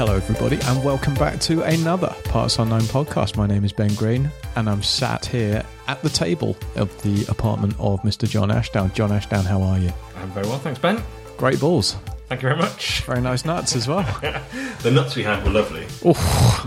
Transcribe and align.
Hello, 0.00 0.16
everybody, 0.16 0.58
and 0.62 0.82
welcome 0.82 1.12
back 1.12 1.38
to 1.40 1.60
another 1.60 2.08
Parts 2.24 2.58
Unknown 2.58 2.80
podcast. 2.84 3.36
My 3.36 3.46
name 3.46 3.66
is 3.66 3.72
Ben 3.74 3.94
Green, 3.96 4.30
and 4.56 4.66
I'm 4.66 4.82
sat 4.82 5.26
here 5.26 5.62
at 5.88 6.02
the 6.02 6.08
table 6.08 6.56
of 6.76 7.02
the 7.02 7.26
apartment 7.30 7.74
of 7.78 8.00
Mr. 8.00 8.26
John 8.26 8.50
Ashdown. 8.50 8.90
John 8.94 9.12
Ashdown, 9.12 9.44
how 9.44 9.60
are 9.60 9.78
you? 9.78 9.92
I'm 10.16 10.30
very 10.30 10.46
well, 10.46 10.58
thanks, 10.58 10.80
Ben. 10.80 11.02
Great 11.36 11.60
balls. 11.60 11.96
Thank 12.28 12.40
you 12.40 12.48
very 12.48 12.58
much. 12.58 13.02
Very 13.02 13.20
nice 13.20 13.44
nuts 13.44 13.76
as 13.76 13.86
well. 13.86 14.00
The 14.80 14.90
nuts 14.90 15.16
we 15.16 15.22
had 15.22 15.44
were 15.44 15.50
lovely. 15.50 15.82
Oof, 16.08 16.16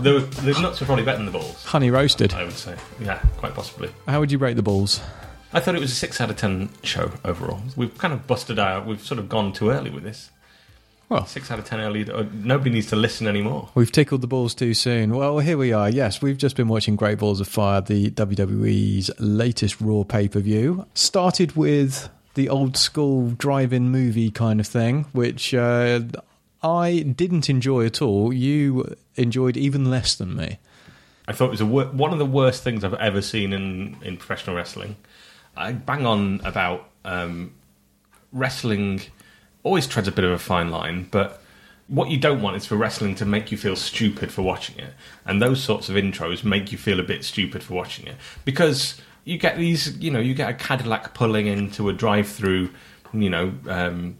The, 0.00 0.20
the 0.42 0.56
nuts 0.62 0.78
were 0.78 0.86
probably 0.86 1.04
better 1.04 1.16
than 1.16 1.26
the 1.26 1.32
balls, 1.32 1.64
honey 1.64 1.90
roasted. 1.90 2.34
I 2.34 2.44
would 2.44 2.52
say. 2.52 2.76
Yeah, 3.00 3.18
quite 3.38 3.54
possibly. 3.54 3.90
How 4.06 4.20
would 4.20 4.30
you 4.30 4.38
rate 4.38 4.54
the 4.54 4.62
balls? 4.62 5.00
I 5.52 5.58
thought 5.58 5.74
it 5.74 5.80
was 5.80 5.90
a 5.90 5.96
6 5.96 6.20
out 6.20 6.30
of 6.30 6.36
10 6.36 6.68
show 6.84 7.10
overall. 7.24 7.60
We've 7.74 7.98
kind 7.98 8.14
of 8.14 8.28
busted 8.28 8.60
out, 8.60 8.86
we've 8.86 9.02
sort 9.02 9.18
of 9.18 9.28
gone 9.28 9.52
too 9.52 9.70
early 9.70 9.90
with 9.90 10.04
this. 10.04 10.30
Well, 11.08 11.26
6 11.26 11.50
out 11.50 11.58
of 11.58 11.64
10 11.66 11.80
early, 11.80 12.10
uh, 12.10 12.24
nobody 12.32 12.70
needs 12.70 12.86
to 12.88 12.96
listen 12.96 13.26
anymore. 13.26 13.68
We've 13.74 13.92
tickled 13.92 14.22
the 14.22 14.26
balls 14.26 14.54
too 14.54 14.72
soon. 14.72 15.14
Well, 15.14 15.38
here 15.38 15.58
we 15.58 15.72
are. 15.72 15.90
Yes, 15.90 16.22
we've 16.22 16.38
just 16.38 16.56
been 16.56 16.68
watching 16.68 16.96
Great 16.96 17.18
Balls 17.18 17.40
of 17.40 17.48
Fire, 17.48 17.80
the 17.80 18.10
WWE's 18.10 19.10
latest 19.18 19.80
Raw 19.80 20.04
pay 20.04 20.28
per 20.28 20.40
view. 20.40 20.86
Started 20.94 21.56
with 21.56 22.08
the 22.34 22.48
old 22.48 22.76
school 22.76 23.30
drive 23.30 23.72
in 23.72 23.90
movie 23.90 24.30
kind 24.30 24.60
of 24.60 24.66
thing, 24.66 25.04
which 25.12 25.52
uh, 25.54 26.00
I 26.62 27.00
didn't 27.00 27.50
enjoy 27.50 27.84
at 27.84 28.00
all. 28.00 28.32
You 28.32 28.96
enjoyed 29.16 29.56
even 29.56 29.90
less 29.90 30.14
than 30.14 30.34
me. 30.34 30.58
I 31.28 31.32
thought 31.32 31.46
it 31.46 31.50
was 31.50 31.60
a 31.60 31.66
wor- 31.66 31.86
one 31.86 32.12
of 32.12 32.18
the 32.18 32.26
worst 32.26 32.62
things 32.62 32.82
I've 32.82 32.94
ever 32.94 33.22
seen 33.22 33.52
in, 33.52 33.96
in 34.02 34.16
professional 34.16 34.56
wrestling. 34.56 34.96
I 35.56 35.72
bang 35.72 36.06
on 36.06 36.40
about 36.44 36.88
um, 37.04 37.52
wrestling 38.32 39.02
always 39.64 39.86
treads 39.88 40.06
a 40.06 40.12
bit 40.12 40.24
of 40.24 40.30
a 40.30 40.38
fine 40.38 40.70
line, 40.70 41.08
but 41.10 41.42
what 41.88 42.08
you 42.10 42.16
don't 42.16 42.40
want 42.40 42.56
is 42.56 42.64
for 42.64 42.76
wrestling 42.76 43.14
to 43.16 43.26
make 43.26 43.50
you 43.50 43.58
feel 43.58 43.74
stupid 43.76 44.30
for 44.32 44.42
watching 44.42 44.78
it. 44.78 44.94
And 45.26 45.42
those 45.42 45.62
sorts 45.62 45.88
of 45.88 45.96
intros 45.96 46.44
make 46.44 46.70
you 46.72 46.78
feel 46.78 47.00
a 47.00 47.02
bit 47.02 47.24
stupid 47.24 47.62
for 47.62 47.74
watching 47.74 48.06
it. 48.06 48.14
Because 48.44 49.00
you 49.24 49.36
get 49.36 49.58
these, 49.58 49.96
you 49.98 50.10
know, 50.10 50.20
you 50.20 50.34
get 50.34 50.48
a 50.48 50.54
Cadillac 50.54 51.12
pulling 51.14 51.46
into 51.46 51.88
a 51.88 51.92
drive 51.92 52.28
through, 52.28 52.70
you 53.12 53.28
know, 53.28 53.52
um, 53.68 54.16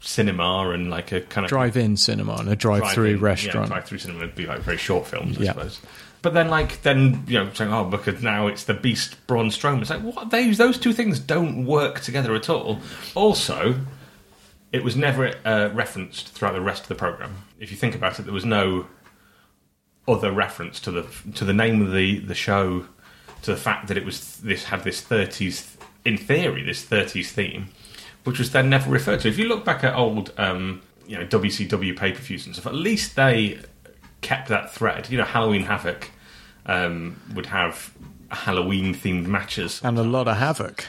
cinema 0.00 0.70
and 0.70 0.90
like 0.90 1.12
a 1.12 1.20
kind 1.22 1.44
of 1.44 1.48
Drive 1.48 1.76
in 1.76 1.96
cinema 1.96 2.34
and 2.34 2.48
a 2.48 2.56
drive 2.56 2.92
through 2.92 3.16
restaurant. 3.16 3.68
Yeah, 3.68 3.74
drive-through 3.76 3.98
cinema 3.98 4.20
would 4.20 4.34
be 4.34 4.46
like 4.46 4.60
very 4.60 4.76
short 4.76 5.06
films, 5.06 5.38
I 5.38 5.42
Yeah. 5.44 5.52
suppose. 5.52 5.80
But 6.22 6.32
then, 6.32 6.48
like, 6.48 6.80
then 6.82 7.22
you 7.26 7.38
know, 7.38 7.50
saying, 7.52 7.70
"Oh, 7.72 7.84
because 7.84 8.22
now 8.22 8.46
it's 8.46 8.64
the 8.64 8.72
Beast 8.72 9.14
Braun 9.26 9.48
Strowman." 9.50 9.82
It's 9.82 9.90
like, 9.90 10.00
what? 10.00 10.30
Those 10.30 10.56
those 10.56 10.78
two 10.78 10.94
things 10.94 11.18
don't 11.18 11.66
work 11.66 12.00
together 12.00 12.34
at 12.34 12.48
all. 12.48 12.80
Also, 13.14 13.74
it 14.74 14.82
was 14.82 14.96
never 14.96 15.32
uh, 15.44 15.70
referenced 15.72 16.30
throughout 16.30 16.52
the 16.52 16.60
rest 16.60 16.82
of 16.82 16.88
the 16.88 16.96
program. 16.96 17.36
If 17.60 17.70
you 17.70 17.76
think 17.76 17.94
about 17.94 18.18
it, 18.18 18.24
there 18.24 18.34
was 18.34 18.44
no 18.44 18.86
other 20.08 20.32
reference 20.32 20.80
to 20.80 20.90
the 20.90 21.06
to 21.36 21.44
the 21.44 21.52
name 21.52 21.80
of 21.80 21.92
the 21.92 22.18
the 22.18 22.34
show, 22.34 22.86
to 23.42 23.52
the 23.52 23.56
fact 23.56 23.86
that 23.86 23.96
it 23.96 24.04
was 24.04 24.38
this 24.38 24.64
had 24.64 24.82
this 24.82 25.00
thirties 25.00 25.76
in 26.04 26.16
theory 26.16 26.64
this 26.64 26.82
thirties 26.82 27.30
theme, 27.30 27.68
which 28.24 28.40
was 28.40 28.50
then 28.50 28.68
never 28.68 28.90
referred 28.90 29.20
to. 29.20 29.28
If 29.28 29.38
you 29.38 29.46
look 29.46 29.64
back 29.64 29.84
at 29.84 29.94
old 29.94 30.32
um, 30.38 30.82
you 31.06 31.16
know 31.16 31.24
WCW 31.24 31.96
pay 31.96 32.10
per 32.10 32.18
views 32.18 32.44
and 32.44 32.56
stuff, 32.56 32.66
at 32.66 32.74
least 32.74 33.14
they 33.14 33.60
kept 34.22 34.48
that 34.48 34.74
thread. 34.74 35.08
You 35.08 35.18
know, 35.18 35.24
Halloween 35.24 35.62
Havoc 35.62 36.10
um, 36.66 37.20
would 37.32 37.46
have 37.46 37.94
Halloween 38.28 38.92
themed 38.92 39.26
matches, 39.26 39.80
and 39.84 39.96
a 40.00 40.02
lot 40.02 40.26
of 40.26 40.36
havoc. 40.36 40.88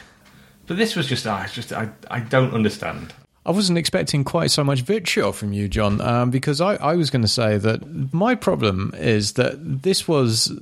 but 0.66 0.76
this 0.76 0.96
was 0.96 1.06
just 1.06 1.24
I 1.24 1.44
it's 1.44 1.54
just 1.54 1.72
I 1.72 1.90
I 2.10 2.18
don't 2.18 2.52
understand. 2.52 3.14
I 3.46 3.52
wasn't 3.52 3.78
expecting 3.78 4.24
quite 4.24 4.50
so 4.50 4.64
much 4.64 4.80
vitriol 4.80 5.32
from 5.32 5.52
you, 5.52 5.68
John, 5.68 6.00
um, 6.00 6.30
because 6.30 6.60
I, 6.60 6.74
I 6.74 6.96
was 6.96 7.10
going 7.10 7.22
to 7.22 7.28
say 7.28 7.58
that 7.58 8.12
my 8.12 8.34
problem 8.34 8.92
is 8.96 9.34
that 9.34 9.82
this 9.82 10.08
was 10.08 10.52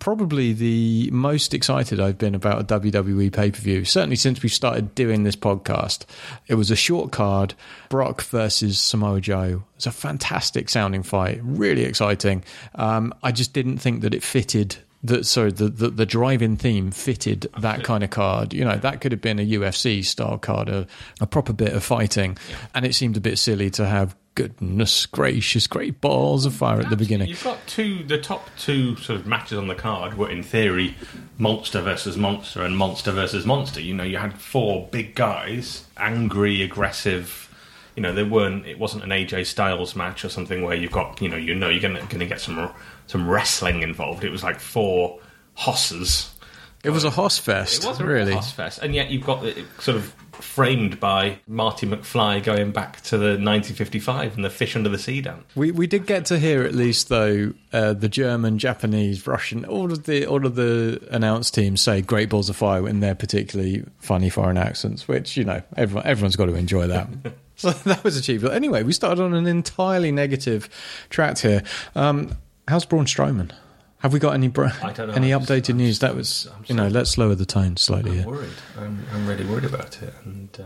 probably 0.00 0.52
the 0.52 1.10
most 1.12 1.54
excited 1.54 2.00
I've 2.00 2.18
been 2.18 2.34
about 2.34 2.60
a 2.60 2.80
WWE 2.80 3.32
pay 3.32 3.52
per 3.52 3.60
view, 3.60 3.84
certainly 3.84 4.16
since 4.16 4.42
we 4.42 4.48
started 4.48 4.96
doing 4.96 5.22
this 5.22 5.36
podcast. 5.36 6.06
It 6.48 6.54
was 6.56 6.72
a 6.72 6.76
short 6.76 7.12
card 7.12 7.54
Brock 7.88 8.22
versus 8.22 8.80
Samoa 8.80 9.20
Joe. 9.20 9.62
It's 9.76 9.86
a 9.86 9.92
fantastic 9.92 10.68
sounding 10.68 11.04
fight, 11.04 11.40
really 11.42 11.84
exciting. 11.84 12.42
Um, 12.74 13.14
I 13.22 13.30
just 13.30 13.52
didn't 13.52 13.78
think 13.78 14.00
that 14.00 14.14
it 14.14 14.24
fitted 14.24 14.76
that 15.04 15.26
sorry 15.26 15.52
the, 15.52 15.68
the 15.68 15.90
the 15.90 16.06
drive-in 16.06 16.56
theme 16.56 16.90
fitted 16.90 17.46
that 17.58 17.84
kind 17.84 18.02
of 18.02 18.10
card 18.10 18.52
you 18.52 18.64
know 18.64 18.76
that 18.76 19.00
could 19.00 19.12
have 19.12 19.20
been 19.20 19.38
a 19.38 19.46
ufc 19.46 20.04
style 20.04 20.38
card 20.38 20.68
a, 20.68 20.86
a 21.20 21.26
proper 21.26 21.52
bit 21.52 21.72
of 21.72 21.84
fighting 21.84 22.36
and 22.74 22.84
it 22.84 22.94
seemed 22.94 23.16
a 23.16 23.20
bit 23.20 23.38
silly 23.38 23.70
to 23.70 23.86
have 23.86 24.16
goodness 24.34 25.06
gracious 25.06 25.66
great 25.66 26.00
balls 26.00 26.44
of 26.46 26.54
fire 26.54 26.80
at 26.80 26.90
the 26.90 26.96
beginning 26.96 27.28
You've 27.28 27.44
got 27.44 27.64
two, 27.66 28.02
the 28.02 28.18
top 28.18 28.48
two 28.58 28.96
sort 28.96 29.20
of 29.20 29.26
matches 29.26 29.58
on 29.58 29.68
the 29.68 29.74
card 29.74 30.16
were 30.18 30.30
in 30.30 30.42
theory 30.42 30.96
monster 31.38 31.80
versus 31.80 32.16
monster 32.16 32.62
and 32.62 32.76
monster 32.76 33.12
versus 33.12 33.44
monster. 33.46 33.80
You 33.80 33.94
know, 33.94 34.04
you 34.04 34.18
had 34.18 34.38
four 34.40 34.88
big 34.90 35.14
guys, 35.14 35.84
angry, 35.96 36.62
aggressive. 36.62 37.48
You 37.96 38.02
know, 38.02 38.12
they 38.12 38.24
weren't. 38.24 38.66
It 38.66 38.78
wasn't 38.78 39.04
an 39.04 39.10
AJ 39.10 39.46
Styles 39.46 39.94
match 39.94 40.24
or 40.24 40.28
something 40.28 40.62
where 40.62 40.74
you've 40.74 40.92
got, 40.92 41.20
you 41.20 41.28
know, 41.28 41.36
you 41.36 41.54
know, 41.54 41.68
you're 41.68 41.80
going 41.80 42.06
to 42.08 42.26
get 42.26 42.40
some 42.40 42.70
some 43.06 43.28
wrestling 43.28 43.82
involved. 43.82 44.24
It 44.24 44.30
was 44.30 44.42
like 44.42 44.60
four 44.60 45.18
hosses. 45.54 46.34
it 46.82 46.90
was 46.90 47.04
a 47.04 47.10
hoss 47.10 47.38
fest 47.38 47.84
It 47.84 47.88
was 47.88 48.00
a 48.00 48.04
really 48.04 48.32
really 48.32 48.42
fest, 48.42 48.80
and 48.82 48.94
yet 48.94 49.10
you've 49.10 49.24
got 49.24 49.44
it 49.44 49.64
sort 49.80 49.96
of 49.96 50.14
framed 50.32 50.98
by 50.98 51.38
Marty 51.46 51.86
McFly 51.86 52.42
going 52.42 52.72
back 52.72 53.00
to 53.02 53.16
the 53.16 53.38
1955 53.38 54.34
and 54.34 54.44
the 54.44 54.50
fish 54.50 54.74
under 54.74 54.88
the 54.88 54.98
sea 54.98 55.20
dance. 55.20 55.44
We 55.54 55.70
we 55.70 55.86
did 55.86 56.06
get 56.06 56.26
to 56.26 56.38
hear 56.38 56.64
at 56.64 56.74
least 56.74 57.08
though 57.08 57.52
uh, 57.72 57.92
the 57.92 58.08
German, 58.08 58.58
Japanese, 58.58 59.26
Russian, 59.26 59.64
all 59.64 59.92
of 59.92 60.04
the 60.04 60.26
all 60.26 60.44
of 60.44 60.56
the 60.56 61.00
announced 61.10 61.54
teams 61.54 61.80
say 61.80 62.02
"Great 62.02 62.28
Balls 62.28 62.50
of 62.50 62.56
Fire" 62.56 62.88
in 62.88 63.00
their 63.00 63.14
particularly 63.14 63.84
funny 63.98 64.28
foreign 64.28 64.58
accents, 64.58 65.06
which 65.06 65.36
you 65.36 65.44
know 65.44 65.62
everyone 65.76 66.06
everyone's 66.06 66.36
got 66.36 66.46
to 66.46 66.54
enjoy 66.54 66.86
that. 66.88 67.08
so 67.56 67.70
that 67.84 68.02
was 68.02 68.16
achievable. 68.16 68.52
Anyway, 68.52 68.82
we 68.82 68.92
started 68.92 69.22
on 69.22 69.34
an 69.34 69.46
entirely 69.46 70.10
negative 70.12 70.68
track 71.10 71.38
here. 71.38 71.62
Um, 71.94 72.36
how's 72.68 72.84
Braun 72.84 73.06
Strowman? 73.06 73.50
Have 73.98 74.12
we 74.12 74.18
got 74.18 74.34
any 74.34 74.48
br- 74.48 74.66
I 74.82 74.92
don't 74.92 75.08
know. 75.08 75.14
any 75.14 75.30
I'm 75.32 75.40
updated 75.42 75.70
I'm 75.70 75.76
news? 75.78 75.90
just- 75.98 76.00
That 76.02 76.14
was 76.14 76.48
I'm 76.54 76.64
you 76.66 76.74
know. 76.74 76.88
Let's 76.88 77.16
lower 77.16 77.34
the 77.34 77.46
tone 77.46 77.76
slightly 77.76 78.10
I'm 78.12 78.16
here. 78.18 78.26
worried. 78.26 78.50
I'm, 78.78 79.04
I'm 79.12 79.26
really 79.26 79.44
worried 79.46 79.64
about 79.64 80.02
it, 80.02 80.12
and 80.24 80.48
uh, 80.60 80.64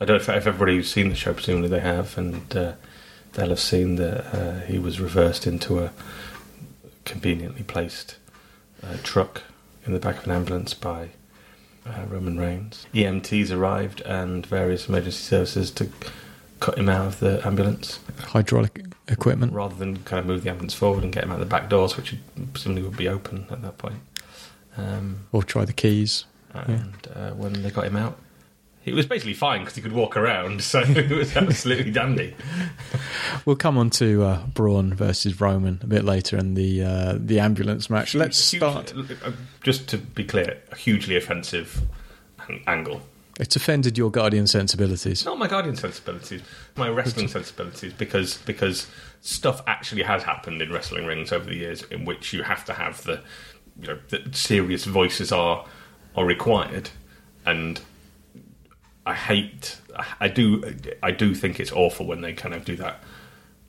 I 0.00 0.04
don't 0.04 0.16
know 0.16 0.22
if, 0.22 0.28
if 0.28 0.46
everybody's 0.46 0.90
seen 0.90 1.08
the 1.08 1.14
show. 1.14 1.32
Presumably 1.34 1.68
they 1.68 1.80
have, 1.80 2.18
and 2.18 2.56
uh, 2.56 2.72
they'll 3.34 3.50
have 3.50 3.60
seen 3.60 3.94
that 3.96 4.26
uh, 4.34 4.60
he 4.66 4.78
was 4.78 5.00
reversed 5.00 5.46
into 5.46 5.78
a 5.84 5.92
conveniently 7.04 7.62
placed 7.62 8.16
uh, 8.82 8.96
truck 9.02 9.42
in 9.86 9.92
the 9.92 10.00
back 10.00 10.18
of 10.18 10.24
an 10.24 10.30
ambulance 10.32 10.74
by 10.74 11.10
uh, 11.86 12.04
Roman 12.08 12.38
Reigns. 12.40 12.86
EMTs 12.94 13.54
arrived 13.56 14.00
and 14.02 14.44
various 14.46 14.88
emergency 14.88 15.18
services 15.22 15.70
to 15.72 15.88
cut 16.64 16.78
him 16.78 16.88
out 16.88 17.06
of 17.06 17.20
the 17.20 17.46
ambulance 17.46 18.00
Hydraulic 18.20 18.84
equipment. 19.08 19.52
rather 19.52 19.74
than 19.76 19.96
kind 20.04 20.18
of 20.20 20.26
move 20.26 20.42
the 20.44 20.50
ambulance 20.50 20.72
forward 20.74 21.04
and 21.04 21.12
get 21.12 21.24
him 21.24 21.30
out 21.32 21.38
the 21.38 21.44
back 21.46 21.68
doors, 21.68 21.96
which 21.96 22.14
presumably 22.52 22.82
would 22.82 22.96
be 22.96 23.06
open 23.08 23.46
at 23.50 23.60
that 23.62 23.76
point. 23.76 23.96
Um, 24.78 25.26
Or 25.32 25.42
try 25.42 25.64
the 25.66 25.72
keys. 25.74 26.24
and 26.54 26.94
uh, 27.14 27.30
when 27.32 27.62
they 27.62 27.70
got 27.70 27.84
him 27.86 27.96
out, 27.96 28.16
he 28.82 28.92
was 28.92 29.06
basically 29.06 29.34
fine 29.34 29.60
because 29.60 29.74
he 29.76 29.82
could 29.82 29.92
walk 29.92 30.16
around, 30.16 30.62
so 30.72 30.80
it 30.80 31.10
was 31.10 31.36
absolutely 31.36 31.90
dandy. 31.90 32.34
We'll 33.46 33.56
come 33.56 33.76
on 33.76 33.90
to 33.90 34.22
uh, 34.22 34.46
Braun 34.54 34.94
versus 34.94 35.38
Roman 35.40 35.78
a 35.82 35.86
bit 35.86 36.02
later 36.04 36.38
in 36.38 36.54
the 36.54 36.82
uh, 36.82 37.14
the 37.18 37.40
ambulance 37.40 37.90
match. 37.90 38.14
Let's 38.14 38.38
start. 38.38 38.94
uh, 38.96 39.32
Just 39.62 39.86
to 39.88 39.98
be 39.98 40.24
clear, 40.24 40.58
a 40.72 40.76
hugely 40.76 41.16
offensive 41.16 41.82
angle. 42.66 43.02
It's 43.40 43.56
offended 43.56 43.98
your 43.98 44.10
guardian 44.10 44.46
sensibilities. 44.46 45.24
Not 45.24 45.38
my 45.38 45.48
guardian 45.48 45.74
sensibilities, 45.74 46.42
my 46.76 46.88
wrestling 46.88 47.28
sensibilities, 47.28 47.92
because 47.92 48.38
because 48.38 48.86
stuff 49.22 49.60
actually 49.66 50.02
has 50.02 50.22
happened 50.22 50.62
in 50.62 50.72
wrestling 50.72 51.04
rings 51.06 51.32
over 51.32 51.46
the 51.46 51.56
years 51.56 51.82
in 51.84 52.04
which 52.04 52.32
you 52.32 52.42
have 52.42 52.64
to 52.66 52.74
have 52.74 53.02
the 53.04 53.20
you 53.80 53.88
know 53.88 53.98
the 54.10 54.22
serious 54.32 54.84
voices 54.84 55.32
are 55.32 55.66
are 56.14 56.24
required 56.24 56.90
and 57.44 57.80
I 59.06 59.14
hate 59.14 59.78
I 60.20 60.28
do 60.28 60.74
I 61.02 61.10
do 61.10 61.34
think 61.34 61.58
it's 61.58 61.72
awful 61.72 62.06
when 62.06 62.20
they 62.20 62.32
kind 62.32 62.54
of 62.54 62.64
do 62.64 62.76
that 62.76 63.02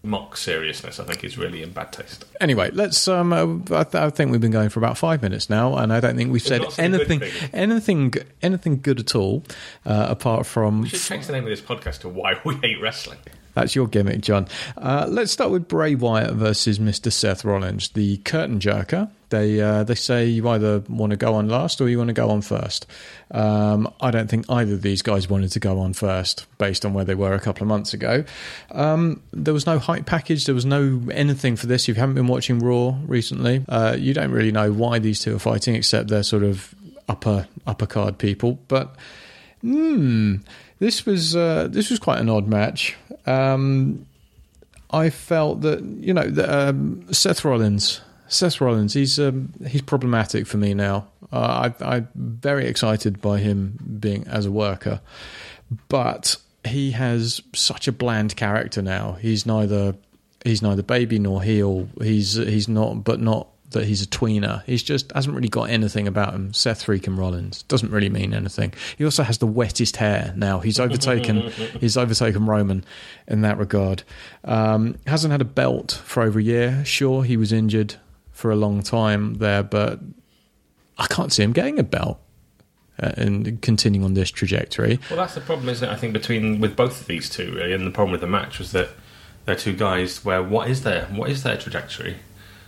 mock 0.05 0.37
seriousness 0.37 0.99
I 0.99 1.03
think 1.03 1.23
is 1.23 1.37
really 1.37 1.61
in 1.63 1.71
bad 1.71 1.91
taste. 1.91 2.25
Anyway, 2.39 2.69
let's. 2.71 3.07
Um, 3.07 3.33
uh, 3.33 3.79
I, 3.79 3.83
th- 3.83 3.95
I 3.95 4.09
think 4.09 4.31
we've 4.31 4.41
been 4.41 4.51
going 4.51 4.69
for 4.69 4.79
about 4.79 4.97
five 4.97 5.21
minutes 5.21 5.49
now, 5.49 5.75
and 5.77 5.91
I 5.91 5.99
don't 5.99 6.15
think 6.15 6.31
we've 6.31 6.41
said 6.41 6.63
anything, 6.77 7.23
anything, 7.53 8.13
anything 8.41 8.81
good 8.81 8.99
at 8.99 9.15
all, 9.15 9.43
uh, 9.85 10.07
apart 10.09 10.45
from 10.45 10.81
We 10.81 10.89
should 10.89 11.01
change 11.01 11.27
the 11.27 11.33
name 11.33 11.43
of 11.43 11.49
this 11.49 11.61
podcast 11.61 11.99
to 11.99 12.09
Why 12.09 12.39
We 12.43 12.55
Hate 12.55 12.81
Wrestling. 12.81 13.19
That's 13.55 13.73
your 13.73 13.87
gimmick, 13.87 14.21
John. 14.21 14.47
Uh, 14.77 15.07
let's 15.09 15.31
start 15.31 15.49
with 15.49 15.67
Bray 15.67 15.95
Wyatt 15.95 16.33
versus 16.33 16.77
Mr. 16.77 17.11
Seth 17.11 17.43
Rollins, 17.43 17.89
the 17.89 18.17
curtain 18.17 18.59
jerker. 18.59 19.09
They 19.29 19.59
uh, 19.59 19.83
they 19.83 19.95
say 19.95 20.27
you 20.27 20.47
either 20.49 20.83
want 20.87 21.11
to 21.11 21.17
go 21.17 21.33
on 21.33 21.49
last 21.49 21.81
or 21.81 21.89
you 21.89 21.97
want 21.97 22.09
to 22.09 22.13
go 22.13 22.29
on 22.29 22.41
first. 22.41 22.85
Um, 23.31 23.91
I 23.99 24.11
don't 24.11 24.29
think 24.29 24.45
either 24.49 24.73
of 24.73 24.81
these 24.81 25.01
guys 25.01 25.29
wanted 25.29 25.51
to 25.53 25.59
go 25.59 25.79
on 25.79 25.93
first, 25.93 26.45
based 26.57 26.85
on 26.85 26.93
where 26.93 27.05
they 27.05 27.15
were 27.15 27.33
a 27.33 27.39
couple 27.39 27.63
of 27.63 27.67
months 27.67 27.93
ago. 27.93 28.23
Um, 28.71 29.23
there 29.33 29.53
was 29.53 29.65
no 29.65 29.79
hype 29.79 30.05
package. 30.05 30.45
There 30.45 30.53
was 30.53 30.65
no 30.65 31.01
anything 31.11 31.55
for 31.55 31.65
this. 31.65 31.83
If 31.83 31.95
you 31.95 31.99
haven't 31.99 32.15
been 32.15 32.27
watching 32.27 32.59
Raw 32.59 32.97
recently, 33.05 33.65
uh, 33.67 33.95
you 33.97 34.13
don't 34.13 34.31
really 34.31 34.51
know 34.51 34.71
why 34.71 34.99
these 34.99 35.21
two 35.21 35.35
are 35.35 35.39
fighting, 35.39 35.75
except 35.75 36.09
they're 36.09 36.23
sort 36.23 36.43
of 36.43 36.75
upper 37.07 37.47
upper 37.65 37.87
card 37.87 38.17
people. 38.17 38.59
But 38.67 38.95
Hmm. 39.61 40.37
This 40.79 41.05
was 41.05 41.35
uh, 41.35 41.67
this 41.69 41.89
was 41.89 41.99
quite 41.99 42.19
an 42.19 42.29
odd 42.29 42.47
match. 42.47 42.95
Um, 43.25 44.05
I 44.91 45.09
felt 45.09 45.61
that 45.61 45.83
you 45.83 46.13
know 46.13 46.27
that, 46.29 46.49
um, 46.49 47.11
Seth 47.13 47.43
Rollins. 47.45 48.01
Seth 48.27 48.59
Rollins, 48.59 48.93
he's 48.93 49.19
um, 49.19 49.53
he's 49.67 49.81
problematic 49.81 50.47
for 50.47 50.57
me 50.57 50.73
now. 50.73 51.07
Uh, 51.31 51.71
I, 51.81 51.95
I'm 51.95 52.09
very 52.15 52.65
excited 52.67 53.21
by 53.21 53.39
him 53.39 53.97
being 53.99 54.27
as 54.27 54.45
a 54.45 54.51
worker, 54.51 54.99
but 55.89 56.37
he 56.63 56.91
has 56.91 57.41
such 57.53 57.87
a 57.87 57.91
bland 57.91 58.35
character 58.35 58.81
now. 58.81 59.13
He's 59.13 59.45
neither 59.45 59.95
he's 60.43 60.61
neither 60.61 60.83
baby 60.83 61.19
nor 61.19 61.43
heel. 61.43 61.87
He's 62.01 62.33
he's 62.33 62.67
not, 62.67 63.03
but 63.03 63.19
not 63.19 63.47
that 63.71 63.85
he's 63.85 64.01
a 64.01 64.07
tweener. 64.07 64.63
He's 64.65 64.83
just 64.83 65.11
hasn't 65.11 65.35
really 65.35 65.49
got 65.49 65.69
anything 65.69 66.07
about 66.07 66.33
him. 66.33 66.53
Seth 66.53 66.85
freaking 66.85 67.17
Rollins 67.17 67.63
doesn't 67.63 67.91
really 67.91 68.09
mean 68.09 68.33
anything. 68.33 68.73
He 68.97 69.03
also 69.03 69.23
has 69.23 69.39
the 69.39 69.47
wettest 69.47 69.97
hair 69.97 70.33
now. 70.35 70.59
He's 70.59 70.79
overtaken. 70.79 71.49
he's 71.79 71.97
overtaken 71.97 72.45
Roman 72.45 72.85
in 73.27 73.41
that 73.41 73.57
regard. 73.57 74.03
Um, 74.43 74.97
hasn't 75.07 75.31
had 75.31 75.41
a 75.41 75.45
belt 75.45 75.99
for 76.03 76.23
over 76.23 76.39
a 76.39 76.43
year. 76.43 76.83
Sure, 76.85 77.23
he 77.23 77.37
was 77.37 77.51
injured 77.51 77.95
for 78.31 78.51
a 78.51 78.55
long 78.55 78.81
time 78.81 79.35
there, 79.35 79.63
but 79.63 79.99
I 80.97 81.07
can't 81.07 81.31
see 81.33 81.43
him 81.43 81.53
getting 81.53 81.79
a 81.79 81.83
belt. 81.83 82.19
Uh, 82.97 83.11
and 83.17 83.61
continuing 83.61 84.05
on 84.05 84.13
this 84.13 84.31
trajectory, 84.31 84.97
Well, 85.09 85.17
that's 85.17 85.35
the 85.35 85.41
problem, 85.41 85.67
isn't 85.67 85.85
it? 85.85 85.91
I 85.91 85.97
think 85.97 86.13
between 86.13 86.61
with 86.61 86.77
both 86.77 87.01
of 87.01 87.07
these 87.07 87.29
two, 87.29 87.51
really, 87.53 87.73
and 87.73 87.85
the 87.85 87.91
problem 87.91 88.13
with 88.13 88.21
the 88.21 88.27
match 88.27 88.57
was 88.57 88.71
that 88.71 88.91
they're 89.43 89.57
two 89.57 89.75
guys 89.75 90.23
where 90.23 90.41
what 90.41 90.69
is 90.69 90.83
their 90.83 91.03
what 91.07 91.29
is 91.29 91.43
their 91.43 91.57
trajectory? 91.57 92.19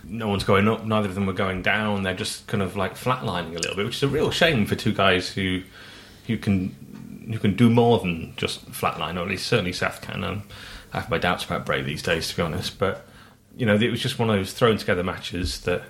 No 0.08 0.28
one's 0.28 0.44
going 0.44 0.68
up. 0.68 0.84
Neither 0.84 1.08
of 1.08 1.14
them 1.14 1.26
were 1.26 1.32
going 1.32 1.62
down. 1.62 2.02
They're 2.02 2.14
just 2.14 2.46
kind 2.46 2.62
of 2.62 2.76
like 2.76 2.94
flatlining 2.94 3.50
a 3.50 3.58
little 3.58 3.76
bit, 3.76 3.84
which 3.86 3.96
is 3.96 4.02
a 4.02 4.08
real 4.08 4.30
shame 4.30 4.66
for 4.66 4.74
two 4.74 4.92
guys 4.92 5.28
who 5.30 5.62
who 6.26 6.36
can 6.38 7.28
who 7.32 7.38
can 7.38 7.54
do 7.54 7.68
more 7.68 7.98
than 7.98 8.34
just 8.36 8.70
flatline. 8.72 9.16
Or 9.16 9.20
at 9.22 9.28
least 9.28 9.46
certainly 9.46 9.72
Seth 9.72 10.00
can. 10.00 10.24
And 10.24 10.42
I 10.92 11.00
have 11.00 11.10
my 11.10 11.18
doubts 11.18 11.44
about 11.44 11.66
Bray 11.66 11.82
these 11.82 12.02
days, 12.02 12.28
to 12.28 12.36
be 12.36 12.42
honest. 12.42 12.78
But 12.78 13.06
you 13.56 13.66
know, 13.66 13.74
it 13.74 13.90
was 13.90 14.00
just 14.00 14.18
one 14.18 14.30
of 14.30 14.36
those 14.36 14.52
thrown 14.52 14.78
together 14.78 15.02
matches 15.02 15.60
that 15.62 15.82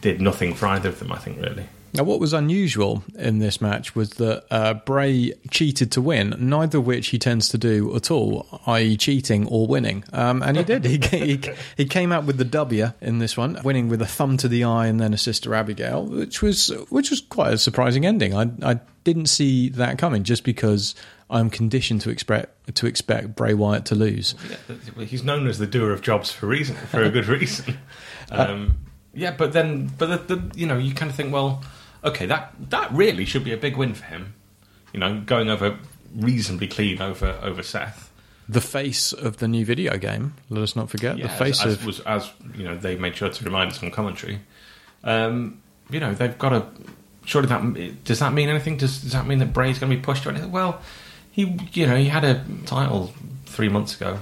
did 0.00 0.20
nothing 0.20 0.54
for 0.54 0.66
either 0.66 0.88
of 0.88 0.98
them. 0.98 1.12
I 1.12 1.18
think 1.18 1.40
really. 1.40 1.68
Now, 1.96 2.04
what 2.04 2.20
was 2.20 2.32
unusual 2.32 3.02
in 3.18 3.38
this 3.38 3.60
match 3.60 3.94
was 3.94 4.10
that 4.10 4.44
uh, 4.50 4.74
Bray 4.74 5.32
cheated 5.50 5.90
to 5.92 6.02
win, 6.02 6.34
neither 6.38 6.78
of 6.78 6.86
which 6.86 7.08
he 7.08 7.18
tends 7.18 7.48
to 7.50 7.58
do 7.58 7.94
at 7.96 8.10
all, 8.10 8.46
i.e., 8.66 8.96
cheating 8.96 9.46
or 9.48 9.66
winning. 9.66 10.04
Um, 10.12 10.42
and 10.42 10.56
he 10.56 10.64
did. 10.64 10.84
He, 10.84 10.98
he, 10.98 11.40
he 11.76 11.84
came 11.86 12.12
out 12.12 12.24
with 12.24 12.38
the 12.38 12.44
W 12.44 12.92
in 13.00 13.18
this 13.18 13.36
one, 13.36 13.58
winning 13.64 13.88
with 13.88 14.02
a 14.02 14.06
thumb 14.06 14.36
to 14.38 14.48
the 14.48 14.64
eye 14.64 14.86
and 14.86 15.00
then 15.00 15.14
a 15.14 15.18
sister 15.18 15.54
Abigail, 15.54 16.04
which 16.04 16.42
was 16.42 16.68
which 16.90 17.10
was 17.10 17.20
quite 17.20 17.54
a 17.54 17.58
surprising 17.58 18.04
ending. 18.04 18.34
I, 18.34 18.50
I 18.62 18.80
didn't 19.04 19.26
see 19.26 19.68
that 19.70 19.98
coming, 19.98 20.22
just 20.22 20.44
because 20.44 20.94
I'm 21.30 21.50
conditioned 21.50 22.02
to 22.02 22.10
expect 22.10 22.76
to 22.76 22.86
expect 22.86 23.36
Bray 23.36 23.54
Wyatt 23.54 23.86
to 23.86 23.94
lose. 23.94 24.34
Yeah, 24.68 25.04
he's 25.04 25.24
known 25.24 25.46
as 25.46 25.58
the 25.58 25.66
doer 25.66 25.92
of 25.92 26.02
jobs 26.02 26.30
for 26.30 26.46
reason, 26.46 26.76
for 26.76 27.02
a 27.02 27.10
good 27.10 27.26
reason. 27.26 27.78
Um, 28.28 28.78
yeah, 29.14 29.30
but 29.30 29.52
then, 29.52 29.86
but 29.98 30.26
the, 30.26 30.36
the, 30.36 30.58
you 30.58 30.66
know, 30.66 30.76
you 30.76 30.94
kind 30.94 31.08
of 31.08 31.16
think, 31.16 31.32
well, 31.32 31.62
okay, 32.06 32.26
that 32.26 32.54
that 32.70 32.90
really 32.92 33.24
should 33.24 33.44
be 33.44 33.52
a 33.52 33.56
big 33.56 33.76
win 33.76 33.94
for 33.94 34.04
him. 34.04 34.34
You 34.92 35.00
know, 35.00 35.20
going 35.26 35.50
over 35.50 35.78
reasonably 36.14 36.68
clean 36.68 37.02
over 37.02 37.38
over 37.42 37.62
Seth. 37.62 38.10
The 38.48 38.60
face 38.60 39.12
of 39.12 39.38
the 39.38 39.48
new 39.48 39.64
video 39.64 39.96
game. 39.98 40.34
Let 40.48 40.62
us 40.62 40.76
not 40.76 40.88
forget 40.88 41.18
Yeah, 41.18 41.26
the 41.26 41.32
face 41.32 41.64
as, 41.64 41.74
of 41.74 41.80
as 41.80 41.86
was 41.86 42.00
as 42.00 42.30
you 42.54 42.64
know 42.64 42.76
they 42.76 42.96
made 42.96 43.16
sure 43.16 43.28
to 43.28 43.44
remind 43.44 43.72
us 43.72 43.82
on 43.82 43.90
commentary. 43.90 44.40
Um, 45.04 45.60
you 45.90 46.00
know, 46.00 46.14
they've 46.14 46.36
got 46.38 46.50
to. 46.50 46.66
Surely 47.24 47.48
that 47.48 48.04
does 48.04 48.20
that 48.20 48.32
mean 48.32 48.48
anything? 48.48 48.76
Does, 48.76 49.02
does 49.02 49.12
that 49.12 49.26
mean 49.26 49.38
that 49.40 49.52
Bray's 49.52 49.80
going 49.80 49.90
to 49.90 49.96
be 49.96 50.02
pushed 50.02 50.24
or 50.26 50.30
anything? 50.30 50.52
Well, 50.52 50.80
he 51.32 51.58
you 51.72 51.86
know 51.86 51.96
he 51.96 52.06
had 52.06 52.24
a 52.24 52.44
title 52.66 53.12
three 53.46 53.68
months 53.68 53.96
ago, 53.96 54.18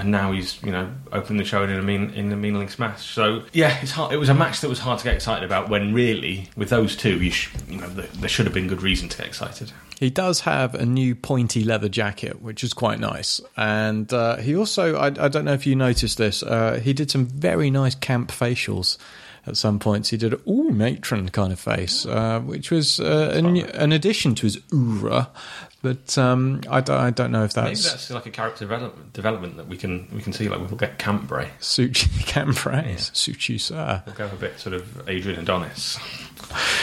and 0.00 0.10
now 0.10 0.32
he's 0.32 0.62
you 0.62 0.72
know 0.72 0.92
opening 1.12 1.38
the 1.38 1.44
show 1.44 1.62
in 1.62 1.70
a 1.70 1.82
mean 1.82 2.10
in 2.10 2.32
a 2.32 2.36
meaning 2.36 2.68
smash. 2.68 3.04
So 3.04 3.44
yeah, 3.52 3.78
it's 3.82 3.92
hard. 3.92 4.12
It 4.12 4.16
was 4.16 4.28
a 4.28 4.34
match 4.34 4.60
that 4.60 4.68
was 4.68 4.78
hard 4.78 4.98
to 4.98 5.04
get 5.04 5.14
excited 5.14 5.44
about. 5.44 5.68
When 5.68 5.94
really, 5.94 6.48
with 6.56 6.70
those 6.70 6.96
two, 6.96 7.20
you 7.22 7.30
sh- 7.30 7.50
you 7.68 7.78
know 7.78 7.88
there, 7.88 8.06
there 8.06 8.28
should 8.28 8.46
have 8.46 8.54
been 8.54 8.68
good 8.68 8.82
reason 8.82 9.08
to 9.10 9.18
get 9.18 9.26
excited. 9.26 9.72
He 10.00 10.08
does 10.08 10.40
have 10.40 10.74
a 10.74 10.86
new 10.86 11.14
pointy 11.14 11.62
leather 11.62 11.90
jacket, 11.90 12.40
which 12.40 12.64
is 12.64 12.72
quite 12.72 12.98
nice. 12.98 13.38
And 13.54 14.10
uh, 14.10 14.36
he 14.36 14.56
also, 14.56 14.96
I, 14.96 15.08
I 15.08 15.28
don't 15.28 15.44
know 15.44 15.52
if 15.52 15.66
you 15.66 15.76
noticed 15.76 16.16
this, 16.16 16.42
uh, 16.42 16.80
he 16.82 16.94
did 16.94 17.10
some 17.10 17.26
very 17.26 17.70
nice 17.70 17.94
camp 17.94 18.30
facials 18.30 18.96
at 19.46 19.58
some 19.58 19.78
points. 19.78 20.08
He 20.08 20.16
did 20.16 20.32
a 20.32 20.40
ooh 20.48 20.70
matron 20.70 21.28
kind 21.28 21.52
of 21.52 21.60
face, 21.60 22.06
uh, 22.06 22.40
which 22.40 22.70
was 22.70 22.98
uh, 22.98 23.32
an, 23.34 23.58
an 23.58 23.92
addition 23.92 24.34
to 24.36 24.46
his 24.46 24.56
oura. 24.72 25.28
But 25.82 26.18
um, 26.18 26.60
I, 26.70 26.82
don't, 26.82 26.98
I 26.98 27.10
don't 27.10 27.32
know 27.32 27.44
if 27.44 27.56
Maybe 27.56 27.68
that's, 27.70 27.90
that's 27.90 28.10
like 28.10 28.26
a 28.26 28.30
character 28.30 28.66
develop- 28.66 29.12
development 29.14 29.56
that 29.56 29.66
we 29.66 29.78
can 29.78 30.08
we 30.14 30.20
can 30.20 30.32
see. 30.34 30.48
Like 30.48 30.58
we'll 30.60 30.76
get 30.76 30.98
Camp 30.98 31.26
Bray. 31.26 31.48
suits 31.58 32.02
you, 32.04 32.24
camp 32.24 32.54
phrase, 32.56 33.10
sir. 33.14 34.02
We'll 34.04 34.14
go 34.14 34.26
a 34.26 34.36
bit 34.36 34.58
sort 34.60 34.74
of 34.74 35.08
Adrian 35.08 35.40
Adonis, 35.40 35.96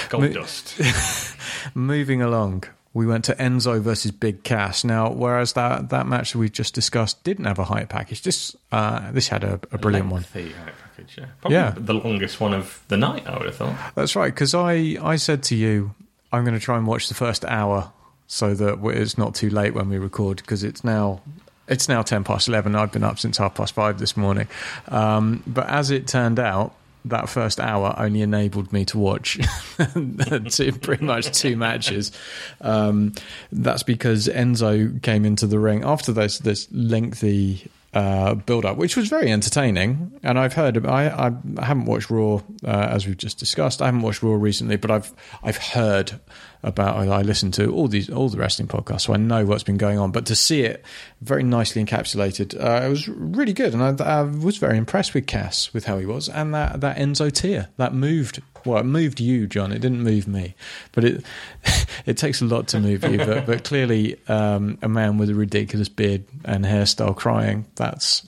Goldust. 0.10 1.36
Moving 1.76 2.22
along, 2.22 2.64
we 2.94 3.06
went 3.06 3.26
to 3.26 3.36
Enzo 3.36 3.80
versus 3.82 4.12
Big 4.12 4.44
Cass. 4.44 4.84
Now, 4.84 5.12
whereas 5.12 5.54
that, 5.54 5.90
that 5.90 6.08
match 6.08 6.32
that 6.34 6.40
we 6.40 6.50
just 6.50 6.74
discussed 6.74 7.24
didn't 7.24 7.46
have 7.46 7.60
a 7.60 7.66
hype 7.66 7.90
package, 7.90 8.24
this 8.24 8.56
uh, 8.72 9.12
this 9.12 9.28
had 9.28 9.44
a, 9.44 9.60
a 9.72 9.78
brilliant 9.78 10.08
one. 10.10 10.22
Lengthy 10.34 10.54
hype 10.54 10.74
package, 10.96 11.18
yeah. 11.20 11.26
Probably 11.42 11.56
Yeah. 11.56 11.74
the 11.78 11.94
longest 11.94 12.40
one 12.40 12.54
of 12.54 12.84
the 12.88 12.98
night, 12.98 13.28
I 13.28 13.38
would 13.38 13.46
have 13.46 13.56
thought. 13.56 13.76
That's 13.96 14.16
right, 14.16 14.34
because 14.34 14.56
I, 14.56 14.98
I 15.02 15.18
said 15.18 15.44
to 15.44 15.56
you, 15.56 15.94
I'm 16.32 16.44
going 16.44 16.56
to 16.58 16.64
try 16.64 16.78
and 16.78 16.88
watch 16.88 17.10
the 17.10 17.16
first 17.16 17.46
hour 17.46 17.92
so 18.28 18.54
that 18.54 18.80
it's 18.84 19.18
not 19.18 19.34
too 19.34 19.50
late 19.50 19.74
when 19.74 19.90
we 19.90 19.98
record 19.98 20.38
because 20.38 20.64
it's 20.64 20.84
now 20.84 21.22
it's 21.68 21.90
now 21.90 22.02
ten 22.02 22.24
past 22.24 22.48
eleven. 22.48 22.76
I've 22.76 22.92
been 22.92 23.04
up 23.04 23.20
since 23.20 23.38
half 23.38 23.56
past 23.56 23.74
five 23.74 24.00
this 24.00 24.16
morning, 24.16 24.48
um, 24.90 25.44
but 25.48 25.68
as 25.70 25.92
it 25.92 26.08
turned 26.08 26.40
out. 26.40 26.74
That 27.06 27.30
first 27.30 27.62
hour 27.62 27.96
only 27.98 28.22
enabled 28.22 28.74
me 28.74 28.84
to 28.86 28.98
watch 28.98 29.40
two, 30.50 30.74
pretty 30.74 31.06
much 31.06 31.32
two 31.32 31.56
matches. 31.56 32.12
Um, 32.60 33.14
that's 33.50 33.84
because 33.84 34.28
Enzo 34.28 35.02
came 35.02 35.24
into 35.24 35.48
the 35.48 35.58
ring 35.58 35.86
after 35.86 36.12
this 36.12 36.40
this 36.40 36.68
lengthy 36.70 37.72
uh, 37.94 38.36
build 38.36 38.66
up, 38.66 38.78
which 38.78 38.96
was 38.96 39.08
very 39.08 39.32
entertaining. 39.32 40.12
And 40.22 40.38
I've 40.38 40.54
heard, 40.54 40.86
I, 40.86 41.08
I 41.08 41.64
haven't 41.64 41.86
watched 41.86 42.10
Raw 42.10 42.42
uh, 42.64 42.68
as 42.68 43.08
we've 43.08 43.18
just 43.18 43.40
discussed. 43.40 43.82
I 43.82 43.86
haven't 43.86 44.02
watched 44.02 44.22
Raw 44.22 44.34
recently, 44.34 44.76
but 44.76 44.92
I've 44.92 45.14
I've 45.44 45.58
heard 45.58 46.20
about. 46.64 47.08
I 47.08 47.22
listen 47.22 47.52
to 47.54 47.72
all 47.72 47.88
these 47.88 48.10
all 48.10 48.30
the 48.30 48.38
wrestling 48.38 48.68
podcasts, 48.68 49.02
so 49.02 49.14
I 49.14 49.18
know 49.18 49.46
what's 49.46 49.64
been 49.64 49.78
going 49.78 50.00
on. 50.00 50.12
But 50.12 50.26
to 50.28 50.36
see 50.36 50.62
it 50.62 50.84
very 51.22 51.44
nicely 51.44 51.84
encapsulated, 51.84 52.60
uh, 52.62 52.86
it 52.86 52.90
was 52.90 53.08
really 53.08 53.54
good, 53.54 53.74
and 53.74 54.02
I, 54.02 54.20
I 54.20 54.22
was 54.24 54.58
very 54.58 54.78
impressed 54.78 55.14
with 55.14 55.28
Cass 55.28 55.74
with 55.74 55.86
how 55.86 55.98
he 55.98 56.06
was, 56.06 56.30
and 56.30 56.54
that 56.54 56.82
that 56.82 56.98
Enzo 56.98 57.32
tier 57.32 57.70
that 57.78 57.94
moved. 57.94 58.42
Well, 58.66 58.80
it 58.80 58.86
moved 58.86 59.22
you, 59.22 59.48
John. 59.48 59.72
It 59.72 59.80
didn't 59.80 60.04
move 60.04 60.28
me, 60.28 60.56
but 60.92 61.04
it 61.04 61.24
it 62.06 62.18
takes 62.18 62.42
a 62.42 62.46
lot 62.46 62.68
to 62.70 62.80
move 62.80 63.04
you. 63.04 63.18
But, 63.18 63.46
but 63.46 63.64
clearly, 63.64 64.20
um, 64.28 64.78
a 64.82 64.90
man 64.90 65.18
with 65.18 65.30
a 65.30 65.36
ridiculous 65.36 65.90
beard 65.90 66.26
and 66.44 66.66
hairstyle 66.66 67.16
crying 67.16 67.66
that's 67.76 68.24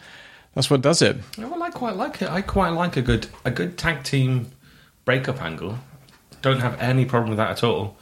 that's 0.55 0.69
what 0.69 0.81
does 0.81 1.01
it. 1.01 1.17
Well, 1.37 1.61
I 1.61 1.69
quite 1.69 1.95
like 1.95 2.21
it. 2.21 2.29
I 2.29 2.41
quite 2.41 2.69
like 2.69 2.97
a 2.97 3.01
good 3.01 3.27
a 3.45 3.51
good 3.51 3.77
tag 3.77 4.03
team 4.03 4.51
breakup 5.05 5.41
angle. 5.41 5.77
Don't 6.41 6.59
have 6.59 6.79
any 6.79 7.05
problem 7.05 7.29
with 7.29 7.37
that 7.37 7.51
at 7.51 7.63
all. 7.63 7.97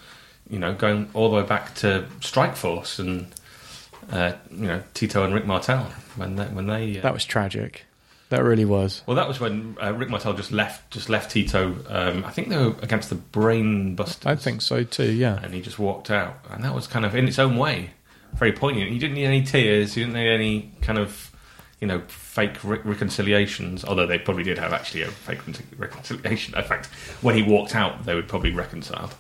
You 0.50 0.60
know, 0.60 0.74
going 0.74 1.10
all 1.14 1.30
the 1.30 1.38
way 1.38 1.44
back 1.44 1.76
to 1.76 2.06
Strikeforce 2.20 3.00
and 3.00 3.28
uh, 4.12 4.34
you 4.52 4.68
know 4.68 4.84
Tito 4.94 5.24
and 5.24 5.34
Rick 5.34 5.46
Martel 5.46 5.84
when 6.16 6.36
they, 6.36 6.46
when 6.46 6.68
they 6.68 6.98
uh, 6.98 7.02
That 7.02 7.14
was 7.14 7.26
tragic. 7.26 7.84
That 8.30 8.44
really 8.44 8.66
was. 8.66 9.04
Well, 9.06 9.16
that 9.16 9.28
was 9.28 9.40
when 9.40 9.78
uh, 9.82 9.94
Rick 9.94 10.10
Martel 10.10 10.34
just 10.34 10.52
left 10.52 10.92
just 10.92 11.10
left 11.10 11.32
Tito. 11.32 11.76
Um, 11.90 12.26
I 12.26 12.32
think 12.32 12.50
they 12.50 12.58
were 12.58 12.76
against 12.82 13.10
the 13.10 13.16
Brainbusters. 13.16 14.26
I 14.26 14.36
think 14.36 14.62
so 14.62 14.84
too. 14.84 15.12
Yeah. 15.12 15.40
and 15.42 15.54
he 15.54 15.62
just 15.62 15.80
walked 15.80 16.12
out, 16.12 16.38
and 16.52 16.64
that 16.64 16.74
was 16.76 16.88
kind 16.88 17.06
of 17.06 17.16
in 17.16 17.28
its 17.28 17.40
own 17.40 17.58
way 17.58 17.92
very 18.34 18.52
poignant. 18.52 18.92
He 18.92 19.00
didn't 19.00 19.16
need 19.16 19.26
any 19.26 19.44
tears. 19.44 19.94
He 19.94 20.02
didn't 20.02 20.16
need 20.16 20.30
any 20.30 20.72
kind 20.82 21.00
of 21.00 21.32
you 21.80 21.88
know 21.88 22.02
fake 22.08 22.64
re- 22.64 22.80
reconciliations. 22.84 23.84
Although 23.86 24.08
they 24.08 24.20
probably 24.20 24.44
did 24.44 24.58
have 24.58 24.74
actually 24.74 25.04
a 25.04 25.08
fake 25.08 25.46
re- 25.48 25.54
reconciliation. 25.78 26.56
In 26.56 26.64
fact, 26.64 26.88
when 27.22 27.36
he 27.36 27.44
walked 27.44 27.76
out, 27.76 28.06
they 28.06 28.16
would 28.16 28.28
probably 28.28 28.52
reconciled. 28.52 29.14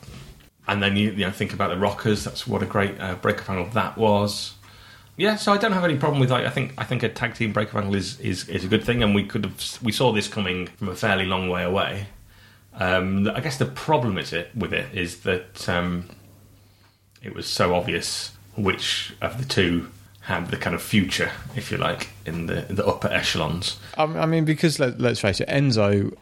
And 0.67 0.83
then 0.83 0.97
you, 0.97 1.11
you 1.11 1.25
know 1.25 1.31
think 1.31 1.53
about 1.53 1.69
the 1.69 1.77
Rockers. 1.77 2.23
That's 2.23 2.45
what 2.45 2.61
a 2.61 2.65
great 2.65 2.99
uh, 2.99 3.15
breakup 3.15 3.49
angle 3.49 3.65
that 3.73 3.97
was. 3.97 4.53
Yeah, 5.17 5.35
so 5.35 5.51
I 5.51 5.57
don't 5.57 5.71
have 5.71 5.83
any 5.83 5.97
problem 5.97 6.19
with 6.19 6.29
like 6.29 6.45
I 6.45 6.51
think 6.51 6.73
I 6.77 6.83
think 6.83 7.01
a 7.03 7.09
tag 7.09 7.33
team 7.33 7.51
breakup 7.51 7.75
angle 7.75 7.95
is, 7.95 8.19
is, 8.19 8.47
is 8.47 8.63
a 8.63 8.67
good 8.67 8.83
thing, 8.83 9.01
and 9.01 9.15
we 9.15 9.23
could 9.23 9.45
have 9.45 9.79
we 9.81 9.91
saw 9.91 10.11
this 10.11 10.27
coming 10.27 10.67
from 10.67 10.89
a 10.89 10.95
fairly 10.95 11.25
long 11.25 11.49
way 11.49 11.63
away. 11.63 12.07
Um, 12.73 13.27
I 13.27 13.39
guess 13.39 13.57
the 13.57 13.65
problem 13.65 14.19
is 14.19 14.31
it 14.31 14.51
with 14.55 14.73
it 14.73 14.93
is 14.93 15.21
that 15.21 15.67
um, 15.67 16.09
it 17.23 17.33
was 17.33 17.47
so 17.47 17.73
obvious 17.73 18.31
which 18.55 19.15
of 19.19 19.39
the 19.39 19.45
two 19.45 19.89
had 20.21 20.51
the 20.51 20.57
kind 20.57 20.75
of 20.75 20.83
future, 20.83 21.31
if 21.55 21.71
you 21.71 21.77
like, 21.77 22.09
in 22.25 22.45
the 22.45 22.67
the 22.69 22.85
upper 22.85 23.07
echelons. 23.07 23.79
I 23.97 24.27
mean, 24.27 24.45
because 24.45 24.77
let, 24.77 25.01
us 25.01 25.19
face 25.19 25.41
it, 25.41 25.47
Enzo, 25.47 26.15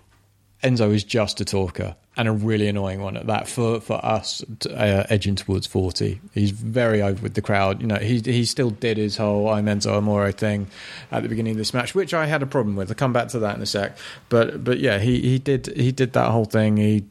Enzo 0.64 0.94
is 0.94 1.04
just 1.04 1.42
a 1.42 1.46
talker 1.46 1.98
and 2.18 2.28
a 2.28 2.32
really 2.32 2.68
annoying 2.68 3.02
one 3.02 3.18
at 3.18 3.28
that. 3.28 3.48
For 3.48 3.82
for 3.82 4.04
us, 4.04 4.44
uh, 4.66 5.06
edging 5.10 5.36
towards 5.36 5.68
forty, 5.68 6.22
he's 6.34 6.52
very 6.52 7.02
over 7.02 7.22
with 7.22 7.34
the 7.34 7.42
crowd. 7.42 7.82
You 7.82 7.88
know, 7.88 7.98
he 7.98 8.20
he 8.20 8.46
still 8.46 8.70
did 8.70 8.98
his 8.98 9.18
whole 9.18 9.50
"I'm 9.50 9.66
Enzo 9.66 9.98
Amore" 9.98 10.32
thing 10.32 10.68
at 11.12 11.24
the 11.24 11.30
beginning 11.30 11.52
of 11.52 11.58
this 11.58 11.74
match, 11.74 11.94
which 11.94 12.14
I 12.14 12.26
had 12.26 12.42
a 12.42 12.48
problem 12.48 12.76
with. 12.76 12.90
I'll 12.90 12.96
come 12.96 13.14
back 13.14 13.30
to 13.30 13.40
that 13.40 13.56
in 13.56 13.62
a 13.62 13.66
sec. 13.66 13.98
But 14.30 14.64
but 14.64 14.80
yeah, 14.80 15.00
he 15.00 15.22
he 15.22 15.40
did 15.40 15.68
he 15.76 15.92
did 15.92 16.14
that 16.14 16.32
whole 16.32 16.46
thing. 16.46 16.78
He 16.78 17.04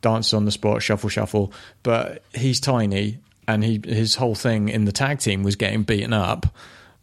danced 0.00 0.34
on 0.34 0.44
the 0.44 0.50
spot, 0.50 0.82
shuffle 0.82 1.08
shuffle. 1.08 1.52
But 1.82 2.22
he's 2.34 2.60
tiny, 2.60 3.18
and 3.46 3.64
he 3.64 3.80
his 3.84 4.14
whole 4.16 4.34
thing 4.34 4.68
in 4.68 4.84
the 4.84 4.92
tag 4.92 5.20
team 5.20 5.42
was 5.42 5.56
getting 5.56 5.82
beaten 5.82 6.12
up 6.12 6.46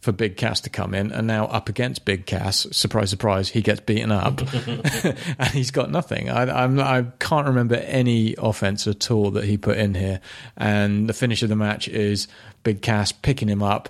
for 0.06 0.12
Big 0.12 0.36
Cass 0.36 0.60
to 0.60 0.70
come 0.70 0.94
in, 0.94 1.10
and 1.10 1.26
now 1.26 1.46
up 1.46 1.68
against 1.68 2.04
Big 2.04 2.26
Cass, 2.26 2.64
surprise, 2.70 3.10
surprise, 3.10 3.48
he 3.48 3.60
gets 3.60 3.80
beaten 3.80 4.12
up, 4.12 4.40
and 5.04 5.48
he's 5.52 5.72
got 5.72 5.90
nothing. 5.90 6.30
I, 6.30 6.62
I'm, 6.62 6.78
I 6.78 7.06
can't 7.18 7.48
remember 7.48 7.74
any 7.74 8.36
offense 8.38 8.86
at 8.86 9.10
all 9.10 9.32
that 9.32 9.42
he 9.42 9.58
put 9.58 9.78
in 9.78 9.94
here, 9.94 10.20
and 10.56 11.08
the 11.08 11.12
finish 11.12 11.42
of 11.42 11.48
the 11.48 11.56
match 11.56 11.88
is 11.88 12.28
Big 12.62 12.82
Cass 12.82 13.10
picking 13.10 13.48
him 13.48 13.64
up, 13.64 13.88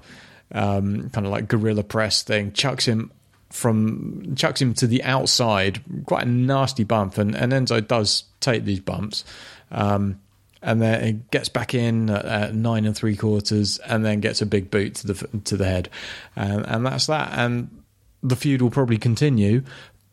um, 0.52 1.10
kind 1.10 1.26
of 1.26 1.32
like 1.32 1.48
gorilla 1.48 1.84
press 1.84 2.22
thing, 2.22 2.54
chucks 2.54 2.88
him 2.88 3.12
from 3.50 4.34
chucks 4.36 4.62
him 4.62 4.72
to 4.72 4.86
the 4.86 5.04
outside, 5.04 5.82
quite 6.06 6.24
a 6.24 6.28
nasty 6.30 6.84
bump, 6.84 7.18
and, 7.18 7.36
and 7.36 7.52
Enzo 7.52 7.86
does 7.86 8.24
take 8.40 8.64
these 8.64 8.80
bumps. 8.80 9.22
Um, 9.70 10.18
and 10.62 10.80
then 10.80 11.04
he 11.04 11.12
gets 11.30 11.48
back 11.48 11.74
in 11.74 12.10
at, 12.10 12.54
nine 12.54 12.84
and 12.84 12.96
three 12.96 13.16
quarters, 13.16 13.78
and 13.78 14.04
then 14.04 14.20
gets 14.20 14.42
a 14.42 14.46
big 14.46 14.70
boot 14.70 14.96
to 14.96 15.06
the 15.08 15.28
to 15.44 15.56
the 15.56 15.66
head, 15.66 15.88
and, 16.34 16.66
and 16.66 16.86
that's 16.86 17.06
that. 17.06 17.32
And 17.38 17.82
the 18.22 18.36
feud 18.36 18.62
will 18.62 18.70
probably 18.70 18.98
continue, 18.98 19.62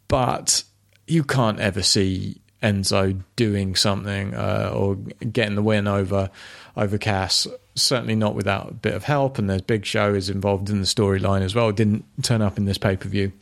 but 0.08 0.64
you 1.08 1.24
can't 1.24 1.60
ever 1.60 1.82
see 1.82 2.42
Enzo 2.62 3.22
doing 3.36 3.76
something 3.76 4.34
uh, 4.34 4.72
or 4.74 4.96
getting 4.96 5.56
the 5.56 5.62
win 5.62 5.88
over 5.88 6.30
over 6.78 6.98
Cass. 6.98 7.48
Certainly 7.76 8.16
not 8.16 8.36
without 8.36 8.70
a 8.70 8.74
bit 8.74 8.94
of 8.94 9.04
help. 9.04 9.38
And 9.38 9.50
there's 9.50 9.62
Big 9.62 9.86
Show 9.86 10.14
is 10.14 10.30
involved 10.30 10.70
in 10.70 10.80
the 10.80 10.86
storyline 10.86 11.42
as 11.42 11.54
well. 11.54 11.72
Didn't 11.72 12.06
turn 12.22 12.42
up 12.42 12.58
in 12.58 12.66
this 12.66 12.78
pay 12.78 12.96
per 12.96 13.10
view. 13.10 13.34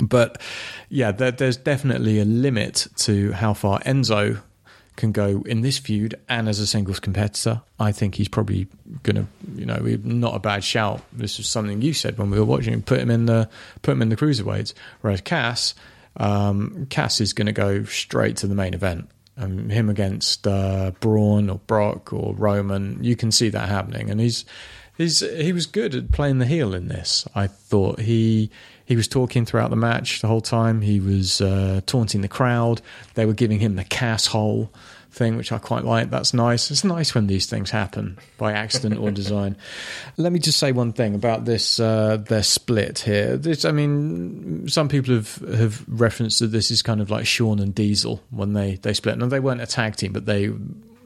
But 0.00 0.40
yeah, 0.88 1.10
there, 1.12 1.32
there's 1.32 1.56
definitely 1.56 2.20
a 2.20 2.24
limit 2.24 2.86
to 2.98 3.32
how 3.32 3.54
far 3.54 3.80
Enzo 3.80 4.40
can 4.98 5.12
go 5.12 5.42
in 5.46 5.62
this 5.62 5.78
feud 5.78 6.16
and 6.28 6.48
as 6.48 6.58
a 6.58 6.66
singles 6.66 7.00
competitor. 7.00 7.62
I 7.78 7.92
think 7.92 8.16
he's 8.16 8.28
probably 8.28 8.66
going 9.04 9.16
to, 9.16 9.26
you 9.54 9.64
know, 9.64 9.78
not 10.02 10.34
a 10.34 10.40
bad 10.40 10.62
shout. 10.62 11.00
This 11.12 11.38
was 11.38 11.48
something 11.48 11.80
you 11.80 11.94
said 11.94 12.18
when 12.18 12.30
we 12.30 12.38
were 12.38 12.44
watching. 12.44 12.82
Put 12.82 13.00
him 13.00 13.10
in 13.10 13.24
the 13.26 13.48
put 13.80 13.92
him 13.92 14.02
in 14.02 14.10
the 14.10 14.16
cruiserweights. 14.16 14.74
Whereas 15.00 15.22
Cass, 15.22 15.74
um, 16.16 16.86
Cass 16.90 17.20
is 17.20 17.32
going 17.32 17.46
to 17.46 17.52
go 17.52 17.84
straight 17.84 18.36
to 18.38 18.46
the 18.46 18.54
main 18.54 18.74
event. 18.74 19.08
Um, 19.38 19.70
him 19.70 19.88
against 19.88 20.48
uh, 20.48 20.90
Braun 20.98 21.48
or 21.48 21.58
Brock 21.58 22.12
or 22.12 22.34
Roman, 22.34 23.02
you 23.02 23.14
can 23.14 23.30
see 23.30 23.48
that 23.50 23.68
happening, 23.68 24.10
and 24.10 24.20
he's 24.20 24.44
he's 24.96 25.20
he 25.20 25.52
was 25.52 25.66
good 25.66 25.94
at 25.94 26.10
playing 26.10 26.38
the 26.40 26.46
heel 26.46 26.74
in 26.74 26.88
this. 26.88 27.24
I 27.36 27.46
thought 27.46 28.00
he 28.00 28.50
he 28.88 28.96
was 28.96 29.06
talking 29.06 29.44
throughout 29.44 29.68
the 29.68 29.76
match 29.76 30.22
the 30.22 30.28
whole 30.28 30.40
time. 30.40 30.80
He 30.80 30.98
was 30.98 31.42
uh, 31.42 31.82
taunting 31.84 32.22
the 32.22 32.28
crowd. 32.28 32.80
They 33.12 33.26
were 33.26 33.34
giving 33.34 33.60
him 33.60 33.76
the 33.76 33.84
Cass 33.84 34.24
hole 34.24 34.72
thing, 35.10 35.36
which 35.36 35.52
I 35.52 35.58
quite 35.58 35.84
like. 35.84 36.08
That's 36.08 36.32
nice. 36.32 36.70
It's 36.70 36.84
nice 36.84 37.14
when 37.14 37.26
these 37.26 37.44
things 37.44 37.70
happen 37.70 38.16
by 38.38 38.54
accident 38.54 38.98
or 38.98 39.10
design. 39.10 39.58
Let 40.16 40.32
me 40.32 40.38
just 40.38 40.58
say 40.58 40.72
one 40.72 40.94
thing 40.94 41.14
about 41.14 41.44
this 41.44 41.78
uh, 41.78 42.16
their 42.16 42.42
split 42.42 43.00
here. 43.00 43.36
This, 43.36 43.66
I 43.66 43.72
mean, 43.72 44.66
some 44.68 44.88
people 44.88 45.14
have 45.16 45.34
have 45.34 45.84
referenced 45.86 46.38
that 46.38 46.46
this 46.46 46.70
is 46.70 46.80
kind 46.80 47.02
of 47.02 47.10
like 47.10 47.26
Shawn 47.26 47.58
and 47.58 47.74
Diesel 47.74 48.22
when 48.30 48.54
they 48.54 48.76
they 48.76 48.94
split. 48.94 49.18
No, 49.18 49.26
they 49.26 49.38
weren't 49.38 49.60
a 49.60 49.66
tag 49.66 49.96
team, 49.96 50.14
but 50.14 50.24
they 50.24 50.50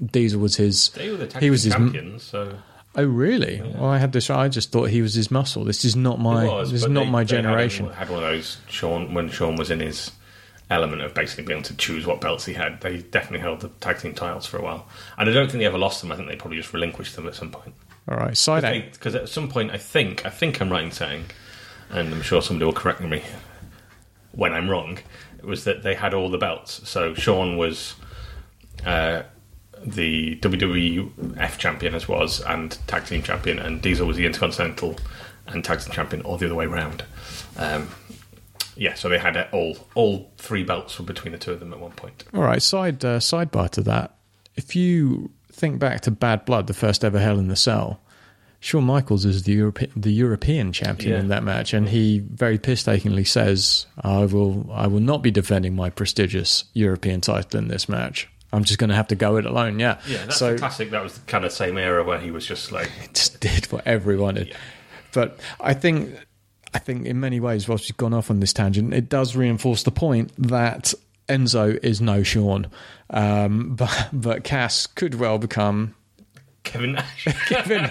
Diesel 0.01 0.39
was 0.39 0.55
his. 0.55 0.91
They 0.91 1.11
were 1.11 1.17
the 1.17 1.27
tag 1.27 1.43
he 1.43 1.51
was 1.51 1.65
team 1.65 1.73
his 1.73 1.77
champions, 1.81 2.23
so 2.23 2.59
Oh 2.95 3.05
really? 3.05 3.57
Yeah. 3.57 3.81
Well, 3.81 3.91
I 3.91 3.99
had 3.99 4.13
this. 4.13 4.29
I 4.29 4.49
just 4.49 4.71
thought 4.71 4.91
he 4.91 5.01
was 5.01 5.15
his 5.15 5.31
muscle. 5.31 5.65
This 5.65 5.85
is 5.85 5.97
not 5.97 6.21
my. 6.21 6.45
was, 6.45 6.73
this 6.73 6.83
is 6.83 6.89
not 6.89 7.05
they, 7.05 7.11
my 7.11 7.25
generation. 7.25 7.87
Had, 7.87 7.95
had 7.95 8.11
one 8.11 8.23
of 8.23 8.31
those 8.31 8.59
Shawn 8.69 9.15
when 9.15 9.31
Shawn 9.31 9.57
was 9.57 9.71
in 9.71 9.81
his 9.81 10.11
element 10.71 11.03
of 11.03 11.15
basically 11.15 11.45
being 11.45 11.59
able 11.59 11.69
to 11.69 11.77
choose 11.77 12.07
what 12.07 12.21
belts 12.21 12.45
he 12.45 12.53
had. 12.53 12.81
They 12.83 12.99
definitely 12.99 13.41
held 13.41 13.61
the 13.61 13.69
tag 13.69 13.99
team 13.99 14.15
titles 14.15 14.47
for 14.47 14.59
a 14.59 14.63
while, 14.63 14.87
and 15.17 15.29
I 15.29 15.33
don't 15.33 15.51
think 15.51 15.61
they 15.61 15.67
ever 15.67 15.79
lost 15.79 16.03
them. 16.03 16.13
I 16.13 16.17
think 16.17 16.29
they 16.29 16.37
probably 16.37 16.59
just 16.59 16.73
relinquished 16.73 17.17
them 17.17 17.27
at 17.27 17.35
some 17.35 17.51
point. 17.51 17.75
All 18.09 18.17
right, 18.19 18.37
side 18.37 18.65
eight. 18.65 18.93
Because 18.93 19.15
at 19.15 19.29
some 19.29 19.49
point, 19.49 19.71
I 19.71 19.79
think 19.79 20.27
I 20.27 20.31
think 20.31 20.61
I'm 20.61 20.71
right 20.71 20.85
in 20.85 20.91
saying, 20.91 21.27
and 21.91 22.13
I'm 22.13 22.23
sure 22.23 22.43
somebody 22.43 22.67
will 22.67 22.75
correct 22.75 23.01
me 23.01 23.23
when 24.33 24.53
I'm 24.53 24.69
wrong. 24.69 24.99
It 25.39 25.47
was 25.47 25.65
that 25.65 25.83
they 25.83 25.95
had 25.95 26.13
all 26.13 26.29
the 26.29 26.39
belts. 26.39 26.87
So 26.89 27.15
Shawn 27.15 27.57
was. 27.57 27.95
Uh, 28.85 29.23
the 29.85 30.37
WWF 30.37 31.59
champion 31.59 31.95
as 31.95 32.09
was 32.09 32.41
and 32.41 32.79
tag 32.87 33.07
team 33.07 33.23
champion, 33.23 33.59
and 33.59 33.81
Diesel 33.83 34.07
was 34.07 34.17
the 34.17 34.27
Intercontinental 34.27 34.97
and 35.47 35.65
tag 35.65 35.81
team 35.81 35.93
champion, 35.93 36.23
or 36.23 36.39
the 36.39 36.47
other 36.47 36.55
way 36.55 36.67
around. 36.67 37.05
Um, 37.57 37.89
yeah, 38.77 38.95
so 38.95 39.09
they 39.09 39.19
had 39.19 39.37
all 39.53 39.77
all 39.95 40.31
three 40.39 40.65
belts 40.65 40.99
were 40.99 41.05
between 41.05 41.33
the 41.33 41.39
two 41.39 41.53
of 41.53 41.61
them 41.61 41.73
at 41.73 41.81
one 41.81 41.93
point. 41.93 42.25
All 42.35 42.43
right, 42.43 42.63
side 42.63 43.05
uh, 43.05 43.19
sidebar 43.19 43.69
to 43.71 43.83
that. 43.83 44.17
If 44.57 44.75
you 44.77 45.31
think 45.51 45.79
back 45.79 46.01
to 46.03 46.11
Bad 46.11 46.45
Blood, 46.45 46.67
the 46.67 46.75
first 46.75 47.05
ever 47.05 47.19
Hell 47.19 47.39
in 47.39 47.49
the 47.49 47.57
Cell, 47.57 48.01
Shawn 48.61 48.85
Michaels 48.85 49.25
is 49.25 49.43
the 49.43 49.53
Europe- 49.53 49.91
the 49.97 50.13
European 50.13 50.73
champion 50.73 51.13
Yeah. 51.15 51.19
in 51.21 51.29
that 51.29 51.43
match, 51.43 51.75
and 51.75 51.89
he 51.89 52.21
very 52.21 52.59
painstakingly 52.59 53.25
says, 53.25 53.87
"I 54.01 54.25
will 54.25 54.71
I 54.73 54.87
will 54.87 55.01
not 55.01 55.23
be 55.23 55.31
defending 55.31 55.75
my 55.75 55.91
prestigious 55.91 56.65
European 56.73 57.21
title 57.21 57.59
in 57.59 57.69
this 57.69 57.89
match. 57.89 58.29
I'm 58.53 58.65
just 58.65 58.79
going 58.79 58.91
to 58.91 58.97
have 58.97 59.09
to 59.09 59.15
go 59.15 59.37
it 59.37 59.47
alone." 59.47 59.79
Yeah, 59.79 59.99
Yeah, 60.07 60.25
that's 60.27 60.37
so 60.39 60.57
classic. 60.59 60.91
That 60.91 61.03
was 61.03 61.15
the 61.15 61.27
kind 61.27 61.45
of 61.45 61.53
same 61.53 61.79
era 61.79 62.05
where 62.05 62.19
he 62.21 62.31
was 62.31 62.47
just 62.47 62.73
like, 62.73 62.91
It 63.05 63.15
just 63.15 63.41
did 63.41 63.67
whatever 63.67 64.11
he 64.13 64.19
wanted. 64.19 64.49
Yeah. 64.49 64.57
But 65.13 65.39
I 65.61 65.75
think, 65.75 66.15
I 66.75 66.79
think 66.79 67.07
in 67.07 67.21
many 67.21 67.39
ways, 67.41 67.69
whilst 67.69 67.85
we've 67.91 67.97
gone 67.97 68.15
off 68.15 68.31
on 68.31 68.41
this 68.41 68.53
tangent, 68.53 68.95
it 68.95 69.09
does 69.09 69.37
reinforce 69.37 69.83
the 69.83 69.91
point 69.91 70.33
that 70.39 70.95
Enzo 71.29 71.79
is 71.83 72.01
no 72.01 72.23
Shawn, 72.23 72.67
um, 73.11 73.75
but 73.77 74.09
but 74.13 74.45
Cass 74.45 74.87
could 74.87 75.15
well 75.17 75.39
become 75.39 75.95
Kevin 76.65 76.93
Nash. 76.93 77.25
Kevin, 77.49 77.91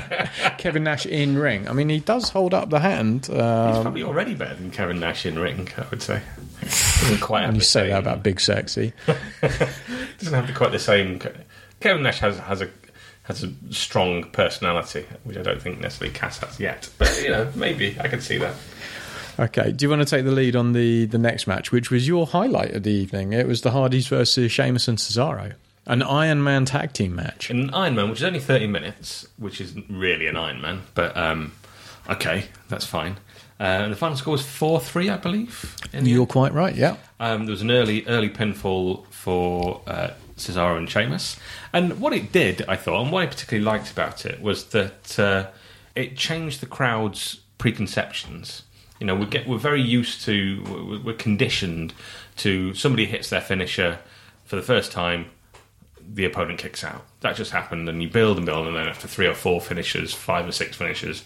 Kevin 0.57 0.83
Nash 0.83 1.05
in 1.05 1.37
ring. 1.37 1.67
I 1.67 1.73
mean, 1.73 1.89
he 1.89 1.99
does 1.99 2.29
hold 2.29 2.53
up 2.53 2.69
the 2.69 2.79
hand. 2.79 3.25
He's 3.27 3.35
Um, 3.37 3.81
probably 3.83 4.03
already 4.03 4.33
better 4.33 4.55
than 4.55 4.71
Kevin 4.71 4.99
Nash 4.99 5.25
in 5.25 5.37
ring. 5.37 5.69
I 5.77 5.85
would 5.89 6.01
say. 6.01 6.21
Doesn't 6.61 7.19
quite 7.21 7.43
and 7.43 7.55
you 7.57 7.61
say 7.63 7.89
that 7.89 7.99
about 7.99 8.23
Big 8.23 8.39
Sexy. 8.39 8.93
Doesn't 10.21 10.33
have 10.33 10.47
to 10.47 10.53
be 10.53 10.57
quite 10.57 10.71
the 10.71 10.79
same. 10.79 11.19
Kevin 11.79 12.03
Nash 12.03 12.19
has 12.19 12.37
has 12.39 12.61
a 12.61 12.69
has 13.23 13.43
a 13.43 13.51
strong 13.69 14.23
personality, 14.31 15.05
which 15.23 15.37
I 15.37 15.41
don't 15.41 15.61
think 15.61 15.79
necessarily 15.79 16.13
Cass 16.13 16.39
has 16.39 16.59
yet. 16.59 16.89
But 16.97 17.21
you 17.21 17.29
know, 17.29 17.51
maybe 17.55 17.97
I 17.99 18.07
can 18.07 18.21
see 18.21 18.37
that. 18.39 18.55
Okay, 19.39 19.71
do 19.71 19.85
you 19.85 19.89
want 19.89 20.01
to 20.01 20.05
take 20.05 20.25
the 20.25 20.31
lead 20.31 20.55
on 20.55 20.73
the 20.73 21.05
the 21.05 21.17
next 21.17 21.47
match, 21.47 21.71
which 21.71 21.89
was 21.89 22.07
your 22.07 22.27
highlight 22.27 22.73
of 22.75 22.83
the 22.83 22.91
evening? 22.91 23.33
It 23.33 23.47
was 23.47 23.61
the 23.61 23.71
Hardys 23.71 24.07
versus 24.07 24.51
Sheamus 24.51 24.87
and 24.87 24.97
Cesaro, 24.97 25.53
an 25.85 26.03
Iron 26.03 26.43
Man 26.43 26.65
tag 26.65 26.93
team 26.93 27.15
match. 27.15 27.49
An 27.49 27.73
Iron 27.73 27.95
Man, 27.95 28.09
which 28.09 28.19
is 28.19 28.25
only 28.25 28.39
thirty 28.39 28.67
minutes, 28.67 29.27
which 29.37 29.61
isn't 29.61 29.85
really 29.89 30.27
an 30.27 30.35
Iron 30.35 30.61
Man, 30.61 30.81
but 30.93 31.15
um, 31.15 31.53
okay, 32.09 32.45
that's 32.69 32.85
fine. 32.85 33.17
Uh, 33.59 33.87
the 33.89 33.95
final 33.95 34.17
score 34.17 34.31
was 34.31 34.41
four 34.41 34.79
three, 34.79 35.09
I 35.09 35.17
believe. 35.17 35.75
You're 35.93 36.25
quite 36.25 36.51
right. 36.51 36.75
Yeah. 36.75 36.97
Um, 37.19 37.45
there 37.45 37.51
was 37.51 37.61
an 37.61 37.71
early 37.71 38.05
early 38.07 38.29
pinfall 38.29 39.05
for 39.21 39.81
uh, 39.85 40.09
Cesaro 40.35 40.77
and 40.77 40.89
Sheamus, 40.89 41.37
and 41.71 41.99
what 41.99 42.11
it 42.13 42.31
did, 42.31 42.63
I 42.67 42.75
thought, 42.75 43.03
and 43.03 43.11
what 43.11 43.21
I 43.23 43.27
particularly 43.27 43.63
liked 43.63 43.91
about 43.91 44.25
it 44.25 44.41
was 44.41 44.65
that 44.69 45.19
uh, 45.19 45.47
it 45.93 46.17
changed 46.17 46.59
the 46.59 46.65
crowd's 46.65 47.41
preconceptions 47.59 48.63
You 48.99 49.05
know, 49.05 49.15
we 49.15 49.27
get 49.27 49.47
we're 49.47 49.59
very 49.71 49.81
used 49.99 50.23
to 50.25 51.01
we're- 51.05 51.17
conditioned 51.17 51.93
to 52.37 52.73
somebody 52.73 53.05
hits 53.05 53.29
their 53.29 53.41
finisher 53.41 53.99
for 54.45 54.55
the 54.55 54.63
first 54.63 54.91
time, 54.91 55.25
the 56.13 56.25
opponent 56.25 56.57
kicks 56.59 56.83
out. 56.83 57.05
That 57.19 57.35
just 57.35 57.51
happened, 57.51 57.87
and 57.89 58.01
you 58.01 58.09
build 58.09 58.37
and 58.37 58.45
build, 58.45 58.65
and 58.67 58.75
then 58.75 58.87
after 58.87 59.07
three 59.07 59.27
or 59.27 59.35
four 59.35 59.61
finishes, 59.61 60.13
five 60.13 60.47
or 60.47 60.51
six 60.51 60.75
finishes, 60.77 61.23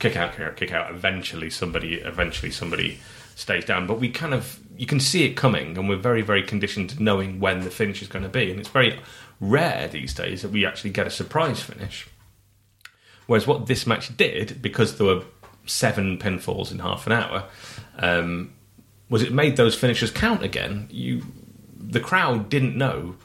kick 0.00 0.16
out, 0.16 0.32
kick 0.34 0.46
out, 0.46 0.56
kick 0.56 0.72
out. 0.72 0.90
Eventually, 0.90 1.50
somebody, 1.50 1.94
eventually 1.94 2.50
somebody 2.50 2.98
stays 3.36 3.64
down. 3.64 3.86
But 3.86 4.00
we 4.00 4.08
kind 4.10 4.34
of 4.34 4.58
you 4.76 4.86
can 4.86 5.00
see 5.00 5.24
it 5.24 5.34
coming, 5.34 5.76
and 5.76 5.88
we're 5.88 5.96
very, 5.96 6.22
very 6.22 6.42
conditioned 6.42 6.90
to 6.90 7.02
knowing 7.02 7.40
when 7.40 7.60
the 7.60 7.70
finish 7.70 8.02
is 8.02 8.08
going 8.08 8.22
to 8.22 8.28
be, 8.28 8.50
and 8.50 8.60
it's 8.60 8.68
very 8.68 8.98
rare 9.40 9.88
these 9.88 10.14
days 10.14 10.42
that 10.42 10.50
we 10.50 10.66
actually 10.66 10.90
get 10.90 11.06
a 11.06 11.10
surprise 11.10 11.62
finish. 11.62 12.06
Whereas 13.26 13.46
what 13.46 13.66
this 13.66 13.86
match 13.86 14.16
did, 14.16 14.62
because 14.62 14.96
there 14.96 15.06
were 15.06 15.24
seven 15.66 16.18
pinfalls 16.18 16.70
in 16.70 16.78
half 16.78 17.06
an 17.06 17.12
hour, 17.12 17.44
um, 17.98 18.52
was 19.08 19.22
it 19.22 19.32
made 19.32 19.56
those 19.56 19.74
finishes 19.74 20.10
count 20.10 20.42
again. 20.42 20.88
You, 20.90 21.22
the 21.76 22.00
crowd 22.00 22.48
didn't 22.48 22.76
know 22.76 23.16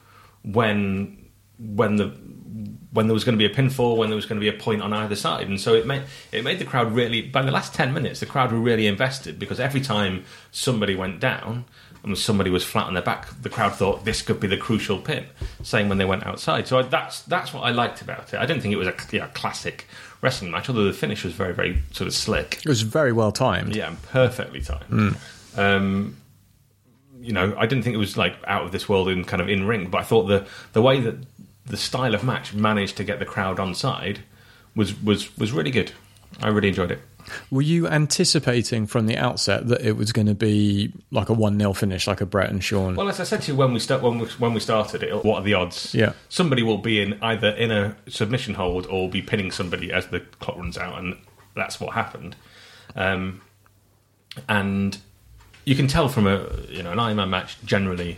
when 0.43 1.17
when 1.59 1.97
the 1.97 2.15
when 2.91 3.07
there 3.07 3.13
was 3.13 3.23
going 3.23 3.37
to 3.37 3.47
be 3.47 3.51
a 3.51 3.55
pinfall, 3.55 3.97
when 3.97 4.09
there 4.09 4.15
was 4.15 4.25
going 4.25 4.39
to 4.39 4.43
be 4.43 4.49
a 4.49 4.59
point 4.59 4.81
on 4.81 4.93
either 4.93 5.15
side, 5.15 5.47
and 5.47 5.59
so 5.59 5.73
it 5.73 5.85
made 5.85 6.03
it 6.31 6.43
made 6.43 6.59
the 6.59 6.65
crowd 6.65 6.91
really. 6.93 7.21
By 7.21 7.41
the 7.41 7.51
last 7.51 7.73
ten 7.73 7.93
minutes, 7.93 8.19
the 8.19 8.25
crowd 8.25 8.51
were 8.51 8.59
really 8.59 8.87
invested 8.87 9.39
because 9.39 9.59
every 9.59 9.81
time 9.81 10.25
somebody 10.51 10.95
went 10.95 11.19
down 11.19 11.65
and 12.03 12.17
somebody 12.17 12.49
was 12.49 12.63
flat 12.63 12.87
on 12.87 12.93
their 12.93 13.03
back, 13.03 13.29
the 13.41 13.49
crowd 13.49 13.75
thought 13.75 14.05
this 14.05 14.21
could 14.21 14.39
be 14.39 14.47
the 14.47 14.57
crucial 14.57 14.99
pin. 14.99 15.25
Same 15.63 15.87
when 15.87 15.99
they 15.99 16.05
went 16.05 16.25
outside. 16.25 16.67
So 16.67 16.79
I, 16.79 16.81
that's 16.81 17.21
that's 17.23 17.53
what 17.53 17.61
I 17.61 17.71
liked 17.71 18.01
about 18.01 18.33
it. 18.33 18.39
I 18.39 18.45
didn't 18.45 18.61
think 18.61 18.73
it 18.73 18.77
was 18.77 18.87
a 18.87 18.95
yeah, 19.11 19.27
classic 19.27 19.87
wrestling 20.21 20.51
match, 20.51 20.69
although 20.69 20.85
the 20.85 20.93
finish 20.93 21.23
was 21.23 21.33
very 21.33 21.53
very 21.53 21.81
sort 21.91 22.07
of 22.07 22.13
slick. 22.13 22.57
It 22.57 22.69
was 22.69 22.81
very 22.81 23.13
well 23.13 23.31
timed. 23.31 23.75
Yeah, 23.75 23.89
and 23.89 24.01
perfectly 24.03 24.61
timed. 24.61 25.17
Um, 25.55 26.17
you 27.21 27.33
know, 27.33 27.55
I 27.57 27.67
didn't 27.67 27.83
think 27.83 27.93
it 27.93 27.99
was 27.99 28.17
like 28.17 28.35
out 28.47 28.63
of 28.63 28.71
this 28.71 28.89
world 28.89 29.07
in 29.07 29.23
kind 29.23 29.41
of 29.41 29.47
in 29.47 29.65
ring, 29.65 29.89
but 29.89 29.99
I 29.99 30.03
thought 30.03 30.23
the 30.23 30.47
the 30.73 30.81
way 30.81 30.99
that 31.01 31.15
the 31.65 31.77
style 31.77 32.15
of 32.15 32.23
match 32.23 32.53
managed 32.53 32.97
to 32.97 33.03
get 33.03 33.19
the 33.19 33.25
crowd 33.25 33.59
on 33.59 33.73
side 33.73 34.19
was 34.75 34.99
was 35.01 35.35
was 35.37 35.51
really 35.51 35.71
good. 35.71 35.91
I 36.41 36.49
really 36.49 36.69
enjoyed 36.69 36.91
it. 36.91 36.99
Were 37.49 37.61
you 37.61 37.87
anticipating 37.87 38.87
from 38.87 39.05
the 39.05 39.17
outset 39.17 39.67
that 39.67 39.81
it 39.81 39.93
was 39.93 40.11
going 40.11 40.27
to 40.27 40.33
be 40.33 40.91
like 41.11 41.29
a 41.29 41.33
1 41.33 41.57
0 41.59 41.73
finish, 41.73 42.07
like 42.07 42.21
a 42.21 42.25
Brett 42.25 42.49
and 42.49 42.63
Shawn? 42.63 42.95
Well, 42.95 43.09
as 43.09 43.19
I 43.19 43.23
said 43.23 43.41
to 43.43 43.51
you 43.51 43.57
when 43.57 43.73
we 43.73 43.79
start 43.79 44.01
when 44.01 44.19
we, 44.19 44.25
when 44.25 44.53
we 44.53 44.59
started 44.59 45.03
it, 45.03 45.23
what 45.23 45.41
are 45.41 45.43
the 45.43 45.53
odds? 45.53 45.93
Yeah. 45.93 46.13
somebody 46.29 46.63
will 46.63 46.77
be 46.77 47.01
in 47.01 47.21
either 47.21 47.49
in 47.49 47.71
a 47.71 47.95
submission 48.07 48.55
hold 48.55 48.87
or 48.87 49.09
be 49.09 49.21
pinning 49.21 49.51
somebody 49.51 49.91
as 49.91 50.07
the 50.07 50.21
clock 50.39 50.57
runs 50.57 50.77
out, 50.77 50.97
and 50.97 51.17
that's 51.55 51.79
what 51.79 51.93
happened. 51.93 52.35
Um, 52.95 53.41
and 54.47 54.97
you 55.65 55.75
can 55.75 55.87
tell 55.87 56.07
from 56.09 56.27
a 56.27 56.47
you 56.69 56.83
know 56.83 56.91
an 56.91 56.97
Ironman 56.97 57.29
match 57.29 57.57
generally. 57.63 58.17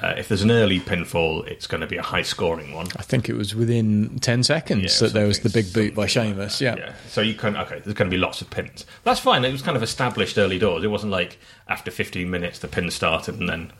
Uh, 0.00 0.14
if 0.16 0.28
there's 0.28 0.42
an 0.42 0.50
early 0.52 0.78
pinfall, 0.78 1.44
it's 1.48 1.66
going 1.66 1.80
to 1.80 1.86
be 1.86 1.96
a 1.96 2.02
high 2.02 2.22
scoring 2.22 2.72
one. 2.72 2.86
I 2.96 3.02
think 3.02 3.28
it 3.28 3.34
was 3.34 3.56
within 3.56 4.18
10 4.20 4.44
seconds 4.44 5.00
Yeah, 5.00 5.08
that 5.08 5.12
there 5.12 5.26
was 5.26 5.40
the 5.40 5.50
big 5.50 5.72
boot 5.72 5.94
by 5.96 6.06
something 6.06 6.38
like 6.38 6.50
Sheamus. 6.50 6.60
yeah. 6.60 6.76
yeah. 6.76 6.92
So 7.08 7.20
you 7.20 7.34
can 7.34 7.56
okay. 7.56 7.80
There's 7.80 7.94
going 7.96 8.08
to 8.08 8.14
be 8.16 8.20
lots 8.20 8.40
of 8.40 8.48
pins. 8.48 8.86
That's 9.02 9.18
fine. 9.18 9.44
It 9.44 9.50
was 9.50 9.60
kind 9.62 9.76
of 9.76 9.82
established 9.82 10.38
early 10.38 10.58
doors. 10.58 10.84
It 10.84 10.88
wasn't 10.88 11.10
like 11.10 11.38
after 11.66 11.90
15 11.90 12.30
minutes 12.30 12.60
the 12.60 12.68
pin 12.68 12.90
started 12.92 13.40
and 13.40 13.48
then 13.48 13.72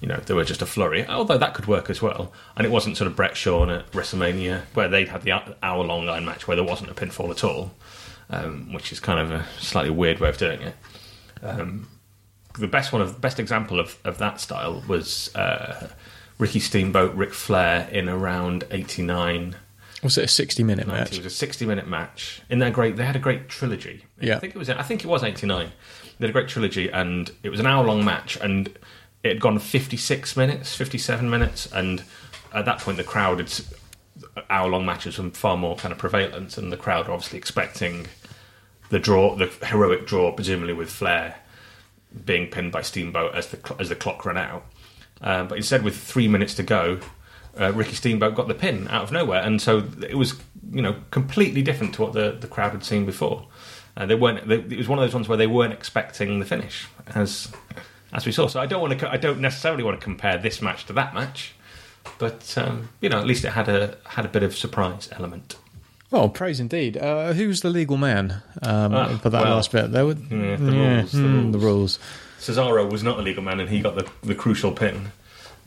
you 0.00 0.06
know 0.06 0.18
there 0.26 0.36
were 0.36 0.44
just 0.44 0.62
a 0.62 0.66
flurry. 0.66 1.04
Although 1.08 1.38
that 1.38 1.54
could 1.54 1.66
work 1.66 1.90
as 1.90 2.00
well. 2.00 2.32
And 2.56 2.64
it 2.64 2.70
wasn't 2.70 2.96
sort 2.96 3.08
of 3.08 3.16
Brett 3.16 3.36
Shawn 3.36 3.68
at 3.68 3.90
WrestleMania 3.90 4.62
where 4.74 4.86
they'd 4.88 5.08
had 5.08 5.22
the 5.22 5.32
hour 5.64 5.82
long 5.82 6.06
line 6.06 6.24
match 6.24 6.46
where 6.46 6.54
there 6.56 6.64
wasn't 6.64 6.90
a 6.90 6.94
pinfall 6.94 7.30
at 7.30 7.42
all, 7.42 7.72
um, 8.30 8.72
which 8.72 8.92
is 8.92 9.00
kind 9.00 9.18
of 9.18 9.32
a 9.32 9.44
slightly 9.58 9.90
weird 9.90 10.20
way 10.20 10.28
of 10.28 10.38
doing 10.38 10.60
it. 10.62 10.76
Um, 11.42 11.88
the 12.58 12.68
best 12.68 12.92
one 12.92 13.02
of 13.02 13.20
best 13.20 13.38
example 13.38 13.80
of, 13.80 13.98
of 14.04 14.18
that 14.18 14.40
style 14.40 14.82
was 14.88 15.34
uh, 15.34 15.88
Ricky 16.38 16.60
Steamboat, 16.60 17.14
Ric 17.14 17.32
Flair 17.32 17.88
in 17.90 18.08
around 18.08 18.64
'89. 18.70 19.56
Was 20.02 20.18
it 20.18 20.24
a 20.24 20.28
60 20.28 20.62
minute 20.62 20.86
90. 20.86 21.00
match? 21.00 21.12
It 21.12 21.24
was 21.24 21.32
a 21.32 21.36
60 21.36 21.66
minute 21.66 21.88
match. 21.88 22.42
In 22.50 22.58
their 22.58 22.70
great, 22.70 22.96
they 22.96 23.04
had 23.04 23.16
a 23.16 23.20
great 23.20 23.48
trilogy. 23.48 24.04
Yeah. 24.20 24.36
I 24.36 24.38
think 24.38 24.54
it 24.54 24.58
was. 24.58 24.70
I 24.70 24.82
think 24.82 25.04
it 25.04 25.08
was 25.08 25.22
89. 25.22 25.72
They 26.18 26.26
had 26.26 26.30
a 26.30 26.32
great 26.32 26.48
trilogy, 26.48 26.90
and 26.90 27.30
it 27.42 27.50
was 27.50 27.60
an 27.60 27.66
hour 27.66 27.84
long 27.84 28.04
match, 28.04 28.36
and 28.40 28.68
it 29.22 29.28
had 29.28 29.40
gone 29.40 29.58
56 29.58 30.36
minutes, 30.36 30.74
57 30.74 31.28
minutes, 31.28 31.70
and 31.72 32.02
at 32.52 32.64
that 32.64 32.78
point, 32.78 32.96
the 32.96 33.04
crowd 33.04 33.38
had 33.38 33.52
hour 34.48 34.68
long 34.68 34.86
matches 34.86 35.18
were 35.18 35.30
far 35.30 35.56
more 35.56 35.76
kind 35.76 35.92
of 35.92 35.98
prevalent, 35.98 36.56
and 36.56 36.72
the 36.72 36.76
crowd 36.76 37.08
were 37.08 37.14
obviously 37.14 37.38
expecting 37.38 38.06
the 38.88 38.98
draw, 38.98 39.34
the 39.34 39.46
heroic 39.66 40.06
draw, 40.06 40.32
presumably 40.32 40.72
with 40.72 40.90
Flair 40.90 41.36
being 42.24 42.48
pinned 42.48 42.72
by 42.72 42.82
Steamboat 42.82 43.34
as 43.34 43.48
the 43.48 43.76
as 43.78 43.88
the 43.88 43.96
clock 43.96 44.24
ran 44.24 44.36
out. 44.36 44.64
Um, 45.20 45.48
but 45.48 45.56
instead, 45.56 45.82
with 45.82 45.96
three 45.96 46.28
minutes 46.28 46.54
to 46.54 46.62
go, 46.62 47.00
uh, 47.58 47.72
Ricky 47.72 47.94
Steamboat 47.94 48.34
got 48.34 48.48
the 48.48 48.54
pin 48.54 48.86
out 48.88 49.04
of 49.04 49.12
nowhere, 49.12 49.42
and 49.42 49.60
so 49.60 49.84
it 50.08 50.16
was 50.16 50.34
you 50.70 50.82
know 50.82 50.96
completely 51.10 51.62
different 51.62 51.94
to 51.94 52.02
what 52.02 52.12
the, 52.12 52.36
the 52.38 52.46
crowd 52.46 52.72
had 52.72 52.84
seen 52.84 53.06
before. 53.06 53.46
Uh, 53.96 54.06
they 54.06 54.14
weren't. 54.14 54.46
They, 54.46 54.56
it 54.56 54.76
was 54.76 54.88
one 54.88 54.98
of 54.98 55.04
those 55.04 55.14
ones 55.14 55.28
where 55.28 55.38
they 55.38 55.46
weren't 55.46 55.72
expecting 55.72 56.38
the 56.38 56.46
finish, 56.46 56.86
as 57.14 57.52
as 58.12 58.26
we 58.26 58.32
saw. 58.32 58.46
So 58.46 58.60
I 58.60 58.66
don't 58.66 58.80
want 58.80 58.98
to. 58.98 59.10
I 59.10 59.16
don't 59.16 59.40
necessarily 59.40 59.82
want 59.82 59.98
to 59.98 60.04
compare 60.04 60.36
this 60.38 60.60
match 60.60 60.86
to 60.86 60.92
that 60.94 61.14
match, 61.14 61.54
but 62.18 62.56
um, 62.58 62.90
you 63.00 63.08
know, 63.08 63.18
at 63.18 63.26
least 63.26 63.44
it 63.44 63.50
had 63.50 63.68
a 63.68 63.96
had 64.04 64.24
a 64.24 64.28
bit 64.28 64.42
of 64.42 64.56
surprise 64.56 65.08
element. 65.12 65.56
Oh, 66.12 66.28
praise 66.28 66.60
indeed. 66.60 66.96
Uh, 66.96 67.32
who's 67.32 67.62
the 67.62 67.70
legal 67.70 67.96
man 67.96 68.42
um, 68.62 68.94
Ah, 68.94 69.18
for 69.20 69.30
that 69.30 69.42
well, 69.42 69.56
last 69.56 69.72
bit? 69.72 69.90
There 69.92 70.06
were, 70.06 70.14
yeah, 70.14 70.56
the 70.56 70.72
rules, 70.72 71.12
the 71.12 71.18
hmm, 71.18 71.34
rules. 71.34 71.52
the 71.52 71.58
rules. 71.58 71.98
Cesaro 72.38 72.88
was 72.90 73.02
not 73.02 73.18
a 73.18 73.22
legal 73.22 73.42
man, 73.42 73.58
and 73.60 73.68
he 73.68 73.80
got 73.80 73.96
the, 73.96 74.08
the 74.22 74.34
crucial 74.34 74.70
pin. 74.72 75.10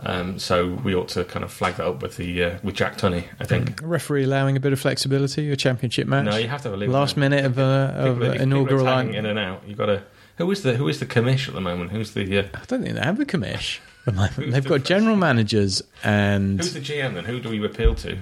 Um, 0.01 0.39
so 0.39 0.65
we 0.75 0.95
ought 0.95 1.09
to 1.09 1.25
kind 1.25 1.43
of 1.43 1.51
flag 1.51 1.75
that 1.75 1.85
up 1.85 2.01
with 2.01 2.15
the 2.15 2.41
uh, 2.43 2.57
with 2.63 2.75
Jack 2.75 2.97
Tunney. 2.97 3.25
I 3.39 3.43
think. 3.45 3.81
A 3.81 3.85
referee 3.87 4.23
allowing 4.23 4.55
a 4.55 4.59
bit 4.61 4.71
of 4.71 4.79
flexibility, 4.79 5.51
a 5.51 5.57
championship 5.57 6.07
match. 6.07 6.23
No, 6.25 6.37
you 6.37 6.47
have 6.47 6.61
to 6.61 6.69
have 6.69 6.75
a 6.75 6.77
legal 6.77 6.93
Last 6.95 7.17
man. 7.17 7.31
minute 7.31 7.45
of, 7.45 7.59
uh, 7.59 7.61
of 7.95 8.15
People- 8.15 8.29
uh, 8.29 8.31
people 8.31 8.43
inaugural 8.43 8.85
line. 8.85 9.13
in 9.13 9.25
and 9.25 9.37
out. 9.37 9.63
You 9.67 9.75
got 9.75 9.87
to. 9.87 10.03
Who 10.37 10.49
is 10.51 10.63
the 10.63 10.77
who 10.77 10.87
is 10.87 11.01
the 11.01 11.05
commish 11.05 11.49
at 11.49 11.53
the 11.53 11.59
moment? 11.59 11.91
Who's 11.91 12.13
the 12.13 12.39
uh, 12.39 12.43
I 12.53 12.59
don't 12.67 12.81
think 12.81 12.95
they 12.95 13.01
have 13.01 13.19
a 13.19 13.25
commish. 13.25 13.79
at 13.79 14.05
the 14.05 14.11
moment. 14.13 14.51
They've 14.53 14.63
the 14.63 14.69
got 14.69 14.83
general 14.83 15.17
managers 15.17 15.83
and 16.01 16.61
who's 16.61 16.73
the 16.73 16.79
GM 16.79 17.15
then? 17.15 17.25
Who 17.25 17.41
do 17.41 17.49
we 17.49 17.63
appeal 17.65 17.93
to? 17.95 18.17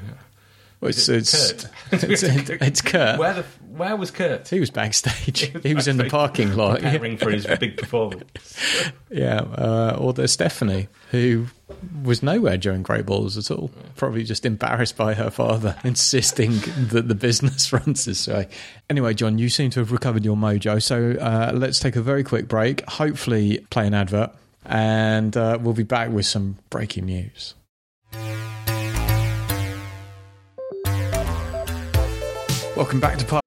Well, 0.80 0.90
it's, 0.90 1.10
Is 1.10 1.34
it's, 1.34 1.64
it 1.64 1.70
it's, 2.04 2.24
it's, 2.24 2.50
it's 2.50 2.82
Kurt. 2.82 3.18
Where 3.18 3.34
the 3.34 3.46
where 3.78 3.96
was 3.96 4.12
Kurt? 4.12 4.48
He 4.48 4.60
was 4.60 4.70
backstage. 4.70 5.52
He 5.64 5.74
was 5.76 5.88
in 5.88 5.98
the 5.98 6.06
parking 6.06 6.56
lot. 6.56 6.82
preparing 6.82 7.18
for 7.18 7.30
his 7.30 7.46
big 7.60 7.78
performance. 7.78 8.24
Yeah, 9.10 9.40
uh, 9.40 9.98
or 9.98 10.12
there's 10.12 10.34
Stephanie, 10.34 10.90
who 11.12 11.48
was 12.04 12.22
nowhere 12.22 12.58
during 12.58 12.84
Great 12.84 13.06
Balls 13.06 13.38
at 13.38 13.50
all. 13.50 13.72
Probably 13.96 14.26
just 14.26 14.46
embarrassed 14.46 14.98
by 14.98 15.14
her 15.14 15.30
father 15.30 15.78
insisting 15.86 16.60
that 16.90 17.08
the 17.08 17.16
business 17.16 17.72
runs 17.72 18.04
this 18.04 18.28
way. 18.28 18.50
Anyway, 18.90 19.14
John, 19.14 19.38
you 19.38 19.48
seem 19.48 19.70
to 19.72 19.80
have 19.80 19.94
recovered 19.94 20.26
your 20.26 20.36
mojo, 20.36 20.84
so 20.84 21.12
uh, 21.22 21.54
let's 21.56 21.80
take 21.80 21.96
a 21.96 22.02
very 22.02 22.24
quick 22.24 22.50
break. 22.50 22.88
Hopefully, 22.90 23.66
play 23.70 23.88
an 23.88 23.94
advert, 23.94 24.32
and 24.66 25.36
uh, 25.38 25.58
we'll 25.62 25.74
be 25.74 25.84
back 25.84 26.10
with 26.10 26.26
some 26.26 26.58
breaking 26.70 27.06
news. 27.06 27.54
Welcome 32.78 33.00
back 33.00 33.18
to 33.18 33.26
part. 33.26 33.47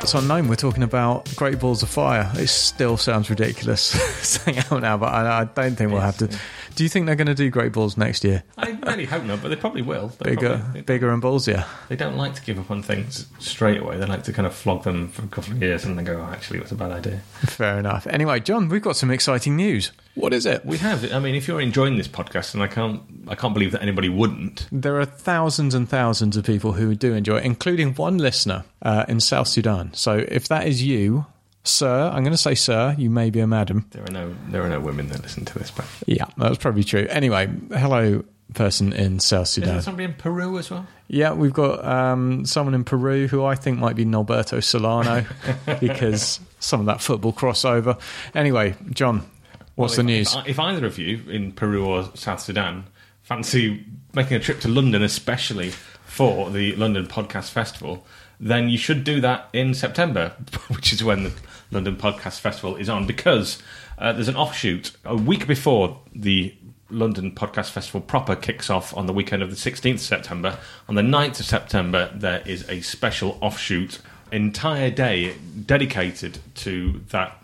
It's 0.00 0.14
unknown. 0.14 0.48
We're 0.48 0.56
talking 0.56 0.82
about 0.84 1.30
Great 1.36 1.58
Balls 1.60 1.82
of 1.82 1.90
Fire. 1.90 2.30
It 2.36 2.48
still 2.48 2.96
sounds 2.96 3.28
ridiculous 3.28 3.82
saying 4.26 4.56
out 4.70 4.80
now, 4.80 4.96
but 4.96 5.12
I, 5.12 5.40
I 5.40 5.44
don't 5.44 5.76
think 5.76 5.92
we'll 5.92 6.00
have 6.00 6.16
to. 6.18 6.28
Do 6.74 6.82
you 6.82 6.88
think 6.88 7.04
they're 7.04 7.14
going 7.14 7.26
to 7.26 7.34
do 7.34 7.50
Great 7.50 7.72
Balls 7.72 7.98
next 7.98 8.24
year? 8.24 8.42
I 8.56 8.70
really 8.70 9.04
hope 9.04 9.24
not, 9.24 9.42
but 9.42 9.50
they 9.50 9.56
probably 9.56 9.82
will. 9.82 10.08
They 10.18 10.30
Bigger, 10.30 10.58
probably- 10.60 10.80
bigger 10.80 11.10
and 11.10 11.22
ballsier. 11.22 11.66
They 11.90 11.96
don't 11.96 12.16
like 12.16 12.34
to 12.36 12.42
give 12.42 12.58
up 12.58 12.70
on 12.70 12.82
things 12.82 13.26
straight 13.38 13.82
away. 13.82 13.98
They 13.98 14.06
like 14.06 14.22
to 14.24 14.32
kind 14.32 14.46
of 14.46 14.54
flog 14.54 14.82
them 14.84 15.08
for 15.08 15.24
a 15.24 15.28
couple 15.28 15.52
of 15.52 15.60
years 15.60 15.84
and 15.84 15.98
then 15.98 16.06
go, 16.06 16.18
oh, 16.26 16.32
actually, 16.32 16.60
it 16.60 16.62
was 16.62 16.72
a 16.72 16.76
bad 16.76 16.90
idea. 16.90 17.18
Fair 17.42 17.78
enough. 17.78 18.06
Anyway, 18.06 18.40
John, 18.40 18.70
we've 18.70 18.80
got 18.80 18.96
some 18.96 19.10
exciting 19.10 19.56
news. 19.56 19.92
What 20.14 20.34
is 20.34 20.44
it? 20.44 20.64
We 20.66 20.78
have. 20.78 21.10
I 21.12 21.18
mean, 21.18 21.34
if 21.34 21.48
you're 21.48 21.60
enjoying 21.60 21.96
this 21.96 22.08
podcast, 22.08 22.54
and 22.54 22.62
I 22.62 22.66
can't, 22.66 23.02
I 23.28 23.34
can't 23.34 23.54
believe 23.54 23.72
that 23.72 23.82
anybody 23.82 24.08
wouldn't. 24.08 24.66
There 24.70 25.00
are 25.00 25.06
thousands 25.06 25.74
and 25.74 25.88
thousands 25.88 26.36
of 26.36 26.44
people 26.44 26.72
who 26.72 26.94
do 26.94 27.14
enjoy 27.14 27.38
it, 27.38 27.44
including 27.44 27.94
one 27.94 28.18
listener 28.18 28.64
uh, 28.82 29.06
in 29.08 29.20
South 29.20 29.48
Sudan. 29.48 29.94
So 29.94 30.24
if 30.28 30.48
that 30.48 30.66
is 30.66 30.82
you, 30.82 31.26
sir, 31.64 32.10
I'm 32.12 32.22
going 32.22 32.32
to 32.32 32.38
say 32.38 32.54
sir, 32.54 32.94
you 32.98 33.08
may 33.08 33.30
be 33.30 33.40
a 33.40 33.46
madam. 33.46 33.86
There 33.90 34.04
are 34.04 34.12
no, 34.12 34.34
there 34.48 34.62
are 34.62 34.68
no 34.68 34.80
women 34.80 35.08
that 35.08 35.22
listen 35.22 35.44
to 35.46 35.58
this. 35.58 35.70
But 35.70 35.86
Yeah, 36.06 36.26
that's 36.36 36.58
probably 36.58 36.84
true. 36.84 37.06
Anyway, 37.08 37.50
hello, 37.70 38.22
person 38.52 38.92
in 38.92 39.18
South 39.18 39.46
is 39.48 39.54
there 39.56 39.64
Sudan. 39.64 39.82
somebody 39.82 40.04
in 40.04 40.14
Peru 40.14 40.58
as 40.58 40.70
well? 40.70 40.86
Yeah, 41.08 41.32
we've 41.32 41.52
got 41.52 41.84
um, 41.84 42.44
someone 42.44 42.74
in 42.74 42.84
Peru 42.84 43.26
who 43.28 43.44
I 43.44 43.54
think 43.54 43.78
might 43.78 43.96
be 43.96 44.04
Nolberto 44.04 44.62
Solano 44.62 45.24
because 45.80 46.40
some 46.58 46.80
of 46.80 46.86
that 46.86 47.00
football 47.00 47.32
crossover. 47.32 47.98
Anyway, 48.34 48.74
John, 48.90 49.26
what's 49.74 49.96
Well, 49.96 50.06
the 50.06 50.12
if- 50.12 50.18
news? 50.18 50.36
If, 50.36 50.48
if 50.48 50.58
either 50.58 50.86
of 50.86 50.98
you 50.98 51.20
in 51.28 51.52
Peru 51.52 51.84
or 51.86 52.10
South 52.14 52.40
Sudan 52.40 52.84
fancy 53.22 53.84
making 54.14 54.36
a 54.36 54.40
trip 54.40 54.60
to 54.60 54.68
London, 54.68 55.02
especially 55.02 55.70
for 56.04 56.50
the 56.50 56.74
London 56.76 57.06
Podcast 57.06 57.50
Festival, 57.50 58.04
then 58.38 58.68
you 58.68 58.76
should 58.76 59.04
do 59.04 59.20
that 59.20 59.48
in 59.52 59.72
September, 59.74 60.32
which 60.68 60.92
is 60.92 61.02
when 61.02 61.24
the 61.24 61.32
London 61.70 61.96
Podcast 61.96 62.40
Festival 62.40 62.76
is 62.76 62.88
on, 62.88 63.06
because 63.06 63.62
uh, 63.98 64.12
there's 64.12 64.28
an 64.28 64.36
offshoot 64.36 64.92
a 65.04 65.16
week 65.16 65.46
before 65.46 65.98
the 66.14 66.54
London 66.90 67.30
Podcast 67.30 67.70
Festival 67.70 68.00
proper 68.02 68.36
kicks 68.36 68.68
off 68.68 68.94
on 68.94 69.06
the 69.06 69.12
weekend 69.14 69.42
of 69.42 69.48
the 69.48 69.56
16th 69.56 69.94
of 69.94 70.00
September. 70.00 70.58
On 70.88 70.94
the 70.94 71.00
9th 71.02 71.40
of 71.40 71.46
September, 71.46 72.10
there 72.14 72.42
is 72.44 72.68
a 72.68 72.82
special 72.82 73.38
offshoot, 73.40 73.98
entire 74.30 74.90
day 74.90 75.34
dedicated 75.64 76.38
to 76.56 77.00
that 77.10 77.41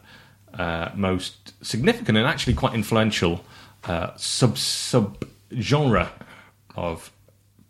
uh, 0.55 0.91
most 0.95 1.53
significant 1.65 2.19
and 2.19 2.27
actually 2.27 2.55
quite 2.55 2.75
influential 2.75 3.45
uh, 3.85 4.11
sub 4.17 4.59
sub 4.59 5.25
genre 5.53 6.11
of 6.77 7.11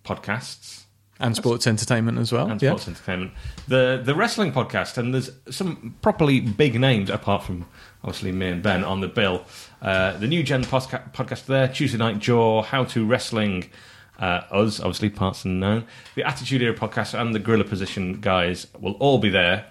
podcasts 0.05 0.79
and 1.21 1.35
sports 1.35 1.67
entertainment 1.67 2.19
as 2.19 2.33
well. 2.33 2.51
and 2.51 2.63
yeah. 2.63 2.71
sports 2.71 2.89
entertainment. 2.89 3.33
The 3.67 4.01
the 4.05 4.15
wrestling 4.15 4.53
podcast, 4.53 4.99
and 4.99 5.13
there's 5.13 5.31
some 5.51 5.97
properly 6.03 6.41
big 6.41 6.79
names 6.81 7.11
apart 7.11 7.43
from 7.43 7.67
obviously 8.03 8.33
me 8.33 8.49
and 8.49 8.63
Ben 8.63 8.85
on 8.85 9.01
the 9.01 9.09
bill. 9.09 9.45
Uh, 9.83 10.17
the 10.17 10.27
new 10.27 10.43
Gen 10.43 10.65
posca- 10.65 11.13
podcast 11.13 11.47
there, 11.47 11.69
Tuesday 11.69 11.99
Night 11.99 12.19
Jaw, 12.19 12.63
How 12.63 12.85
to 12.85 13.05
Wrestling. 13.05 13.71
Uh, 14.19 14.43
us, 14.51 14.81
obviously, 14.81 15.09
parts 15.11 15.45
unknown. 15.45 15.85
The 16.17 16.25
Attitude 16.25 16.61
Era 16.61 16.75
podcast 16.75 17.17
and 17.19 17.33
the 17.33 17.39
Gorilla 17.39 17.63
Position 17.63 18.21
guys 18.21 18.67
will 18.81 18.95
all 18.95 19.19
be 19.19 19.29
there, 19.29 19.67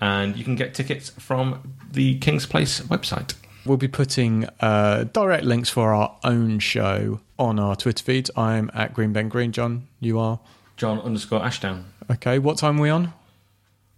and 0.00 0.36
you 0.36 0.44
can 0.44 0.56
get 0.56 0.74
tickets 0.74 1.10
from 1.10 1.74
the 1.90 2.18
King's 2.18 2.46
Place 2.46 2.80
website. 2.80 3.34
We'll 3.66 3.76
be 3.76 3.88
putting 3.88 4.46
uh, 4.60 5.04
direct 5.04 5.44
links 5.44 5.68
for 5.68 5.92
our 5.92 6.16
own 6.24 6.58
show 6.60 7.20
on 7.38 7.58
our 7.58 7.76
Twitter 7.76 8.02
feeds. 8.02 8.30
I'm 8.36 8.70
at 8.72 8.94
Green 8.94 9.12
Ben 9.12 9.28
Green. 9.28 9.52
John, 9.52 9.86
you 10.00 10.18
are. 10.18 10.40
John 10.76 10.98
underscore 11.00 11.44
Ashdown. 11.44 11.84
Okay, 12.10 12.38
what 12.38 12.56
time 12.56 12.78
are 12.78 12.82
we 12.82 12.88
on? 12.90 13.12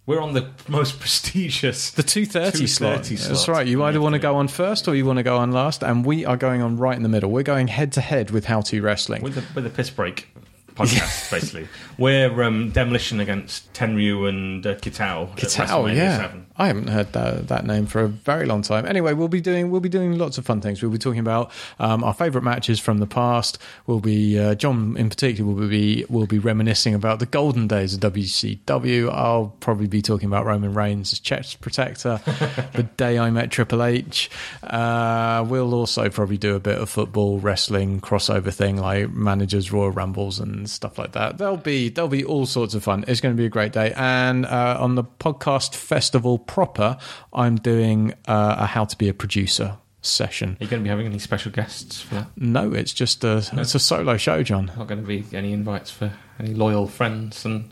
We're 0.05 0.19
on 0.19 0.33
the 0.33 0.49
most 0.67 0.99
prestigious. 0.99 1.91
The 1.91 2.03
2.30 2.03 2.67
slot. 2.67 2.99
2:30 3.03 3.27
That's 3.29 3.47
right. 3.47 3.65
You 3.65 3.81
either 3.83 4.01
want 4.01 4.13
to 4.13 4.19
go 4.19 4.35
on 4.35 4.49
first 4.49 4.87
or 4.89 4.95
you 4.95 5.05
want 5.05 5.17
to 5.17 5.23
go 5.23 5.37
on 5.37 5.53
last. 5.53 5.81
And 5.81 6.05
we 6.05 6.25
are 6.25 6.35
going 6.35 6.61
on 6.61 6.75
right 6.75 6.97
in 6.97 7.03
the 7.03 7.09
middle. 7.09 7.31
We're 7.31 7.43
going 7.43 7.69
head 7.69 7.93
to 7.93 8.01
head 8.01 8.31
with 8.31 8.45
How 8.45 8.59
To 8.61 8.81
Wrestling. 8.81 9.21
with 9.23 9.35
the 9.35 9.45
with 9.55 9.63
the 9.63 9.69
piss 9.69 9.89
break 9.89 10.27
podcast, 10.75 11.31
basically. 11.31 11.67
We're 11.97 12.43
um, 12.43 12.71
demolition 12.71 13.19
against 13.19 13.71
Tenryu 13.73 14.27
and 14.29 14.65
uh, 14.65 14.75
Kitao. 14.75 15.35
Kitao, 15.37 15.93
yeah. 15.93 16.17
7. 16.17 16.45
I 16.55 16.67
haven't 16.67 16.87
heard 16.87 17.13
that, 17.13 17.47
that 17.47 17.65
name 17.65 17.87
for 17.87 18.01
a 18.01 18.07
very 18.07 18.45
long 18.45 18.61
time. 18.61 18.85
Anyway, 18.85 19.13
we'll 19.13 19.27
be 19.27 19.41
doing 19.41 19.71
we'll 19.71 19.81
be 19.81 19.89
doing 19.89 20.17
lots 20.17 20.37
of 20.37 20.45
fun 20.45 20.61
things. 20.61 20.81
We'll 20.81 20.91
be 20.91 20.99
talking 20.99 21.19
about 21.19 21.51
um, 21.79 22.03
our 22.03 22.13
favourite 22.13 22.43
matches 22.43 22.79
from 22.79 22.99
the 22.99 23.07
past. 23.07 23.57
We'll 23.87 23.99
be 23.99 24.37
uh, 24.37 24.55
John 24.55 24.95
in 24.97 25.09
particular 25.09 25.51
will 25.51 25.67
be 25.67 26.05
will 26.09 26.27
be 26.27 26.37
reminiscing 26.37 26.93
about 26.93 27.19
the 27.19 27.25
golden 27.25 27.67
days 27.67 27.95
of 27.95 28.01
WCW. 28.01 29.11
I'll 29.11 29.55
probably 29.61 29.87
be 29.87 30.01
talking 30.01 30.27
about 30.27 30.45
Roman 30.45 30.73
Reigns 30.75 31.11
as 31.11 31.19
chest 31.19 31.59
protector, 31.61 32.21
the 32.73 32.83
day 32.97 33.17
I 33.17 33.31
met 33.31 33.49
Triple 33.49 33.83
H. 33.83 34.29
Uh, 34.61 35.43
we'll 35.47 35.73
also 35.73 36.09
probably 36.09 36.37
do 36.37 36.55
a 36.55 36.59
bit 36.59 36.77
of 36.77 36.87
football, 36.89 37.39
wrestling 37.39 37.99
crossover 37.99 38.53
thing 38.53 38.77
like 38.77 39.11
managers 39.11 39.71
Royal 39.71 39.91
Rumbles 39.91 40.39
and 40.39 40.69
stuff 40.69 40.99
like 40.99 41.13
that. 41.13 41.39
There'll 41.39 41.57
be 41.57 41.89
there'll 41.89 42.09
be 42.09 42.23
all 42.23 42.45
sorts 42.45 42.75
of 42.75 42.83
fun. 42.83 43.05
It's 43.07 43.21
going 43.21 43.35
to 43.35 43.39
be 43.39 43.45
a 43.45 43.49
great 43.49 43.73
day. 43.73 43.91
And 43.95 44.45
uh, 44.45 44.77
on 44.79 44.93
the 44.93 45.03
podcast 45.03 45.73
festival 45.73 46.42
proper, 46.47 46.97
I'm 47.33 47.55
doing 47.57 48.13
uh, 48.27 48.55
a 48.59 48.65
how 48.67 48.85
to 48.85 48.97
be 48.97 49.09
a 49.09 49.13
producer 49.13 49.77
session. 50.01 50.57
Are 50.59 50.63
you 50.63 50.69
going 50.69 50.81
to 50.81 50.83
be 50.83 50.89
having 50.89 51.05
any 51.05 51.19
special 51.19 51.51
guests 51.51 52.01
for 52.01 52.15
that? 52.15 52.27
No, 52.35 52.73
it's 52.73 52.93
just 52.93 53.23
a 53.23 53.37
it's 53.53 53.75
a 53.75 53.79
solo 53.79 54.17
show, 54.17 54.43
John. 54.43 54.71
Not 54.77 54.87
going 54.87 55.01
to 55.01 55.07
be 55.07 55.25
any 55.33 55.53
invites 55.53 55.89
for 55.91 56.11
any 56.39 56.53
loyal 56.53 56.87
friends 56.87 57.45
and. 57.45 57.71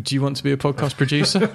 Do 0.00 0.14
you 0.14 0.22
want 0.22 0.36
to 0.36 0.44
be 0.44 0.52
a 0.52 0.56
podcast 0.56 0.96
producer? 0.96 1.50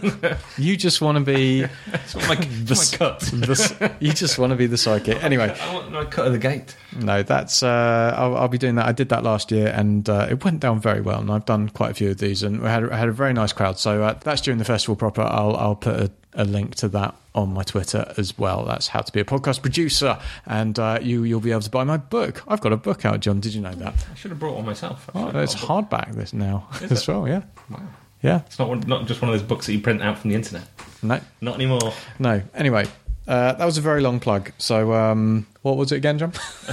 you 0.57 0.75
just 0.75 0.99
want 0.99 1.17
to 1.17 1.23
be 1.23 1.61
my, 1.61 2.35
the, 2.35 2.95
cut. 2.97 3.21
the- 3.21 3.95
you 4.01 4.11
just 4.11 4.37
want 4.37 4.49
to 4.51 4.57
be 4.57 4.67
the 4.67 4.77
psychic. 4.77 5.23
Anyway, 5.23 5.57
I 5.57 5.73
want 5.73 5.89
my 5.93 6.03
cut 6.03 6.27
of 6.27 6.33
the 6.33 6.37
gate. 6.37 6.75
No, 6.99 7.23
that's 7.23 7.63
uh, 7.63 8.13
I'll, 8.17 8.35
I'll 8.35 8.47
be 8.49 8.57
doing 8.57 8.75
that. 8.75 8.87
I 8.87 8.91
did 8.91 9.07
that 9.07 9.23
last 9.23 9.51
year, 9.53 9.67
and 9.73 10.09
uh, 10.09 10.27
it 10.29 10.43
went 10.43 10.59
down 10.59 10.81
very 10.81 10.99
well. 10.99 11.21
And 11.21 11.31
I've 11.31 11.45
done 11.45 11.69
quite 11.69 11.91
a 11.91 11.93
few 11.93 12.09
of 12.11 12.17
these, 12.17 12.43
and 12.43 12.59
we 12.61 12.67
had 12.67 12.89
I 12.91 12.97
had 12.97 13.07
a 13.07 13.13
very 13.13 13.31
nice 13.31 13.53
crowd. 13.53 13.79
So 13.79 14.03
uh, 14.03 14.15
that's 14.21 14.41
during 14.41 14.57
the 14.57 14.65
festival 14.65 14.97
proper. 14.97 15.21
I'll 15.21 15.55
I'll 15.55 15.75
put 15.77 15.95
a, 15.97 16.11
a 16.36 16.43
link 16.45 16.76
to 16.76 16.88
that 16.89 17.15
on 17.34 17.54
my 17.54 17.63
Twitter 17.63 18.13
as 18.17 18.38
well. 18.38 18.65
That's 18.65 18.88
how 18.89 19.02
to 19.02 19.12
be 19.12 19.19
a 19.19 19.26
podcast 19.26 19.62
producer, 19.62 20.19
and 20.45 20.78
uh, 20.80 21.00
you 21.02 21.24
you'll 21.24 21.39
be 21.39 21.52
able 21.52 21.62
to 21.62 21.69
buy 21.69 21.84
my 21.84 21.98
book. 21.98 22.43
I've 22.48 22.62
got 22.62 22.71
a 22.74 22.78
book 22.78 23.06
out, 23.06 23.19
John. 23.21 23.39
Did 23.39 23.54
you 23.54 23.62
know 23.62 23.74
that? 23.74 23.93
I 24.12 24.15
should 24.15 24.32
have 24.32 24.39
brought 24.39 24.56
one 24.56 24.65
myself. 24.65 25.10
Oh, 25.15 25.28
it's 25.39 25.56
hardback 25.56 26.13
this 26.15 26.34
now 26.34 26.67
as 26.82 26.91
it? 26.91 27.08
well. 27.08 27.28
Yeah, 27.28 27.43
Wow. 27.69 27.82
yeah. 28.21 28.41
It's 28.45 28.60
not, 28.60 28.69
one, 28.69 28.80
not 28.82 29.06
just 29.08 29.21
one 29.21 29.32
of 29.34 29.39
those 29.39 29.48
books 29.48 29.65
that 29.65 29.74
you 29.74 29.80
print 29.82 30.02
out 30.02 30.17
from 30.19 30.30
the 30.30 30.36
internet. 30.36 30.67
No, 31.04 31.19
Not 31.41 31.56
anymore. 31.56 31.93
no. 32.19 32.41
Anyway. 32.54 32.86
Uh, 33.27 33.53
that 33.53 33.65
was 33.65 33.77
a 33.77 33.81
very 33.81 34.01
long 34.01 34.19
plug. 34.19 34.51
So, 34.59 34.93
um, 34.93 35.47
what 35.63 35.77
was 35.77 35.91
it 35.91 35.95
again, 35.97 36.19
John? 36.19 36.31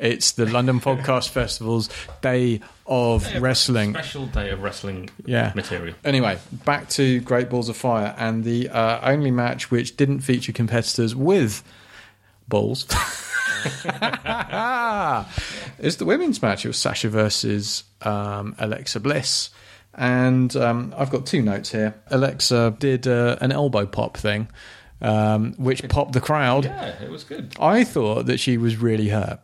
it's 0.00 0.32
the 0.32 0.46
London 0.46 0.80
Podcast 0.80 1.28
Festival's 1.28 1.88
day 2.20 2.60
of 2.86 3.32
wrestling. 3.40 3.92
Special 3.92 4.26
day 4.26 4.50
of 4.50 4.60
wrestling 4.62 5.08
Yeah. 5.24 5.52
material. 5.54 5.94
Anyway, 6.04 6.38
back 6.64 6.88
to 6.90 7.20
Great 7.20 7.48
Balls 7.48 7.68
of 7.68 7.76
Fire 7.76 8.14
and 8.18 8.42
the 8.42 8.68
uh, 8.70 9.00
only 9.08 9.30
match 9.30 9.70
which 9.70 9.96
didn't 9.96 10.20
feature 10.20 10.52
competitors 10.52 11.14
with 11.14 11.62
balls. 12.48 12.84
is 15.78 15.96
the 15.96 16.04
women's 16.04 16.42
match. 16.42 16.64
It 16.64 16.68
was 16.68 16.78
Sasha 16.78 17.08
versus 17.08 17.84
um, 18.02 18.54
Alexa 18.58 18.98
Bliss. 19.00 19.50
And 19.94 20.54
um, 20.56 20.94
I've 20.96 21.10
got 21.10 21.26
two 21.26 21.42
notes 21.42 21.70
here. 21.72 21.94
Alexa 22.08 22.76
did 22.78 23.06
uh, 23.06 23.36
an 23.40 23.50
elbow 23.52 23.84
pop 23.86 24.16
thing, 24.16 24.48
um, 25.00 25.54
which 25.54 25.86
popped 25.88 26.12
the 26.12 26.20
crowd. 26.20 26.64
Yeah, 26.64 27.02
it 27.02 27.10
was 27.10 27.24
good. 27.24 27.54
I 27.60 27.84
thought 27.84 28.26
that 28.26 28.38
she 28.40 28.56
was 28.58 28.76
really 28.76 29.08
hurt. 29.08 29.40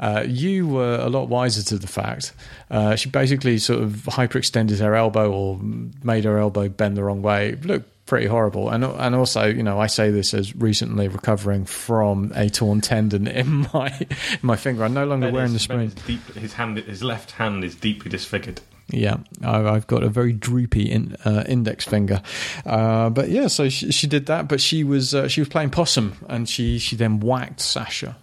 Uh, 0.00 0.24
you 0.26 0.66
were 0.66 0.96
a 0.96 1.08
lot 1.08 1.28
wiser 1.28 1.62
to 1.62 1.78
the 1.78 1.86
fact. 1.86 2.32
Uh, 2.70 2.96
she 2.96 3.08
basically 3.08 3.58
sort 3.58 3.82
of 3.82 3.90
hyperextended 4.06 4.80
her 4.80 4.94
elbow 4.96 5.30
or 5.30 5.60
made 6.02 6.24
her 6.24 6.38
elbow 6.38 6.68
bend 6.68 6.96
the 6.96 7.04
wrong 7.04 7.22
way. 7.22 7.50
It 7.50 7.64
looked 7.64 7.88
pretty 8.06 8.26
horrible. 8.26 8.68
And 8.70 8.82
and 8.84 9.14
also, 9.14 9.44
you 9.46 9.62
know, 9.62 9.78
I 9.78 9.86
say 9.86 10.10
this 10.10 10.34
as 10.34 10.56
recently 10.56 11.06
recovering 11.06 11.64
from 11.66 12.32
a 12.34 12.48
torn 12.48 12.80
tendon 12.80 13.28
in 13.28 13.68
my 13.72 13.96
in 14.00 14.08
my 14.42 14.56
finger. 14.56 14.82
I'm 14.84 14.94
no 14.94 15.04
longer 15.06 15.26
Ben 15.26 15.34
wearing 15.34 15.50
the 15.52 15.56
is- 15.56 15.66
Ben 15.68 15.90
sprain. 15.90 16.04
deep, 16.18 16.34
his 16.34 16.54
hand, 16.54 16.78
his 16.78 17.04
left 17.04 17.32
hand 17.32 17.62
is 17.62 17.76
deeply 17.76 18.10
disfigured. 18.10 18.60
Yeah, 18.90 19.18
I- 19.42 19.64
I've 19.68 19.86
got 19.86 20.02
a 20.02 20.08
very 20.08 20.32
droopy 20.32 20.90
in, 20.90 21.16
uh, 21.24 21.44
index 21.48 21.84
finger, 21.84 22.20
uh, 22.66 23.08
but 23.10 23.30
yeah. 23.30 23.46
So 23.46 23.68
she, 23.68 23.90
she 23.92 24.06
did 24.06 24.26
that, 24.26 24.48
but 24.48 24.60
she 24.60 24.84
was 24.84 25.14
uh, 25.14 25.28
she 25.28 25.40
was 25.40 25.48
playing 25.48 25.70
possum, 25.70 26.14
and 26.28 26.48
she 26.48 26.78
she 26.78 26.96
then 26.96 27.20
whacked 27.20 27.60
Sasha, 27.60 28.16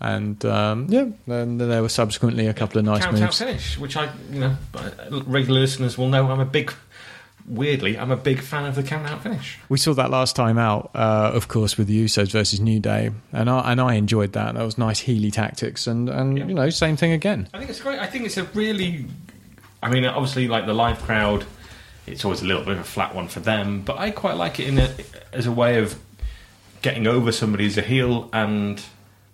and 0.00 0.44
um, 0.44 0.86
yeah, 0.90 1.06
then 1.26 1.58
there 1.58 1.82
were 1.82 1.88
subsequently 1.88 2.46
a 2.46 2.54
couple 2.54 2.78
of 2.78 2.84
nice 2.84 3.04
count 3.04 3.18
moves. 3.18 3.38
finish, 3.38 3.78
which 3.78 3.96
I, 3.96 4.10
you 4.30 4.40
know, 4.40 4.56
regular 5.26 5.60
listeners 5.60 5.98
will 5.98 6.08
know. 6.08 6.30
I'm 6.30 6.38
a 6.40 6.44
big, 6.44 6.72
weirdly, 7.48 7.98
I'm 7.98 8.10
a 8.12 8.16
big 8.16 8.40
fan 8.40 8.64
of 8.66 8.74
the 8.76 8.82
count 8.82 9.06
out 9.08 9.22
finish. 9.22 9.58
We 9.68 9.78
saw 9.78 9.94
that 9.94 10.10
last 10.10 10.36
time 10.36 10.58
out, 10.58 10.90
uh, 10.94 11.32
of 11.34 11.48
course, 11.48 11.76
with 11.76 11.88
the 11.88 12.04
Usos 12.04 12.30
versus 12.30 12.60
New 12.60 12.78
Day, 12.78 13.10
and 13.32 13.50
I 13.50 13.72
and 13.72 13.80
I 13.80 13.94
enjoyed 13.94 14.34
that. 14.34 14.54
That 14.54 14.64
was 14.64 14.78
nice 14.78 15.00
Healy 15.00 15.30
tactics, 15.32 15.86
and 15.88 16.08
and 16.08 16.38
Yeah. 16.38 16.46
you 16.46 16.54
know, 16.54 16.70
same 16.70 16.96
thing 16.96 17.12
again. 17.12 17.48
I 17.52 17.58
think 17.58 17.70
it's 17.70 17.80
great. 17.80 17.98
I 17.98 18.06
think 18.06 18.26
it's 18.26 18.36
a 18.36 18.44
really, 18.54 19.06
I 19.82 19.90
mean, 19.90 20.04
obviously, 20.04 20.48
like 20.48 20.66
the 20.66 20.74
live 20.74 21.00
crowd 21.02 21.44
it's 22.06 22.24
always 22.24 22.42
a 22.42 22.44
little 22.44 22.64
bit 22.64 22.74
of 22.74 22.80
a 22.80 22.84
flat 22.84 23.14
one 23.14 23.28
for 23.28 23.40
them. 23.40 23.82
But 23.82 23.98
I 23.98 24.10
quite 24.10 24.36
like 24.36 24.58
it 24.58 24.68
in 24.68 24.78
a, 24.78 24.92
as 25.32 25.46
a 25.46 25.52
way 25.52 25.78
of 25.78 25.98
getting 26.82 27.06
over 27.06 27.30
somebody 27.30 27.66
as 27.66 27.78
a 27.78 27.82
heel 27.82 28.28
and 28.32 28.82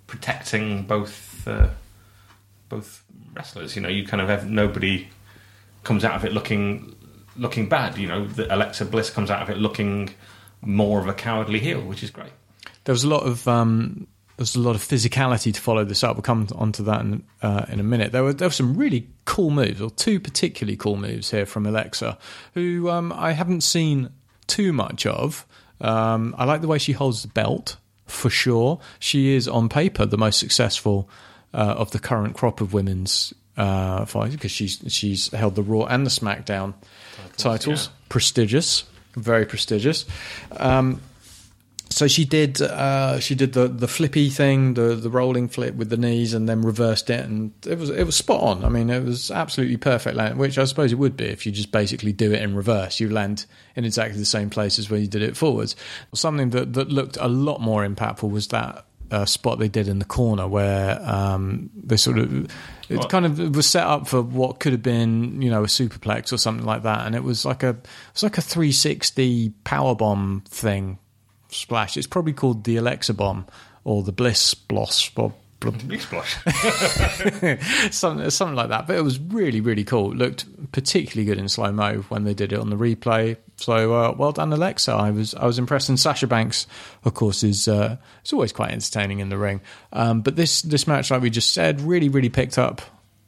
protecting 0.06 0.82
both 0.84 1.46
uh, 1.46 1.68
both 2.68 3.04
wrestlers. 3.32 3.74
You 3.74 3.82
know, 3.82 3.88
you 3.88 4.06
kind 4.06 4.20
of 4.20 4.28
have 4.28 4.48
nobody 4.48 5.08
comes 5.82 6.04
out 6.04 6.14
of 6.14 6.24
it 6.24 6.32
looking 6.32 6.94
looking 7.36 7.68
bad. 7.68 7.96
You 7.96 8.08
know, 8.08 8.26
the 8.26 8.54
Alexa 8.54 8.84
Bliss 8.84 9.10
comes 9.10 9.30
out 9.30 9.42
of 9.42 9.50
it 9.50 9.56
looking 9.56 10.10
more 10.60 11.00
of 11.00 11.08
a 11.08 11.14
cowardly 11.14 11.60
heel, 11.60 11.80
which 11.80 12.02
is 12.02 12.10
great. 12.10 12.32
There 12.84 12.92
was 12.92 13.04
a 13.04 13.08
lot 13.08 13.22
of 13.22 13.46
um, 13.48 14.08
there 14.38 14.44
was 14.44 14.54
a 14.54 14.60
lot 14.60 14.76
of 14.76 14.82
physicality 14.82 15.52
to 15.52 15.60
follow 15.60 15.84
this 15.84 16.04
up. 16.04 16.14
We'll 16.14 16.22
come 16.22 16.46
onto 16.54 16.84
that 16.84 17.00
in, 17.00 17.24
uh, 17.42 17.66
in 17.68 17.80
a 17.80 17.82
minute. 17.82 18.12
There 18.12 18.22
were 18.22 18.32
there 18.32 18.46
were 18.46 18.52
some 18.52 18.76
really 18.76 19.08
cool 19.24 19.50
moves, 19.50 19.80
or 19.80 19.90
two 19.90 20.20
particularly 20.20 20.76
cool 20.76 20.94
moves 20.94 21.32
here 21.32 21.44
from 21.44 21.66
Alexa, 21.66 22.16
who 22.54 22.88
um, 22.88 23.12
I 23.12 23.32
haven't 23.32 23.62
seen 23.62 24.10
too 24.46 24.72
much 24.72 25.06
of. 25.06 25.44
Um, 25.80 26.36
I 26.38 26.44
like 26.44 26.60
the 26.60 26.68
way 26.68 26.78
she 26.78 26.92
holds 26.92 27.22
the 27.22 27.28
belt 27.28 27.78
for 28.06 28.30
sure. 28.30 28.78
She 29.00 29.34
is 29.34 29.48
on 29.48 29.68
paper 29.68 30.06
the 30.06 30.16
most 30.16 30.38
successful 30.38 31.10
uh, 31.52 31.74
of 31.76 31.90
the 31.90 31.98
current 31.98 32.36
crop 32.36 32.60
of 32.60 32.72
women's 32.72 33.34
uh, 33.56 34.04
fighters 34.04 34.36
because 34.36 34.52
she's 34.52 34.80
she's 34.86 35.32
held 35.32 35.56
the 35.56 35.64
Raw 35.64 35.86
and 35.86 36.06
the 36.06 36.10
SmackDown 36.10 36.74
titles. 37.36 37.86
yeah. 37.86 37.92
Prestigious, 38.08 38.84
very 39.16 39.46
prestigious. 39.46 40.06
Um, 40.52 41.00
so 41.98 42.06
she 42.06 42.24
did 42.24 42.62
uh, 42.62 43.18
she 43.18 43.34
did 43.34 43.54
the 43.54 43.66
the 43.66 43.88
flippy 43.88 44.30
thing, 44.30 44.74
the 44.74 44.94
the 44.94 45.10
rolling 45.10 45.48
flip 45.48 45.74
with 45.74 45.90
the 45.90 45.96
knees, 45.96 46.32
and 46.32 46.48
then 46.48 46.62
reversed 46.62 47.10
it, 47.10 47.24
and 47.24 47.50
it 47.66 47.76
was 47.76 47.90
it 47.90 48.04
was 48.04 48.14
spot 48.14 48.40
on. 48.40 48.64
I 48.64 48.68
mean, 48.68 48.88
it 48.88 49.02
was 49.02 49.32
absolutely 49.32 49.78
perfect 49.78 50.14
land, 50.14 50.38
which 50.38 50.58
I 50.58 50.64
suppose 50.64 50.92
it 50.92 50.94
would 50.98 51.16
be 51.16 51.24
if 51.24 51.44
you 51.44 51.50
just 51.50 51.72
basically 51.72 52.12
do 52.12 52.30
it 52.32 52.40
in 52.40 52.54
reverse. 52.54 53.00
You 53.00 53.10
land 53.10 53.46
in 53.74 53.84
exactly 53.84 54.16
the 54.16 54.24
same 54.24 54.48
place 54.48 54.78
as 54.78 54.88
where 54.88 55.00
you 55.00 55.08
did 55.08 55.22
it 55.22 55.36
forwards. 55.36 55.74
Something 56.14 56.50
that 56.50 56.74
that 56.74 56.88
looked 56.88 57.16
a 57.20 57.26
lot 57.28 57.60
more 57.60 57.84
impactful 57.84 58.30
was 58.30 58.46
that. 58.48 58.84
Uh, 59.10 59.24
spot 59.24 59.58
they 59.58 59.68
did 59.70 59.88
in 59.88 60.00
the 60.00 60.04
corner 60.04 60.46
where 60.46 61.00
um, 61.00 61.70
they 61.74 61.96
sort 61.96 62.18
of 62.18 62.44
it 62.90 62.98
What? 62.98 63.08
kind 63.08 63.24
of 63.24 63.56
was 63.56 63.66
set 63.66 63.86
up 63.86 64.06
for 64.06 64.20
what 64.20 64.60
could 64.60 64.72
have 64.72 64.82
been 64.82 65.40
you 65.40 65.48
know 65.48 65.62
a 65.64 65.66
superplex 65.66 66.30
or 66.30 66.36
something 66.36 66.66
like 66.66 66.82
that, 66.82 67.06
and 67.06 67.14
it 67.14 67.24
was 67.24 67.46
like 67.46 67.62
a 67.62 67.70
it 67.70 67.86
was 68.12 68.22
like 68.22 68.36
a 68.36 68.42
360 68.42 69.48
power 69.64 69.94
bomb 69.94 70.42
thing 70.46 70.98
splash. 71.48 71.96
It's 71.96 72.06
probably 72.06 72.32
called 72.32 72.64
the 72.64 72.76
Alexa 72.76 73.14
bomb 73.14 73.46
or 73.84 74.02
the 74.02 74.12
Bliss 74.12 74.54
Bloss 74.54 75.10
or 75.16 75.32
bl- 75.60 75.70
Big 75.70 76.00
splash. 76.00 76.36
something, 77.90 78.30
something 78.30 78.54
like 78.54 78.68
that. 78.68 78.86
But 78.86 78.96
it 78.96 79.02
was 79.02 79.18
really, 79.18 79.60
really 79.60 79.84
cool. 79.84 80.12
It 80.12 80.18
looked 80.18 80.72
particularly 80.72 81.26
good 81.26 81.38
in 81.38 81.48
slow 81.48 81.72
mo 81.72 82.04
when 82.08 82.24
they 82.24 82.34
did 82.34 82.52
it 82.52 82.58
on 82.58 82.70
the 82.70 82.76
replay. 82.76 83.36
So 83.56 83.94
uh, 83.94 84.14
well 84.16 84.32
done, 84.32 84.52
Alexa. 84.52 84.92
I 84.92 85.10
was 85.10 85.34
I 85.34 85.46
was 85.46 85.58
impressed. 85.58 85.88
And 85.88 85.98
Sasha 85.98 86.26
Banks, 86.26 86.66
of 87.04 87.14
course, 87.14 87.42
is 87.42 87.68
uh, 87.68 87.96
is 88.24 88.32
always 88.32 88.52
quite 88.52 88.70
entertaining 88.70 89.20
in 89.20 89.28
the 89.28 89.38
ring. 89.38 89.60
Um, 89.92 90.22
but 90.22 90.36
this 90.36 90.62
this 90.62 90.86
match, 90.86 91.10
like 91.10 91.22
we 91.22 91.30
just 91.30 91.52
said, 91.52 91.80
really, 91.80 92.08
really 92.08 92.30
picked 92.30 92.58
up 92.58 92.82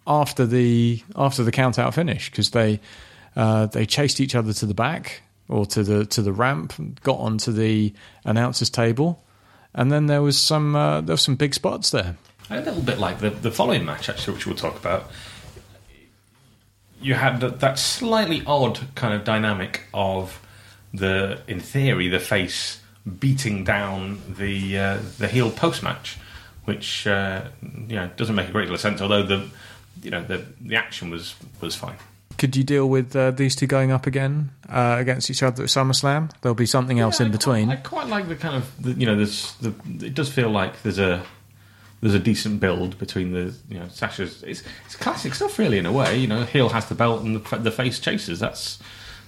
after 0.07 0.47
the 0.47 1.03
after 1.17 1.43
the 1.43 1.53
count 1.53 1.79
out 1.79 1.95
finish 1.95 2.31
because 2.31 2.51
they 2.51 2.81
uh, 3.37 3.67
they 3.67 3.87
chased 3.87 4.21
each 4.21 4.35
other 4.35 4.53
to 4.53 4.67
the 4.67 4.75
back 4.75 5.23
or 5.51 5.67
to 5.67 5.83
the 5.83 6.07
to 6.07 6.23
the 6.23 6.33
ramp, 6.33 6.73
got 7.03 7.19
onto 7.19 7.53
the 7.53 7.93
announcers 8.25 8.71
table, 8.71 9.23
and 9.75 9.91
then 9.91 10.07
there 10.07 10.23
was 10.23 10.39
some 10.39 10.77
uh, 10.77 11.01
there 11.01 11.15
was 11.15 11.23
some 11.23 11.37
big 11.37 11.55
spots 11.55 11.91
there. 11.91 12.17
A 12.49 12.61
little 12.61 12.83
bit 12.83 12.99
like 12.99 13.21
the, 13.21 13.31
the 13.31 13.51
following 13.51 13.85
match, 13.85 14.09
actually, 14.09 14.35
which 14.35 14.47
we'll 14.47 14.57
talk 14.57 14.77
about. 14.77 15.11
You 17.01 17.15
had 17.15 17.41
that, 17.41 17.61
that 17.61 17.79
slightly 17.79 18.43
odd 18.47 18.81
kind 18.95 19.15
of 19.15 19.25
dynamic 19.25 19.83
of 19.95 20.45
the, 20.93 21.41
in 21.47 21.61
theory, 21.61 22.09
the 22.09 22.19
face 22.19 22.81
beating 23.19 23.65
down 23.65 24.21
the 24.29 24.79
uh, 24.79 24.99
the 25.19 25.29
heel 25.29 25.51
post 25.51 25.83
match, 25.83 26.19
which 26.65 27.07
uh, 27.07 27.45
you 27.63 27.97
know 27.97 28.11
doesn't 28.17 28.35
make 28.35 28.49
a 28.49 28.53
great 28.53 28.67
deal 28.67 28.75
of 28.75 28.81
sense. 28.81 29.01
Although 29.01 29.23
the 29.23 29.49
you 30.03 30.11
know 30.11 30.23
the 30.23 30.45
the 30.61 30.77
action 30.77 31.11
was 31.11 31.35
was 31.61 31.75
fine. 31.75 31.97
Could 32.41 32.57
you 32.57 32.65
deal 32.65 32.89
with 32.89 33.15
uh, 33.15 33.33
these 33.33 33.55
two 33.55 33.67
going 33.67 33.93
up 33.93 34.07
again 34.07 34.51
uh, 34.67 34.97
against 34.99 35.29
each 35.29 35.43
other 35.43 35.63
at 35.63 35.69
SummerSlam? 35.69 36.31
There'll 36.41 36.55
be 36.55 36.65
something 36.65 36.99
else 36.99 37.21
in 37.21 37.29
I 37.29 37.31
between. 37.33 37.67
Quite, 37.67 37.79
I 37.79 37.83
quite 37.83 38.07
like 38.07 38.29
the 38.29 38.35
kind 38.37 38.57
of 38.57 38.83
the, 38.83 38.93
you 38.93 39.05
know 39.05 39.15
there's 39.15 39.53
the 39.57 39.75
it 40.07 40.15
does 40.15 40.33
feel 40.33 40.49
like 40.49 40.81
there's 40.81 40.99
a 40.99 41.23
there's 42.01 42.15
a 42.15 42.19
decent 42.19 42.59
build 42.59 42.99
between 42.99 43.33
the 43.33 43.55
you 43.69 43.79
know 43.79 43.89
Sasha's 43.89 44.43
it's 44.43 44.63
it's 44.87 44.97
classic 44.97 45.35
stuff 45.35 45.59
really 45.59 45.77
in 45.77 45.85
a 45.85 45.93
way 45.93 46.17
you 46.17 46.27
know 46.27 46.45
heel 46.45 46.71
has 46.71 46.87
the 46.87 46.95
belt 46.95 47.21
and 47.21 47.45
the, 47.45 47.59
the 47.59 47.71
face 47.71 48.01
chases 48.01 48.41
that's 48.41 48.79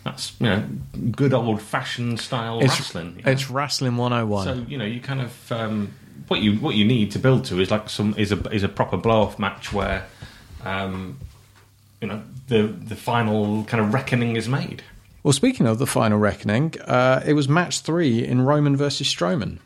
that's 0.04 0.32
you 0.40 0.46
know 0.46 0.64
good 1.10 1.34
old 1.34 1.60
fashioned 1.60 2.18
style 2.18 2.60
it's 2.60 2.78
wrestling 2.78 3.16
you 3.18 3.24
know. 3.24 3.30
it's 3.30 3.50
wrestling 3.50 3.98
101. 3.98 4.44
so 4.46 4.54
you 4.70 4.78
know 4.78 4.86
you 4.86 5.02
kind 5.02 5.20
of 5.20 5.52
um, 5.52 5.92
what 6.28 6.40
you 6.40 6.54
what 6.54 6.76
you 6.76 6.86
need 6.86 7.10
to 7.10 7.18
build 7.18 7.44
to 7.44 7.60
is 7.60 7.70
like 7.70 7.90
some 7.90 8.14
is 8.16 8.32
a 8.32 8.38
is 8.54 8.62
a 8.62 8.70
proper 8.70 8.96
blow 8.96 9.20
off 9.20 9.38
match 9.38 9.70
where 9.70 10.06
um, 10.64 11.18
you 12.00 12.08
know 12.08 12.22
the 12.48 12.62
the 12.66 12.96
final 12.96 13.64
kind 13.64 13.82
of 13.84 13.92
reckoning 13.94 14.36
is 14.36 14.48
made. 14.48 14.82
Well, 15.22 15.32
speaking 15.32 15.66
of 15.66 15.78
the 15.78 15.86
final 15.86 16.18
reckoning, 16.18 16.74
uh, 16.84 17.22
it 17.24 17.34
was 17.34 17.48
match 17.48 17.80
three 17.80 18.24
in 18.26 18.40
Roman 18.42 18.76
versus 18.76 19.06
Strowman. 19.06 19.58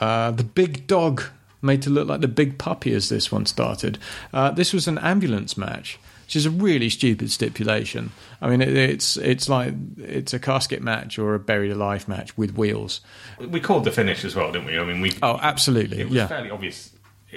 Uh, 0.00 0.30
the 0.30 0.44
big 0.44 0.86
dog 0.86 1.22
made 1.60 1.82
to 1.82 1.90
look 1.90 2.08
like 2.08 2.20
the 2.22 2.28
big 2.28 2.58
puppy 2.58 2.92
as 2.94 3.08
this 3.08 3.30
one 3.30 3.46
started. 3.46 3.98
Uh, 4.32 4.50
this 4.50 4.72
was 4.72 4.88
an 4.88 4.98
ambulance 4.98 5.56
match, 5.56 5.98
which 6.24 6.34
is 6.34 6.46
a 6.46 6.50
really 6.50 6.88
stupid 6.88 7.30
stipulation. 7.30 8.10
I 8.40 8.48
mean, 8.48 8.62
it, 8.62 8.74
it's 8.74 9.16
it's 9.18 9.48
like 9.50 9.74
it's 9.98 10.32
a 10.32 10.38
casket 10.38 10.82
match 10.82 11.18
or 11.18 11.34
a 11.34 11.38
buried 11.38 11.70
alive 11.70 12.08
match 12.08 12.36
with 12.38 12.56
wheels. 12.56 13.00
We 13.38 13.60
called 13.60 13.84
the 13.84 13.92
finish 13.92 14.24
as 14.24 14.34
well, 14.34 14.50
didn't 14.50 14.66
we? 14.66 14.78
I 14.78 14.84
mean, 14.84 15.00
we 15.02 15.12
Oh, 15.22 15.38
absolutely, 15.42 16.00
It 16.00 16.06
was 16.08 16.14
yeah. 16.16 16.26
fairly 16.26 16.50
obvious. 16.50 16.90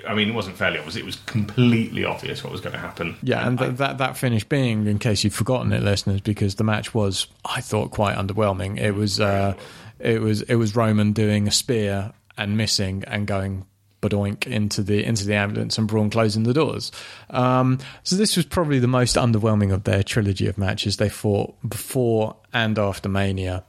I 0.07 0.13
mean, 0.13 0.29
it 0.29 0.33
wasn't 0.35 0.57
fairly 0.57 0.77
obvious. 0.77 0.95
It 0.95 1.05
was 1.05 1.15
completely 1.25 2.03
obvious 2.05 2.43
what 2.43 2.51
was 2.51 2.61
going 2.61 2.73
to 2.73 2.79
happen. 2.79 3.15
Yeah, 3.23 3.47
and 3.47 3.59
I- 3.59 3.69
that 3.69 3.97
that 3.99 4.17
finish 4.17 4.43
being, 4.43 4.87
in 4.87 4.99
case 4.99 5.23
you've 5.23 5.33
forgotten 5.35 5.71
it, 5.71 5.81
listeners, 5.83 6.21
because 6.21 6.55
the 6.55 6.63
match 6.63 6.93
was, 6.93 7.27
I 7.45 7.61
thought, 7.61 7.91
quite 7.91 8.17
underwhelming. 8.17 8.77
It 8.79 8.91
was, 8.91 9.19
uh, 9.19 9.53
it 9.99 10.21
was, 10.21 10.41
it 10.43 10.55
was 10.55 10.75
Roman 10.75 11.13
doing 11.13 11.47
a 11.47 11.51
spear 11.51 12.11
and 12.37 12.57
missing 12.57 13.03
and 13.07 13.25
going 13.25 13.65
badoink 14.01 14.45
into 14.45 14.83
the 14.83 15.03
into 15.03 15.25
the 15.25 15.33
ambulance 15.33 15.77
and 15.79 15.87
Braun 15.87 16.09
closing 16.11 16.43
the 16.43 16.53
doors. 16.53 16.91
Um, 17.31 17.79
so 18.03 18.15
this 18.17 18.35
was 18.35 18.45
probably 18.45 18.77
the 18.79 18.87
most 18.87 19.15
underwhelming 19.15 19.73
of 19.73 19.83
their 19.85 20.03
trilogy 20.03 20.45
of 20.47 20.57
matches 20.57 20.97
they 20.97 21.09
fought 21.09 21.55
before 21.67 22.35
and 22.53 22.77
after 22.77 23.09
Mania. 23.09 23.63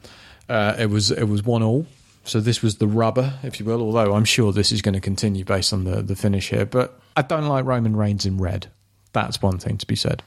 Uh, 0.48 0.74
it 0.78 0.90
was 0.90 1.10
it 1.10 1.24
was 1.24 1.42
one 1.42 1.62
all. 1.62 1.86
So 2.26 2.40
this 2.40 2.60
was 2.62 2.76
the 2.76 2.86
rubber, 2.88 3.34
if 3.42 3.58
you 3.60 3.66
will. 3.66 3.80
Although 3.80 4.14
I'm 4.14 4.24
sure 4.24 4.52
this 4.52 4.72
is 4.72 4.82
going 4.82 4.94
to 4.94 5.00
continue 5.00 5.44
based 5.44 5.72
on 5.72 5.84
the 5.84 6.02
the 6.02 6.16
finish 6.16 6.50
here. 6.50 6.66
But 6.66 6.98
I 7.16 7.22
don't 7.22 7.46
like 7.46 7.64
Roman 7.64 7.96
Reigns 7.96 8.26
in 8.26 8.38
red. 8.38 8.66
That's 9.12 9.40
one 9.40 9.58
thing 9.58 9.78
to 9.78 9.86
be 9.86 9.96
said. 9.96 10.22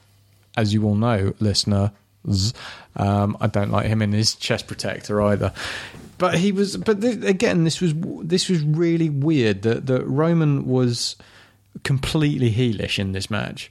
As 0.56 0.74
you 0.74 0.84
all 0.84 0.96
know, 0.96 1.34
listener, 1.38 1.92
um, 2.96 3.36
I 3.40 3.46
don't 3.46 3.70
like 3.70 3.86
him 3.86 4.02
in 4.02 4.12
his 4.12 4.34
chest 4.34 4.66
protector 4.66 5.22
either. 5.22 5.52
But 6.18 6.34
he 6.38 6.52
was. 6.52 6.76
But 6.76 7.00
th- 7.00 7.22
again, 7.24 7.64
this 7.64 7.80
was 7.80 7.94
this 8.22 8.48
was 8.48 8.62
really 8.62 9.08
weird 9.10 9.62
that 9.62 9.86
that 9.86 10.04
Roman 10.06 10.66
was 10.66 11.16
completely 11.84 12.50
heelish 12.52 12.98
in 12.98 13.12
this 13.12 13.30
match. 13.30 13.70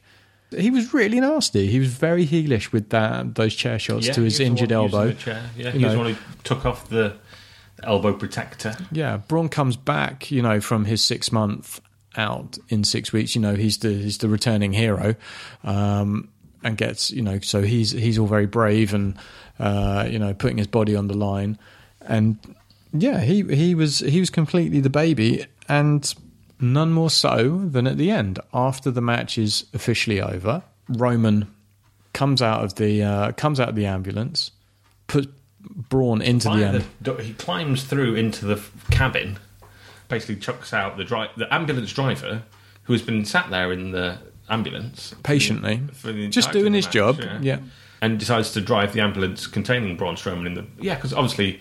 He 0.57 0.71
was 0.71 0.93
really 0.95 1.19
nasty. 1.19 1.67
He 1.67 1.77
was 1.77 1.89
very 1.89 2.25
heelish 2.25 2.71
with 2.71 2.89
that 2.89 3.35
those 3.35 3.53
chair 3.53 3.77
shots 3.77 4.07
Yeah, 4.07 4.13
to 4.13 4.21
his 4.23 4.37
he 4.37 4.43
was 4.45 4.55
the 4.57 4.61
injured 4.63 4.71
elbow. 4.71 5.11
chair. 5.13 5.47
Yeah, 5.55 5.65
You 5.65 5.71
he 5.71 5.77
was 5.77 5.83
know. 5.83 5.91
the 5.91 5.97
one 5.99 6.13
who 6.13 6.19
took 6.43 6.65
off 6.65 6.89
the 6.89 7.17
elbow 7.83 8.13
protector. 8.13 8.75
Yeah, 8.91 9.17
Braun 9.17 9.49
comes 9.49 9.75
back, 9.75 10.31
you 10.31 10.41
know, 10.41 10.61
from 10.61 10.85
his 10.85 11.03
six 11.03 11.31
month 11.31 11.81
out 12.15 12.57
in 12.69 12.83
six 12.83 13.13
weeks. 13.13 13.35
You 13.35 13.41
know, 13.41 13.55
he's 13.55 13.77
the 13.79 13.93
he's 13.93 14.17
the 14.19 14.29
returning 14.29 14.73
hero, 14.73 15.15
um, 15.63 16.29
and 16.63 16.77
gets 16.77 17.11
you 17.11 17.21
know, 17.21 17.39
so 17.39 17.61
he's 17.61 17.91
he's 17.91 18.17
all 18.17 18.27
very 18.27 18.45
brave 18.45 18.93
and 18.93 19.15
uh, 19.59 20.07
you 20.09 20.19
know 20.19 20.33
putting 20.33 20.57
his 20.57 20.67
body 20.67 20.95
on 20.95 21.07
the 21.07 21.17
line, 21.17 21.57
and 22.01 22.37
yeah, 22.93 23.21
he 23.21 23.43
he 23.43 23.75
was 23.75 23.99
he 23.99 24.19
was 24.19 24.29
completely 24.29 24.79
the 24.79 24.89
baby, 24.89 25.45
and 25.67 26.13
none 26.59 26.91
more 26.91 27.09
so 27.09 27.59
than 27.65 27.87
at 27.87 27.97
the 27.97 28.11
end 28.11 28.39
after 28.53 28.91
the 28.91 29.01
match 29.01 29.37
is 29.37 29.65
officially 29.73 30.21
over. 30.21 30.63
Roman 30.89 31.53
comes 32.13 32.41
out 32.41 32.63
of 32.63 32.75
the 32.75 33.03
uh, 33.03 33.31
comes 33.33 33.59
out 33.59 33.69
of 33.69 33.75
the 33.75 33.85
ambulance, 33.85 34.51
puts 35.07 35.27
Braun 35.61 36.21
into 36.21 36.47
the 36.49 36.65
end. 36.65 36.85
the 37.01 37.13
he 37.23 37.33
climbs 37.33 37.83
through 37.83 38.15
into 38.15 38.45
the 38.45 38.61
cabin, 38.91 39.37
basically 40.07 40.37
chucks 40.37 40.73
out 40.73 40.97
the 40.97 41.03
dri- 41.03 41.29
the 41.37 41.53
ambulance 41.53 41.91
driver 41.93 42.43
who 42.83 42.93
has 42.93 43.01
been 43.01 43.25
sat 43.25 43.49
there 43.49 43.71
in 43.71 43.91
the 43.91 44.17
ambulance 44.49 45.13
Patiently. 45.23 45.81
for 45.93 46.11
the 46.11 46.27
Just 46.29 46.51
doing 46.51 46.73
his 46.73 46.85
match, 46.85 46.93
job, 46.93 47.21
yeah. 47.41 47.59
and 48.01 48.17
decides 48.19 48.51
to 48.53 48.61
drive 48.61 48.93
the 48.93 49.01
ambulance 49.01 49.47
containing 49.47 49.95
Braun 49.97 50.15
Strowman 50.15 50.45
in 50.47 50.53
the 50.55 50.65
yeah 50.79 50.95
because 50.95 51.13
obviously 51.13 51.59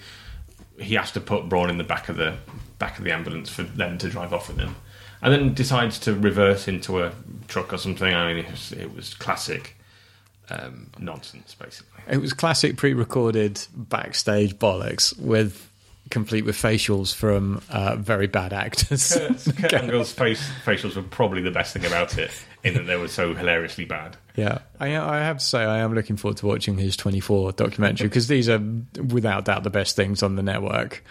he 0.78 0.94
has 0.94 1.10
to 1.12 1.20
put 1.20 1.48
Braun 1.48 1.68
in 1.70 1.76
the 1.78 1.84
back 1.84 2.08
of 2.08 2.16
the 2.16 2.36
back 2.78 2.98
of 2.98 3.04
the 3.04 3.12
ambulance 3.12 3.50
for 3.50 3.64
them 3.64 3.98
to 3.98 4.08
drive 4.08 4.32
off 4.32 4.48
with 4.48 4.58
him, 4.58 4.76
and 5.20 5.32
then 5.34 5.52
decides 5.54 5.98
to 5.98 6.14
reverse 6.14 6.68
into 6.68 7.02
a 7.02 7.12
truck 7.48 7.72
or 7.72 7.78
something. 7.78 8.14
I 8.14 8.32
mean, 8.32 8.44
it 8.44 8.50
was, 8.50 8.72
it 8.72 8.94
was 8.94 9.14
classic. 9.14 9.74
Um, 10.50 10.90
nonsense, 10.98 11.54
basically. 11.54 12.02
It 12.08 12.18
was 12.18 12.32
classic 12.32 12.76
pre-recorded 12.76 13.60
backstage 13.74 14.56
bollocks 14.56 15.18
with 15.18 15.68
complete 16.10 16.44
with 16.44 16.56
facials 16.56 17.14
from 17.14 17.62
uh, 17.70 17.96
very 17.96 18.26
bad 18.26 18.52
actors. 18.52 19.12
Kurt, 19.12 19.56
Kurt 19.58 19.74
Angle's 19.74 20.12
face, 20.12 20.50
facials 20.64 20.96
were 20.96 21.02
probably 21.02 21.42
the 21.42 21.50
best 21.50 21.72
thing 21.72 21.84
about 21.84 22.16
it, 22.18 22.30
in 22.64 22.74
that 22.74 22.86
they 22.86 22.96
were 22.96 23.08
so 23.08 23.34
hilariously 23.34 23.84
bad. 23.84 24.16
Yeah, 24.36 24.58
I, 24.78 24.96
I 24.96 25.18
have 25.18 25.38
to 25.38 25.44
say 25.44 25.58
I 25.58 25.78
am 25.78 25.94
looking 25.94 26.16
forward 26.16 26.38
to 26.38 26.46
watching 26.46 26.78
his 26.78 26.96
24 26.96 27.52
documentary 27.52 28.08
because 28.08 28.28
these 28.28 28.48
are 28.48 28.62
without 29.08 29.44
doubt 29.46 29.64
the 29.64 29.70
best 29.70 29.96
things 29.96 30.22
on 30.22 30.36
the 30.36 30.42
network. 30.42 31.04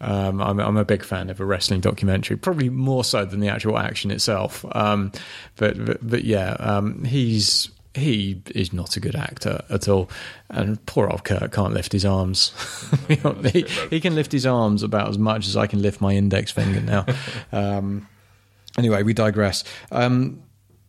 Um, 0.00 0.40
I'm, 0.40 0.58
I'm 0.58 0.76
a 0.78 0.84
big 0.84 1.04
fan 1.04 1.28
of 1.28 1.40
a 1.40 1.44
wrestling 1.44 1.80
documentary, 1.80 2.36
probably 2.36 2.70
more 2.70 3.04
so 3.04 3.24
than 3.24 3.40
the 3.40 3.48
actual 3.48 3.78
action 3.78 4.10
itself. 4.10 4.64
Um, 4.72 5.12
but, 5.56 5.84
but 5.84 5.98
but 6.08 6.24
yeah, 6.24 6.52
um, 6.58 7.04
he's 7.04 7.70
he 7.94 8.40
is 8.54 8.72
not 8.72 8.96
a 8.96 9.00
good 9.00 9.16
actor 9.16 9.64
at 9.68 9.88
all, 9.88 10.10
and 10.48 10.84
poor 10.86 11.08
old 11.08 11.24
Kurt 11.24 11.52
can't 11.52 11.74
lift 11.74 11.92
his 11.92 12.04
arms. 12.04 12.52
he, 13.08 13.62
he 13.90 14.00
can 14.00 14.14
lift 14.14 14.32
his 14.32 14.46
arms 14.46 14.82
about 14.82 15.08
as 15.08 15.18
much 15.18 15.48
as 15.48 15.56
I 15.56 15.66
can 15.66 15.82
lift 15.82 16.00
my 16.00 16.14
index 16.14 16.52
finger 16.52 16.80
now. 16.80 17.06
um, 17.52 18.06
anyway, 18.78 19.02
we 19.02 19.12
digress. 19.12 19.64
Um, 19.90 20.42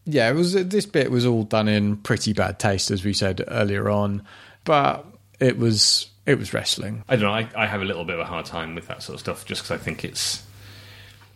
yeah, 0.05 0.29
it 0.29 0.33
was 0.33 0.53
this 0.53 0.85
bit 0.85 1.11
was 1.11 1.25
all 1.25 1.43
done 1.43 1.67
in 1.67 1.97
pretty 1.97 2.33
bad 2.33 2.59
taste, 2.59 2.91
as 2.91 3.03
we 3.03 3.13
said 3.13 3.43
earlier 3.47 3.89
on, 3.89 4.23
but 4.63 5.05
it 5.39 5.57
was 5.57 6.07
it 6.25 6.37
was 6.37 6.53
wrestling. 6.53 7.03
I 7.09 7.15
don't 7.15 7.25
know. 7.25 7.33
I, 7.33 7.49
I 7.55 7.67
have 7.67 7.81
a 7.81 7.85
little 7.85 8.05
bit 8.05 8.15
of 8.15 8.21
a 8.21 8.25
hard 8.25 8.45
time 8.45 8.75
with 8.75 8.87
that 8.87 9.01
sort 9.03 9.15
of 9.15 9.19
stuff, 9.19 9.45
just 9.45 9.63
because 9.63 9.79
I 9.79 9.83
think 9.83 10.03
it's 10.03 10.43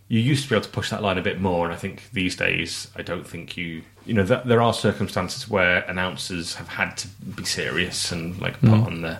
you 0.07 0.19
used 0.19 0.43
to 0.43 0.49
be 0.49 0.55
able 0.55 0.65
to 0.65 0.71
push 0.71 0.91
that 0.91 1.01
line 1.01 1.17
a 1.17 1.21
bit 1.21 1.41
more, 1.41 1.65
and 1.65 1.73
I 1.73 1.77
think 1.77 2.11
these 2.11 2.35
days 2.35 2.89
I 2.95 3.01
don't 3.01 3.25
think 3.25 3.57
you 3.57 3.83
you 4.05 4.13
know 4.13 4.25
th- 4.25 4.43
there 4.45 4.61
are 4.61 4.73
circumstances 4.73 5.49
where 5.49 5.79
announcers 5.83 6.55
have 6.55 6.67
had 6.67 6.95
to 6.97 7.07
be 7.07 7.43
serious 7.43 8.11
and 8.11 8.39
like 8.39 8.59
put 8.61 8.69
on 8.69 9.01
the 9.01 9.19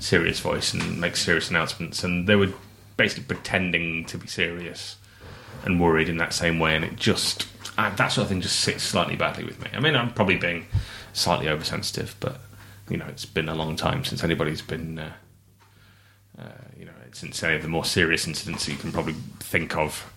serious 0.00 0.40
voice 0.40 0.74
and 0.74 1.00
make 1.00 1.16
serious 1.16 1.50
announcements, 1.50 2.02
and 2.02 2.26
they 2.28 2.36
were 2.36 2.52
basically 2.96 3.24
pretending 3.24 4.04
to 4.06 4.18
be 4.18 4.26
serious 4.26 4.96
and 5.64 5.80
worried 5.80 6.08
in 6.08 6.16
that 6.16 6.32
same 6.32 6.58
way, 6.58 6.74
and 6.74 6.84
it 6.84 6.96
just 6.96 7.46
uh, 7.78 7.94
that 7.94 8.08
sort 8.08 8.24
of 8.24 8.28
thing 8.28 8.40
just 8.40 8.60
sits 8.60 8.82
slightly 8.82 9.16
badly 9.16 9.44
with 9.44 9.62
me. 9.62 9.70
I 9.72 9.80
mean, 9.80 9.94
I'm 9.94 10.12
probably 10.12 10.36
being 10.36 10.66
slightly 11.12 11.48
oversensitive, 11.48 12.16
but 12.18 12.40
you 12.88 12.96
know, 12.96 13.06
it's 13.06 13.24
been 13.24 13.48
a 13.48 13.54
long 13.54 13.76
time 13.76 14.04
since 14.04 14.24
anybody's 14.24 14.62
been. 14.62 14.98
Uh, 14.98 15.12
uh, 16.36 16.48
you 16.76 16.84
know, 16.84 16.92
since 17.12 17.40
any 17.44 17.54
of 17.54 17.62
the 17.62 17.68
more 17.68 17.84
serious 17.84 18.26
incidents 18.26 18.68
you 18.68 18.74
can 18.74 18.90
probably 18.90 19.14
think 19.38 19.76
of 19.76 20.12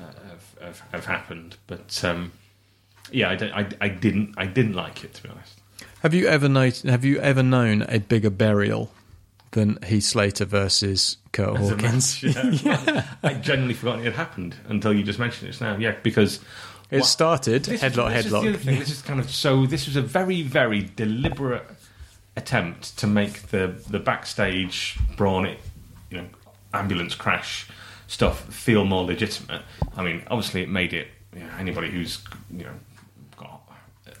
have, 0.00 0.54
have, 0.62 0.82
have 0.92 1.06
happened. 1.06 1.56
But 1.66 2.02
um, 2.04 2.32
yeah, 3.10 3.30
I, 3.30 3.36
don't, 3.36 3.52
I, 3.52 3.68
I 3.80 3.88
didn't 3.88 4.34
I 4.36 4.46
didn't 4.46 4.74
like 4.74 5.04
it 5.04 5.14
to 5.14 5.22
be 5.22 5.28
honest. 5.28 5.58
Have 6.02 6.14
you 6.14 6.26
ever 6.28 6.48
not, 6.48 6.78
Have 6.78 7.04
you 7.04 7.18
ever 7.20 7.42
known 7.42 7.82
a 7.82 7.98
bigger 7.98 8.30
burial 8.30 8.90
than 9.50 9.78
Heath 9.82 10.04
Slater 10.04 10.44
versus 10.46 11.16
Curt 11.32 11.58
As 11.58 11.68
Hawkins? 11.70 12.22
match, 12.34 12.62
yeah. 12.64 13.06
I 13.22 13.34
genuinely 13.34 13.74
forgot 13.74 13.98
it 13.98 14.04
had 14.04 14.12
happened 14.14 14.54
until 14.68 14.92
you 14.92 15.02
just 15.02 15.18
mentioned 15.18 15.48
it 15.48 15.52
just 15.52 15.60
now. 15.60 15.76
Yeah, 15.76 15.96
because 16.02 16.40
It 16.90 17.00
what- 17.00 17.06
started 17.06 17.64
This 17.64 17.82
headlock, 17.82 18.16
is, 18.16 18.24
this 18.24 18.26
Is 18.26 18.32
headlock. 18.32 18.56
thing. 18.60 18.78
This 18.78 18.90
is 18.90 19.02
kind 19.02 19.20
of 19.20 19.30
so. 19.30 19.66
This 19.66 19.86
was 19.86 19.96
a 19.96 20.02
very, 20.02 20.42
very 20.42 20.88
deliberate 20.96 21.66
attempt 22.36 22.96
to 22.98 23.06
make 23.06 23.48
the 23.48 23.74
the 23.90 23.98
backstage 23.98 24.98
brawn, 25.16 25.56
you 26.10 26.18
know, 26.18 26.26
ambulance 26.72 27.14
crash 27.14 27.66
stuff 28.10 28.52
feel 28.52 28.84
more 28.84 29.04
legitimate. 29.04 29.62
I 29.96 30.02
mean, 30.02 30.22
obviously, 30.28 30.62
it 30.62 30.68
made 30.68 30.92
it. 30.92 31.08
You 31.32 31.40
know, 31.44 31.50
anybody 31.58 31.90
who's 31.90 32.18
you 32.50 32.64
know 32.64 32.74
got 33.36 33.62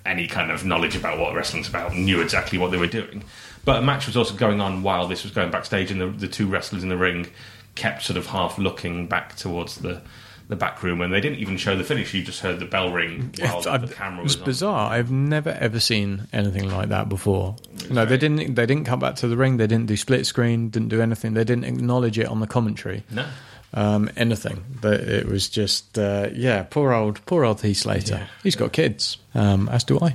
any 0.06 0.28
kind 0.28 0.50
of 0.52 0.64
knowledge 0.64 0.94
about 0.96 1.18
what 1.18 1.34
wrestling's 1.34 1.68
about 1.68 1.94
knew 1.94 2.20
exactly 2.22 2.56
what 2.56 2.70
they 2.70 2.76
were 2.78 2.86
doing. 2.86 3.24
But 3.64 3.80
a 3.80 3.82
match 3.82 4.06
was 4.06 4.16
also 4.16 4.34
going 4.34 4.60
on 4.60 4.82
while 4.84 5.08
this 5.08 5.24
was 5.24 5.32
going 5.32 5.50
backstage, 5.50 5.90
and 5.90 6.00
the, 6.00 6.06
the 6.06 6.28
two 6.28 6.46
wrestlers 6.46 6.82
in 6.84 6.88
the 6.88 6.96
ring 6.96 7.26
kept 7.74 8.02
sort 8.04 8.16
of 8.16 8.26
half 8.26 8.58
looking 8.58 9.06
back 9.06 9.36
towards 9.36 9.76
the. 9.78 10.00
The 10.48 10.56
back 10.56 10.82
room, 10.82 11.00
and 11.00 11.12
they 11.12 11.20
didn't 11.20 11.38
even 11.38 11.56
show 11.56 11.76
the 11.76 11.84
finish. 11.84 12.12
You 12.12 12.24
just 12.24 12.40
heard 12.40 12.58
the 12.58 12.64
bell 12.64 12.90
ring 12.90 13.32
while 13.38 13.62
the 13.62 13.86
camera 13.86 14.18
it 14.18 14.22
was 14.24 14.32
was 14.34 14.40
on. 14.40 14.44
bizarre. 14.46 14.90
I've 14.90 15.08
never 15.08 15.50
ever 15.50 15.78
seen 15.78 16.26
anything 16.32 16.68
like 16.68 16.88
that 16.88 17.08
before. 17.08 17.54
No, 17.88 18.04
they 18.04 18.16
didn't. 18.16 18.56
They 18.56 18.66
didn't 18.66 18.82
come 18.84 18.98
back 18.98 19.14
to 19.22 19.28
the 19.28 19.36
ring. 19.36 19.58
They 19.58 19.68
didn't 19.68 19.86
do 19.86 19.96
split 19.96 20.26
screen. 20.26 20.68
Didn't 20.70 20.88
do 20.88 21.00
anything. 21.00 21.34
They 21.34 21.44
didn't 21.44 21.66
acknowledge 21.66 22.18
it 22.18 22.26
on 22.26 22.40
the 22.40 22.48
commentary. 22.48 23.04
No. 23.12 23.26
Um, 23.72 24.10
anything. 24.16 24.64
But 24.80 25.00
it 25.00 25.26
was 25.26 25.48
just, 25.48 25.98
uh, 25.98 26.30
yeah, 26.32 26.64
poor 26.64 26.92
old, 26.92 27.24
poor 27.26 27.44
old 27.44 27.60
Heath 27.60 27.78
Slater. 27.78 28.14
Yeah. 28.16 28.26
He's 28.42 28.56
got 28.56 28.72
kids, 28.72 29.18
um, 29.34 29.68
as 29.68 29.84
do 29.84 29.98
I. 30.00 30.14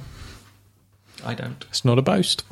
I 1.23 1.33
don't. 1.33 1.63
It's 1.69 1.83
not 1.85 1.97
a 1.97 2.01
boast. 2.01 2.43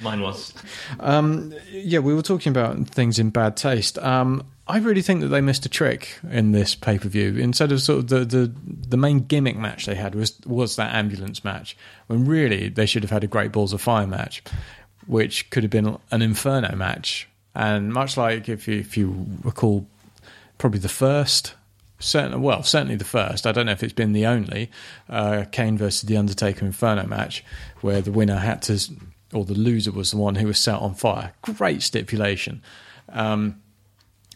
Mine 0.00 0.20
was. 0.20 0.52
Um, 1.00 1.54
Yeah, 1.70 2.00
we 2.00 2.14
were 2.14 2.22
talking 2.22 2.50
about 2.50 2.86
things 2.88 3.18
in 3.18 3.30
bad 3.30 3.56
taste. 3.56 3.98
Um, 3.98 4.44
I 4.68 4.78
really 4.78 5.02
think 5.02 5.20
that 5.20 5.28
they 5.28 5.40
missed 5.40 5.64
a 5.64 5.68
trick 5.68 6.18
in 6.30 6.52
this 6.52 6.74
pay 6.74 6.98
per 6.98 7.08
view. 7.08 7.36
Instead 7.36 7.72
of 7.72 7.80
sort 7.80 8.00
of 8.00 8.08
the, 8.08 8.24
the 8.24 8.52
the 8.88 8.96
main 8.96 9.20
gimmick 9.20 9.56
match 9.56 9.86
they 9.86 9.94
had 9.94 10.14
was 10.14 10.38
was 10.44 10.76
that 10.76 10.94
ambulance 10.94 11.44
match, 11.44 11.76
when 12.08 12.24
really 12.24 12.68
they 12.68 12.84
should 12.84 13.02
have 13.02 13.10
had 13.10 13.24
a 13.24 13.28
Great 13.28 13.52
Balls 13.52 13.72
of 13.72 13.80
Fire 13.80 14.06
match, 14.06 14.42
which 15.06 15.48
could 15.50 15.62
have 15.62 15.70
been 15.70 15.96
an 16.10 16.20
Inferno 16.22 16.74
match. 16.74 17.28
And 17.56 17.90
much 17.90 18.18
like 18.18 18.50
if 18.50 18.68
you, 18.68 18.78
if 18.78 18.98
you 18.98 19.26
recall, 19.42 19.86
probably 20.58 20.78
the 20.78 20.90
first. 20.90 21.54
Certain, 21.98 22.42
well, 22.42 22.62
certainly 22.62 22.96
the 22.96 23.04
first. 23.06 23.46
I 23.46 23.52
don't 23.52 23.64
know 23.64 23.72
if 23.72 23.82
it's 23.82 23.94
been 23.94 24.12
the 24.12 24.26
only 24.26 24.70
uh, 25.08 25.46
Kane 25.50 25.78
versus 25.78 26.02
the 26.02 26.18
Undertaker 26.18 26.66
Inferno 26.66 27.06
match, 27.06 27.42
where 27.80 28.02
the 28.02 28.12
winner 28.12 28.36
had 28.36 28.60
to, 28.62 28.78
or 29.32 29.46
the 29.46 29.54
loser 29.54 29.90
was 29.90 30.10
the 30.10 30.18
one 30.18 30.34
who 30.34 30.46
was 30.46 30.58
set 30.58 30.78
on 30.78 30.94
fire. 30.94 31.32
Great 31.40 31.80
stipulation. 31.80 32.62
Um, 33.08 33.62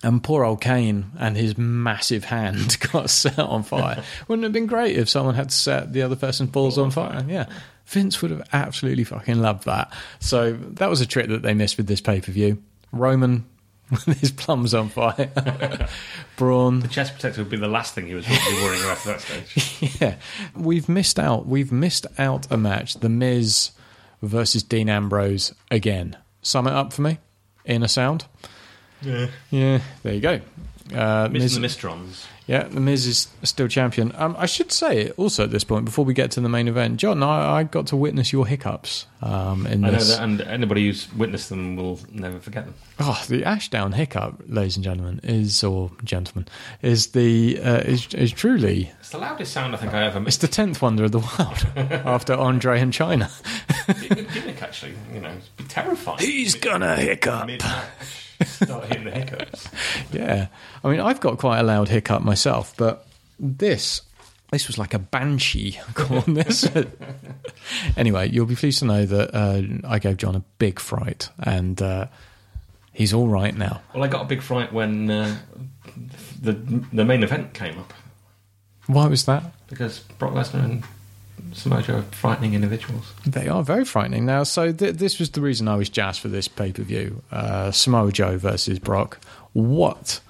and 0.02 0.22
poor 0.22 0.42
old 0.42 0.62
Kane 0.62 1.10
and 1.18 1.36
his 1.36 1.58
massive 1.58 2.24
hand 2.24 2.78
got 2.92 3.10
set 3.10 3.38
on 3.38 3.62
fire. 3.62 4.02
Wouldn't 4.28 4.44
it 4.44 4.46
have 4.46 4.52
been 4.54 4.66
great 4.66 4.96
if 4.96 5.10
someone 5.10 5.34
had 5.34 5.52
set 5.52 5.92
the 5.92 6.00
other 6.00 6.16
person's 6.16 6.48
balls 6.48 6.78
on 6.78 6.90
fire? 6.90 7.22
Yeah. 7.28 7.44
Vince 7.84 8.22
would 8.22 8.30
have 8.30 8.48
absolutely 8.54 9.04
fucking 9.04 9.42
loved 9.42 9.64
that. 9.64 9.92
So 10.20 10.52
that 10.52 10.88
was 10.88 11.02
a 11.02 11.06
trick 11.06 11.28
that 11.28 11.42
they 11.42 11.52
missed 11.52 11.76
with 11.76 11.88
this 11.88 12.00
pay 12.00 12.22
per 12.22 12.32
view. 12.32 12.62
Roman 12.92 13.44
with 13.90 14.20
his 14.20 14.30
plums 14.32 14.74
on 14.74 14.88
fire. 14.88 15.30
Braun. 16.36 16.80
The 16.80 16.88
chest 16.88 17.14
protector 17.14 17.42
would 17.42 17.50
be 17.50 17.56
the 17.56 17.68
last 17.68 17.94
thing 17.94 18.06
he 18.06 18.14
was 18.14 18.24
probably 18.26 18.62
worrying 18.62 18.82
about 18.84 18.98
at 18.98 19.04
that 19.04 19.20
stage. 19.20 19.96
Yeah. 20.00 20.16
We've 20.54 20.88
missed 20.88 21.18
out. 21.18 21.46
We've 21.46 21.72
missed 21.72 22.06
out 22.18 22.46
a 22.50 22.56
match. 22.56 22.94
The 22.94 23.08
Miz 23.08 23.70
versus 24.22 24.62
Dean 24.62 24.88
Ambrose 24.88 25.54
again. 25.70 26.16
Sum 26.42 26.66
it 26.66 26.72
up 26.72 26.92
for 26.92 27.02
me 27.02 27.18
in 27.64 27.82
a 27.82 27.88
sound. 27.88 28.26
Yeah. 29.02 29.26
Yeah, 29.50 29.80
there 30.02 30.14
you 30.14 30.20
go. 30.20 30.40
Uh, 30.94 31.28
Missing 31.30 31.32
Miz- 31.44 31.54
the 31.54 31.60
Mistrons. 31.60 32.26
Yeah, 32.50 32.64
the 32.64 32.80
Miz 32.80 33.06
is 33.06 33.28
still 33.44 33.68
champion. 33.68 34.12
Um, 34.16 34.34
I 34.36 34.46
should 34.46 34.72
say 34.72 35.10
also 35.10 35.44
at 35.44 35.52
this 35.52 35.62
point, 35.62 35.84
before 35.84 36.04
we 36.04 36.14
get 36.14 36.32
to 36.32 36.40
the 36.40 36.48
main 36.48 36.66
event, 36.66 36.96
John, 36.96 37.22
I, 37.22 37.58
I 37.58 37.62
got 37.62 37.86
to 37.86 37.96
witness 37.96 38.32
your 38.32 38.44
hiccups 38.44 39.06
um, 39.22 39.68
in 39.68 39.84
I 39.84 39.90
know 39.90 39.98
this. 39.98 40.16
that, 40.16 40.24
and 40.24 40.40
anybody 40.40 40.84
who's 40.84 41.06
witnessed 41.14 41.48
them 41.48 41.76
will 41.76 42.00
never 42.10 42.40
forget 42.40 42.64
them. 42.64 42.74
Oh, 42.98 43.24
the 43.28 43.44
Ashdown 43.44 43.92
hiccup, 43.92 44.42
ladies 44.48 44.74
and 44.74 44.82
gentlemen, 44.82 45.20
is 45.22 45.62
or 45.62 45.92
gentlemen, 46.02 46.48
is 46.82 47.12
the 47.12 47.60
uh, 47.60 47.82
is, 47.82 48.12
is 48.14 48.32
truly 48.32 48.90
It's 48.98 49.10
the 49.10 49.18
loudest 49.18 49.52
sound 49.52 49.72
I 49.76 49.78
think 49.78 49.94
I 49.94 50.06
ever 50.06 50.20
it's 50.26 50.38
the 50.38 50.48
tenth 50.48 50.82
wonder 50.82 51.04
of 51.04 51.12
the 51.12 51.20
world 51.20 51.66
after 52.04 52.34
Andre 52.34 52.80
and 52.80 52.92
Chyna. 52.92 53.30
It'd 53.88 54.10
a 54.10 54.14
good 54.16 54.32
gimmick, 54.34 54.60
actually. 54.60 54.94
You 55.14 55.20
know, 55.20 55.36
be 55.56 55.62
terrifying. 55.62 56.18
He's 56.18 56.56
gonna 56.56 56.96
hiccup. 56.96 57.48
Start 58.44 58.86
hitting 58.86 59.04
the 59.04 59.10
hiccups. 59.10 59.68
Yeah, 60.12 60.48
I 60.84 60.90
mean, 60.90 61.00
I've 61.00 61.20
got 61.20 61.38
quite 61.38 61.58
a 61.60 61.62
loud 61.62 61.88
hiccup 61.88 62.22
myself, 62.22 62.74
but 62.76 63.06
this 63.38 64.02
this 64.50 64.66
was 64.66 64.78
like 64.78 64.94
a 64.94 64.98
banshee 64.98 65.78
on 66.10 66.34
this. 66.34 66.68
anyway, 67.96 68.28
you'll 68.28 68.46
be 68.46 68.56
pleased 68.56 68.80
to 68.80 68.84
know 68.84 69.06
that 69.06 69.34
uh, 69.34 69.62
I 69.88 69.98
gave 69.98 70.16
John 70.16 70.34
a 70.36 70.42
big 70.58 70.80
fright, 70.80 71.28
and 71.38 71.80
uh, 71.80 72.06
he's 72.92 73.12
all 73.14 73.28
right 73.28 73.56
now. 73.56 73.80
Well, 73.94 74.02
I 74.04 74.08
got 74.08 74.22
a 74.22 74.26
big 74.26 74.42
fright 74.42 74.72
when 74.72 75.10
uh, 75.10 75.38
the 76.40 76.52
the 76.92 77.04
main 77.04 77.22
event 77.22 77.54
came 77.54 77.78
up 77.78 77.92
Why 78.86 79.06
was 79.06 79.24
that? 79.26 79.44
because 79.68 80.00
Brock 80.18 80.32
Lesnar 80.34 80.64
and 80.64 80.84
Samoa 81.52 81.82
Joe 81.82 81.98
are 81.98 82.02
frightening 82.02 82.54
individuals. 82.54 83.12
They 83.24 83.46
are 83.48 83.62
very 83.62 83.84
frightening 83.84 84.26
now. 84.26 84.42
So 84.42 84.72
th- 84.72 84.96
this 84.96 85.18
was 85.20 85.30
the 85.30 85.40
reason 85.40 85.68
I 85.68 85.76
was 85.76 85.88
jazzed 85.88 86.20
for 86.20 86.28
this 86.28 86.48
pay 86.48 86.72
per 86.72 86.82
view: 86.82 87.22
uh, 87.30 87.70
Samoa 87.70 88.10
Joe 88.12 88.36
versus 88.36 88.78
Brock. 88.78 89.20
What, 89.52 90.20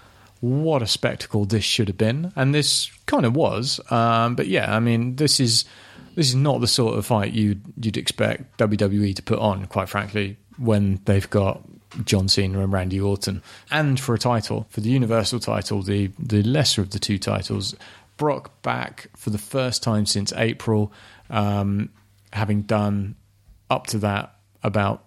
what 0.40 0.82
a 0.82 0.86
spectacle 0.86 1.44
this 1.44 1.64
should 1.64 1.88
have 1.88 1.98
been, 1.98 2.32
and 2.36 2.54
this 2.54 2.90
kind 3.06 3.26
of 3.26 3.36
was. 3.36 3.80
Um, 3.90 4.34
but 4.34 4.48
yeah, 4.48 4.74
I 4.74 4.80
mean, 4.80 5.16
this 5.16 5.40
is 5.40 5.64
this 6.14 6.28
is 6.28 6.34
not 6.34 6.60
the 6.60 6.66
sort 6.66 6.98
of 6.98 7.06
fight 7.06 7.32
you'd 7.32 7.62
you'd 7.80 7.96
expect 7.96 8.58
WWE 8.58 9.14
to 9.16 9.22
put 9.22 9.38
on. 9.38 9.66
Quite 9.66 9.88
frankly, 9.88 10.36
when 10.58 11.00
they've 11.04 11.28
got 11.28 11.62
John 12.04 12.28
Cena 12.28 12.60
and 12.60 12.72
Randy 12.72 13.00
Orton, 13.00 13.42
and 13.70 13.98
for 14.00 14.14
a 14.14 14.18
title, 14.18 14.66
for 14.70 14.80
the 14.80 14.90
Universal 14.90 15.40
title, 15.40 15.82
the 15.82 16.10
the 16.18 16.42
lesser 16.42 16.80
of 16.80 16.90
the 16.90 16.98
two 16.98 17.18
titles, 17.18 17.74
Brock 18.16 18.62
back 18.62 19.08
for 19.16 19.30
the 19.30 19.38
first 19.38 19.82
time 19.82 20.06
since 20.06 20.32
April, 20.34 20.92
um, 21.28 21.90
having 22.32 22.62
done 22.62 23.16
up 23.70 23.86
to 23.88 23.98
that 23.98 24.34
about 24.62 25.04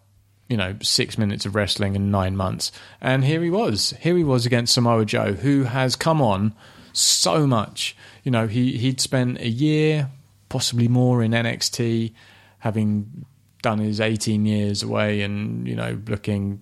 you 0.49 0.57
know 0.57 0.75
six 0.81 1.17
minutes 1.17 1.45
of 1.45 1.55
wrestling 1.55 1.95
in 1.95 2.11
nine 2.11 2.35
months, 2.35 2.71
and 3.01 3.23
here 3.23 3.41
he 3.41 3.49
was. 3.49 3.93
Here 3.99 4.15
he 4.17 4.23
was 4.23 4.45
against 4.45 4.73
Samoa 4.73 5.05
Joe, 5.05 5.33
who 5.33 5.63
has 5.63 5.95
come 5.95 6.21
on 6.21 6.53
so 6.93 7.47
much. 7.47 7.95
You 8.23 8.31
know, 8.31 8.47
he 8.47 8.77
he'd 8.77 9.01
spent 9.01 9.39
a 9.39 9.49
year, 9.49 10.09
possibly 10.49 10.87
more, 10.87 11.23
in 11.23 11.31
NXT, 11.31 12.13
having 12.59 13.25
done 13.61 13.79
his 13.79 14.01
18 14.01 14.45
years 14.45 14.83
away, 14.83 15.21
and 15.21 15.67
you 15.67 15.75
know, 15.75 15.99
looking 16.07 16.61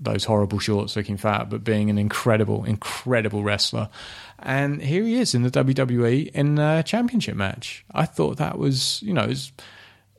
those 0.00 0.24
horrible 0.24 0.58
shorts, 0.58 0.96
looking 0.96 1.16
fat, 1.16 1.48
but 1.50 1.64
being 1.64 1.90
an 1.90 1.98
incredible, 1.98 2.64
incredible 2.64 3.42
wrestler. 3.42 3.88
And 4.38 4.82
here 4.82 5.04
he 5.04 5.16
is 5.16 5.34
in 5.34 5.42
the 5.42 5.50
WWE 5.50 6.28
in 6.28 6.58
a 6.58 6.82
championship 6.82 7.36
match. 7.36 7.84
I 7.92 8.04
thought 8.04 8.36
that 8.36 8.58
was, 8.58 9.02
you 9.02 9.14
know, 9.14 9.24
it's, 9.24 9.52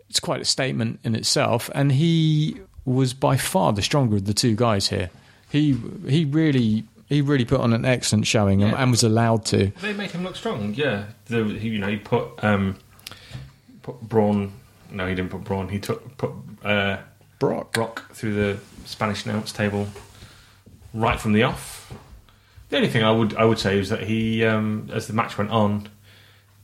it's 0.09 0.19
quite 0.19 0.41
a 0.41 0.45
statement 0.45 0.99
in 1.03 1.15
itself. 1.15 1.69
And 1.75 1.91
he 1.91 2.59
was 2.85 3.13
by 3.13 3.35
far 3.37 3.73
the 3.73 3.81
stronger 3.81 4.15
of 4.15 4.25
the 4.25 4.33
two 4.33 4.55
guys 4.55 4.89
here. 4.89 5.09
He 5.49 5.77
he 6.07 6.25
really 6.25 6.83
he 7.07 7.21
really 7.21 7.45
put 7.45 7.61
on 7.61 7.73
an 7.73 7.85
excellent 7.85 8.25
showing 8.27 8.61
and, 8.63 8.71
Yeah. 8.71 8.81
and 8.81 8.91
was 8.91 9.03
allowed 9.03 9.45
to. 9.45 9.71
They 9.81 9.93
make 9.93 10.11
him 10.11 10.23
look 10.23 10.35
strong. 10.35 10.73
Yeah, 10.73 11.05
the, 11.25 11.43
he, 11.45 11.69
you 11.69 11.79
know, 11.79 11.87
he 11.87 11.97
put 11.97 12.43
um, 12.43 12.77
put 13.81 14.01
Braun. 14.01 14.53
No, 14.91 15.07
he 15.07 15.15
didn't 15.15 15.31
put 15.31 15.43
Braun. 15.43 15.69
He 15.69 15.79
took 15.79 16.17
put 16.17 16.31
uh, 16.63 16.97
Brock. 17.39 17.73
Brock 17.73 18.11
through 18.13 18.33
the 18.33 18.59
Spanish 18.85 19.25
announce 19.25 19.51
table 19.51 19.87
right 20.93 21.19
from 21.19 21.33
the 21.33 21.43
off. 21.43 21.93
The 22.69 22.77
only 22.77 22.89
thing 22.89 23.03
I 23.03 23.11
would 23.11 23.35
I 23.35 23.45
would 23.45 23.59
say 23.59 23.77
is 23.77 23.89
that 23.89 24.03
he, 24.03 24.43
um, 24.43 24.89
as 24.93 25.07
the 25.07 25.13
match 25.13 25.37
went 25.37 25.51
on, 25.51 25.87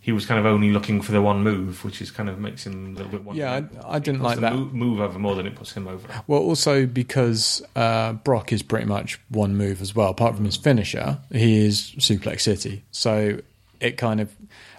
he 0.04 0.12
was 0.12 0.26
kind 0.26 0.40
of 0.40 0.46
only 0.48 0.72
looking 0.72 1.00
for 1.02 1.12
the 1.12 1.22
one 1.22 1.44
move, 1.44 1.86
which 1.86 2.02
is 2.02 2.10
kind 2.12 2.28
of 2.28 2.40
makes 2.40 2.66
him 2.66 2.96
a 2.98 3.00
little 3.04 3.20
bit. 3.20 3.36
Yeah. 3.36 3.62
I- 3.86 3.96
I 3.96 4.00
didn't 4.00 4.22
like 4.22 4.36
the 4.36 4.42
that. 4.42 4.54
Move, 4.56 4.74
move 4.74 5.00
over 5.00 5.20
more 5.20 5.36
than 5.36 5.46
it 5.48 5.56
puts 5.56 5.74
him 5.74 5.88
over. 5.88 6.08
Well, 6.28 6.40
also 6.42 6.86
because 6.88 7.62
uh, 7.76 8.14
Brock 8.14 8.52
is 8.52 8.64
pretty 8.64 8.86
much 8.88 9.20
one 9.30 9.56
move 9.56 9.80
as 9.82 9.96
well. 9.96 10.10
Apart 10.10 10.36
from 10.36 10.46
his 10.46 10.58
finisher, 10.58 11.20
he 11.32 11.66
is 11.66 11.94
Suplex 12.00 12.42
City. 12.42 12.84
So 12.92 13.40
it 13.80 13.98
kind 13.98 14.20
of 14.22 14.32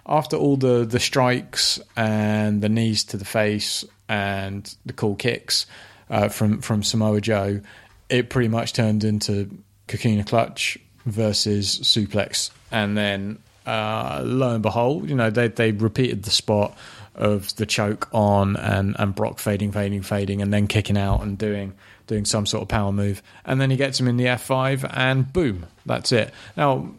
after 0.06 0.36
all 0.36 0.56
the 0.56 0.84
the 0.84 0.98
strikes 1.00 1.78
and 1.96 2.60
the 2.60 2.68
knees 2.68 3.04
to 3.04 3.16
the 3.16 3.24
face 3.24 3.84
and 4.08 4.74
the 4.84 4.92
cool 4.92 5.14
kicks 5.14 5.66
uh, 6.10 6.28
from 6.28 6.60
from 6.60 6.82
Samoa 6.82 7.20
Joe, 7.20 7.60
it 8.08 8.28
pretty 8.28 8.48
much 8.48 8.72
turned 8.72 9.04
into 9.04 9.48
Coquina 9.86 10.24
Clutch 10.24 10.76
versus 11.06 11.78
Suplex, 11.80 12.50
and 12.72 12.96
then 12.96 13.38
uh, 13.66 14.22
lo 14.24 14.54
and 14.54 14.62
behold, 14.62 15.08
you 15.08 15.14
know 15.14 15.30
they 15.30 15.48
they 15.48 15.72
repeated 15.72 16.24
the 16.24 16.30
spot 16.30 16.76
of 17.14 17.54
the 17.56 17.66
choke 17.66 18.08
on 18.12 18.56
and 18.56 18.96
and 18.98 19.14
Brock 19.14 19.38
fading, 19.38 19.72
fading, 19.72 20.02
fading, 20.02 20.42
and 20.42 20.52
then 20.52 20.66
kicking 20.66 20.96
out 20.96 21.22
and 21.22 21.38
doing 21.38 21.74
doing 22.06 22.24
some 22.24 22.46
sort 22.46 22.62
of 22.62 22.68
power 22.68 22.92
move, 22.92 23.22
and 23.44 23.60
then 23.60 23.70
he 23.70 23.76
gets 23.76 23.98
him 24.00 24.08
in 24.08 24.16
the 24.16 24.28
F 24.28 24.42
five, 24.42 24.84
and 24.90 25.32
boom, 25.32 25.66
that's 25.86 26.12
it. 26.12 26.32
Now 26.56 26.92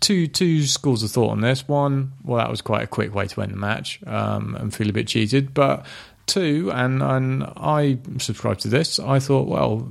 two 0.00 0.26
two 0.26 0.64
schools 0.64 1.02
of 1.02 1.10
thought 1.10 1.30
on 1.30 1.40
this. 1.40 1.66
One, 1.66 2.12
well, 2.24 2.38
that 2.38 2.50
was 2.50 2.60
quite 2.60 2.82
a 2.82 2.86
quick 2.86 3.14
way 3.14 3.26
to 3.28 3.40
end 3.40 3.52
the 3.52 3.56
match 3.56 4.00
um, 4.06 4.54
and 4.56 4.74
feel 4.74 4.90
a 4.90 4.92
bit 4.92 5.08
cheated. 5.08 5.54
But 5.54 5.86
two, 6.26 6.70
and 6.74 7.02
and 7.02 7.44
I 7.56 7.98
subscribe 8.18 8.58
to 8.58 8.68
this. 8.68 8.98
I 8.98 9.18
thought, 9.18 9.48
well, 9.48 9.90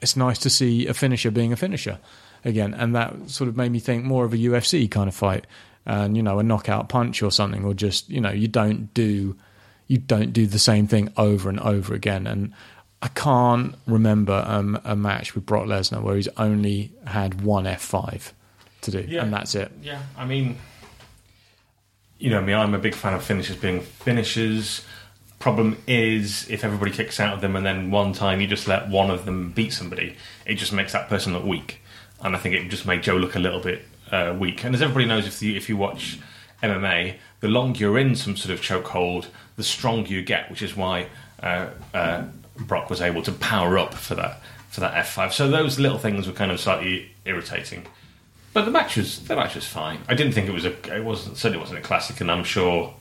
it's 0.00 0.16
nice 0.16 0.38
to 0.38 0.50
see 0.50 0.86
a 0.86 0.94
finisher 0.94 1.30
being 1.30 1.52
a 1.52 1.56
finisher 1.56 1.98
again, 2.44 2.74
and 2.74 2.94
that 2.94 3.30
sort 3.30 3.48
of 3.48 3.56
made 3.56 3.72
me 3.72 3.78
think 3.78 4.04
more 4.04 4.24
of 4.24 4.32
a 4.32 4.36
UFC 4.38 4.90
kind 4.90 5.08
of 5.08 5.14
fight, 5.14 5.46
and 5.86 6.16
you 6.16 6.22
know, 6.22 6.38
a 6.38 6.42
knockout 6.42 6.88
punch 6.88 7.22
or 7.22 7.30
something, 7.30 7.64
or 7.64 7.74
just 7.74 8.08
you 8.10 8.20
know, 8.20 8.30
you 8.30 8.48
don't 8.48 8.92
do 8.94 9.36
you 9.88 9.98
don't 9.98 10.32
do 10.32 10.46
the 10.46 10.58
same 10.58 10.86
thing 10.86 11.10
over 11.16 11.48
and 11.48 11.60
over 11.60 11.94
again, 11.94 12.26
and. 12.26 12.52
I 13.04 13.08
can't 13.08 13.74
remember 13.84 14.44
um, 14.46 14.78
a 14.84 14.94
match 14.94 15.34
with 15.34 15.44
Brock 15.44 15.66
Lesnar 15.66 16.00
where 16.02 16.14
he's 16.14 16.28
only 16.36 16.92
had 17.04 17.40
one 17.42 17.64
F5 17.64 18.30
to 18.82 18.90
do, 18.92 19.04
Yeah. 19.08 19.24
and 19.24 19.32
that's 19.32 19.56
it. 19.56 19.72
Yeah, 19.82 20.02
I 20.16 20.24
mean, 20.24 20.56
you 22.18 22.30
know 22.30 22.40
me, 22.40 22.54
I'm 22.54 22.74
a 22.74 22.78
big 22.78 22.94
fan 22.94 23.14
of 23.14 23.24
finishers 23.24 23.56
being 23.56 23.80
finishers. 23.80 24.84
Problem 25.40 25.76
is, 25.88 26.48
if 26.48 26.62
everybody 26.64 26.92
kicks 26.92 27.18
out 27.18 27.34
of 27.34 27.40
them 27.40 27.56
and 27.56 27.66
then 27.66 27.90
one 27.90 28.12
time 28.12 28.40
you 28.40 28.46
just 28.46 28.68
let 28.68 28.88
one 28.88 29.10
of 29.10 29.24
them 29.24 29.50
beat 29.50 29.72
somebody, 29.72 30.14
it 30.46 30.54
just 30.54 30.72
makes 30.72 30.92
that 30.92 31.08
person 31.08 31.32
look 31.32 31.44
weak. 31.44 31.80
And 32.22 32.36
I 32.36 32.38
think 32.38 32.54
it 32.54 32.68
just 32.68 32.86
made 32.86 33.02
Joe 33.02 33.16
look 33.16 33.34
a 33.34 33.38
little 33.38 33.60
bit 33.60 33.84
uh, 34.10 34.34
weak. 34.38 34.64
And 34.64 34.74
as 34.74 34.82
everybody 34.82 35.06
knows, 35.06 35.26
if 35.26 35.42
you, 35.42 35.56
if 35.56 35.68
you 35.68 35.76
watch 35.76 36.18
MMA, 36.62 37.16
the 37.40 37.48
longer 37.48 37.80
you're 37.80 37.98
in 37.98 38.14
some 38.14 38.36
sort 38.36 38.52
of 38.52 38.60
chokehold, 38.60 39.26
the 39.56 39.64
stronger 39.64 40.10
you 40.10 40.22
get, 40.22 40.50
which 40.50 40.62
is 40.62 40.76
why 40.76 41.08
uh, 41.42 41.68
uh, 41.92 42.24
Brock 42.56 42.88
was 42.90 43.00
able 43.00 43.22
to 43.22 43.32
power 43.32 43.78
up 43.78 43.94
for 43.94 44.14
that 44.14 44.40
for 44.70 44.80
that 44.80 45.04
F5. 45.04 45.32
So 45.32 45.48
those 45.50 45.78
little 45.78 45.98
things 45.98 46.26
were 46.26 46.32
kind 46.32 46.50
of 46.50 46.58
slightly 46.58 47.10
irritating. 47.26 47.84
But 48.54 48.64
the 48.64 48.70
match 48.70 48.96
was 48.96 49.22
the 49.24 49.36
match 49.36 49.54
was 49.54 49.66
fine. 49.66 49.98
I 50.08 50.14
didn't 50.14 50.32
think 50.32 50.48
it 50.48 50.52
was 50.52 50.64
a 50.64 50.96
it 50.96 51.04
wasn't 51.04 51.36
certainly 51.36 51.60
wasn't 51.60 51.80
a 51.80 51.82
classic, 51.82 52.20
and 52.20 52.30
I'm 52.30 52.44
sure 52.44 52.94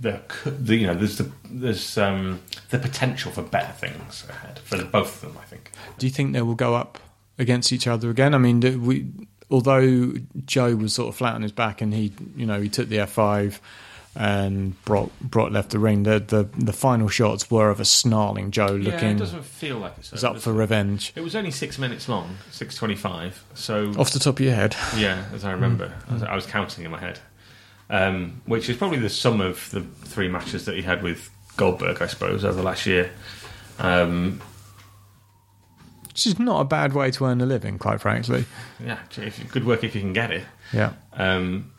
the, 0.00 0.20
the 0.44 0.76
you 0.76 0.86
know 0.86 0.94
there's 0.94 1.18
the 1.18 1.30
there's 1.48 1.96
um, 1.98 2.40
the 2.70 2.78
potential 2.78 3.32
for 3.32 3.42
better 3.42 3.72
things 3.72 4.24
ahead 4.28 4.58
for 4.60 4.82
both 4.84 5.22
of 5.22 5.28
them. 5.28 5.38
I 5.40 5.44
think. 5.44 5.72
Do 5.98 6.06
you 6.06 6.12
think 6.12 6.32
they 6.32 6.42
will 6.42 6.54
go 6.54 6.74
up 6.74 6.98
against 7.38 7.72
each 7.72 7.86
other 7.86 8.10
again? 8.10 8.34
I 8.34 8.38
mean, 8.38 8.84
we, 8.84 9.06
although 9.50 10.12
Joe 10.44 10.76
was 10.76 10.94
sort 10.94 11.08
of 11.08 11.16
flat 11.16 11.34
on 11.34 11.42
his 11.42 11.52
back 11.52 11.80
and 11.80 11.92
he, 11.92 12.12
you 12.36 12.46
know, 12.46 12.60
he 12.60 12.68
took 12.68 12.88
the 12.88 12.96
F5 12.98 13.58
and 14.16 14.82
Brock, 14.84 15.10
Brock 15.20 15.50
left 15.50 15.70
the 15.70 15.78
ring, 15.78 16.04
the, 16.04 16.20
the 16.20 16.44
the 16.56 16.72
final 16.72 17.08
shots 17.08 17.50
were 17.50 17.70
of 17.70 17.80
a 17.80 17.84
snarling 17.84 18.52
Joe 18.52 18.66
looking. 18.66 19.00
yeah, 19.00 19.10
it 19.10 19.18
doesn't 19.18 19.44
feel 19.44 19.78
like 19.78 19.94
it's 19.98 20.22
up 20.22 20.38
for 20.38 20.52
revenge. 20.52 21.12
It 21.16 21.20
was 21.22 21.34
only 21.34 21.50
six 21.50 21.78
minutes 21.78 22.08
long, 22.08 22.36
six 22.50 22.76
twenty-five. 22.76 23.42
So 23.54 23.92
Off 23.98 24.12
the 24.12 24.20
top 24.20 24.38
of 24.38 24.44
your 24.44 24.54
head. 24.54 24.76
Yeah, 24.96 25.24
as 25.32 25.44
I 25.44 25.50
remember, 25.50 25.92
I, 26.08 26.12
was, 26.14 26.22
I 26.22 26.34
was 26.36 26.46
counting 26.46 26.84
in 26.84 26.92
my 26.92 27.00
head, 27.00 27.18
um, 27.90 28.40
which 28.46 28.68
is 28.68 28.76
probably 28.76 28.98
the 28.98 29.10
sum 29.10 29.40
of 29.40 29.68
the 29.72 29.80
three 29.80 30.28
matches 30.28 30.64
that 30.66 30.76
he 30.76 30.82
had 30.82 31.02
with 31.02 31.28
Goldberg, 31.56 32.00
I 32.00 32.06
suppose, 32.06 32.44
over 32.44 32.54
the 32.54 32.62
last 32.62 32.86
year. 32.86 33.10
Um, 33.80 34.40
Which 36.14 36.28
is 36.28 36.38
not 36.38 36.60
a 36.60 36.64
bad 36.64 36.92
way 36.92 37.10
to 37.10 37.24
earn 37.24 37.40
a 37.40 37.46
living, 37.46 37.76
quite 37.76 38.00
frankly. 38.00 38.44
yeah, 38.84 39.00
good 39.50 39.66
work 39.66 39.82
if 39.82 39.96
you 39.96 40.00
can 40.00 40.12
get 40.12 40.30
it. 40.30 40.44
Yeah. 40.72 40.92
Um, 41.12 41.72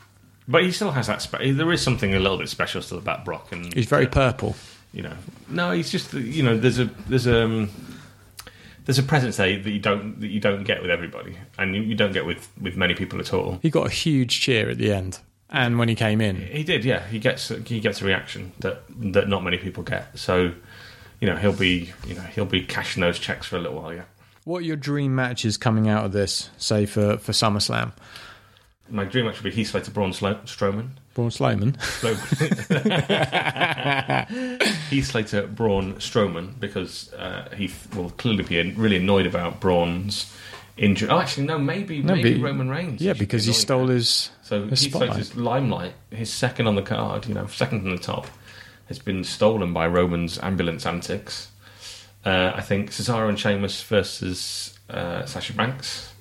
but 0.46 0.62
he 0.62 0.72
still 0.72 0.90
has 0.90 1.06
that. 1.06 1.22
Spe- 1.22 1.54
there 1.54 1.72
is 1.72 1.80
something 1.80 2.14
a 2.14 2.20
little 2.20 2.36
bit 2.36 2.50
special 2.50 2.82
still 2.82 2.98
about 2.98 3.24
Brock, 3.24 3.50
and 3.50 3.72
He's 3.72 3.86
very 3.86 4.06
uh, 4.06 4.10
purple. 4.10 4.54
You 4.92 5.04
know, 5.04 5.16
no, 5.48 5.72
he's 5.72 5.90
just 5.90 6.12
you 6.12 6.42
know, 6.42 6.58
there's 6.58 6.78
a 6.78 6.84
there's 7.08 7.26
a 7.26 7.44
um, 7.44 7.70
there's 8.84 8.98
a 8.98 9.02
presence 9.02 9.38
there 9.38 9.58
that 9.58 9.70
you 9.70 9.80
don't 9.80 10.20
that 10.20 10.28
you 10.28 10.38
don't 10.38 10.64
get 10.64 10.82
with 10.82 10.90
everybody, 10.90 11.38
and 11.56 11.74
you, 11.74 11.80
you 11.80 11.94
don't 11.94 12.12
get 12.12 12.26
with 12.26 12.46
with 12.60 12.76
many 12.76 12.92
people 12.94 13.18
at 13.20 13.32
all. 13.32 13.58
He 13.62 13.70
got 13.70 13.86
a 13.86 13.90
huge 13.90 14.38
cheer 14.38 14.68
at 14.68 14.76
the 14.76 14.92
end. 14.92 15.18
And 15.48 15.78
when 15.78 15.88
he 15.88 15.94
came 15.94 16.20
in, 16.20 16.36
He 16.36 16.62
did, 16.64 16.84
yeah. 16.84 17.06
He 17.06 17.18
gets 17.18 17.48
he 17.48 17.80
gets 17.80 18.02
a 18.02 18.04
reaction 18.04 18.52
that 18.58 18.82
that 19.12 19.28
not 19.28 19.42
many 19.42 19.56
people 19.56 19.82
get. 19.82 20.18
So, 20.18 20.52
you 21.20 21.26
know, 21.26 21.36
he'll 21.36 21.52
be 21.54 21.92
you 22.06 22.14
know 22.14 22.22
he'll 22.22 22.44
be 22.44 22.62
cashing 22.62 23.00
those 23.00 23.18
checks 23.18 23.46
for 23.46 23.56
a 23.56 23.60
little 23.60 23.80
while. 23.80 23.94
Yeah. 23.94 24.02
What 24.46 24.58
are 24.58 24.64
your 24.64 24.76
dream 24.76 25.14
matches 25.14 25.56
coming 25.56 25.88
out 25.88 26.04
of 26.06 26.12
this, 26.12 26.50
say, 26.56 26.86
for, 26.86 27.18
for 27.18 27.32
SummerSlam? 27.32 27.92
My 28.88 29.04
dream 29.04 29.26
match 29.26 29.42
would 29.42 29.50
be 29.50 29.56
Heath 29.56 29.70
Slater, 29.70 29.90
Braun 29.90 30.12
Slo- 30.12 30.36
Strowman. 30.44 30.90
Braun 31.14 31.30
Strowman. 31.30 31.74
Heath 34.90 35.06
Slater, 35.06 35.46
Braun 35.48 35.94
Strowman, 35.94 36.58
because 36.60 37.12
uh, 37.14 37.48
he 37.56 37.70
will 37.96 38.10
clearly 38.10 38.44
be 38.44 38.70
really 38.72 38.96
annoyed 38.98 39.26
about 39.26 39.60
Braun's 39.60 40.32
injury. 40.76 41.08
Oh, 41.08 41.18
actually, 41.18 41.46
no, 41.46 41.58
maybe 41.58 42.00
No, 42.02 42.14
maybe 42.14 42.34
but- 42.34 42.42
Roman 42.44 42.68
Reigns. 42.68 43.00
Yeah, 43.00 43.14
because 43.14 43.46
be 43.46 43.52
he 43.52 43.58
stole 43.58 43.84
about. 43.84 43.94
his, 43.94 44.30
So 44.42 44.66
his 44.68 44.82
Heath. 44.82 44.92
Slater's 44.92 45.34
limelight, 45.36 45.94
his 46.10 46.32
second 46.32 46.68
on 46.68 46.76
the 46.76 46.82
card, 46.82 47.26
you 47.26 47.34
know, 47.34 47.46
second 47.48 47.80
from 47.80 47.90
the 47.90 47.98
top, 47.98 48.28
has 48.86 49.00
been 49.00 49.24
stolen 49.24 49.72
by 49.72 49.88
Roman's 49.88 50.38
ambulance 50.38 50.86
antics. 50.86 51.48
Uh, 52.26 52.52
I 52.56 52.60
think 52.60 52.90
Cesaro 52.90 53.28
and 53.28 53.38
Sheamus 53.38 53.82
versus 53.84 54.76
uh, 54.90 55.24
Sasha 55.26 55.52
Banks, 55.52 56.12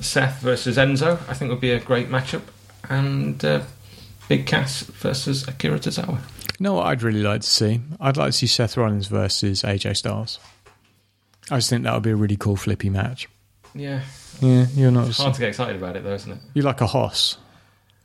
Seth 0.00 0.40
versus 0.42 0.76
Enzo, 0.76 1.18
I 1.26 1.32
think 1.32 1.50
would 1.50 1.60
be 1.60 1.70
a 1.70 1.80
great 1.80 2.10
matchup, 2.10 2.42
and 2.90 3.42
uh, 3.42 3.62
Big 4.28 4.44
Cass 4.46 4.82
versus 4.82 5.48
Akira 5.48 5.78
Tozawa. 5.78 6.18
You 6.58 6.64
know 6.64 6.74
what 6.74 6.86
I'd 6.86 7.02
really 7.02 7.22
like 7.22 7.40
to 7.40 7.46
see? 7.46 7.80
I'd 7.98 8.18
like 8.18 8.28
to 8.32 8.32
see 8.36 8.46
Seth 8.46 8.76
Rollins 8.76 9.06
versus 9.08 9.62
AJ 9.62 9.96
Styles. 9.96 10.38
I 11.50 11.56
just 11.56 11.70
think 11.70 11.84
that 11.84 11.94
would 11.94 12.02
be 12.02 12.10
a 12.10 12.16
really 12.16 12.36
cool 12.36 12.56
flippy 12.56 12.90
match. 12.90 13.26
Yeah, 13.74 14.02
Yeah, 14.40 14.66
you're 14.74 14.90
not. 14.90 15.08
it's 15.08 15.18
hard 15.18 15.32
to 15.34 15.40
get 15.40 15.48
excited 15.48 15.76
about 15.76 15.96
it 15.96 16.04
though, 16.04 16.14
isn't 16.14 16.32
it? 16.32 16.38
You 16.52 16.60
like 16.62 16.82
a 16.82 16.86
hoss 16.86 17.38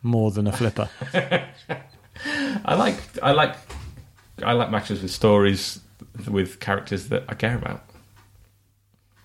more 0.01 0.31
than 0.31 0.47
a 0.47 0.51
flipper. 0.53 0.89
I 1.13 2.75
like 2.75 2.95
I 3.21 3.31
like 3.31 3.55
I 4.43 4.53
like 4.53 4.69
matches 4.71 5.01
with 5.01 5.11
stories 5.11 5.79
with 6.29 6.59
characters 6.59 7.09
that 7.09 7.23
I 7.29 7.33
care 7.33 7.55
about. 7.55 7.83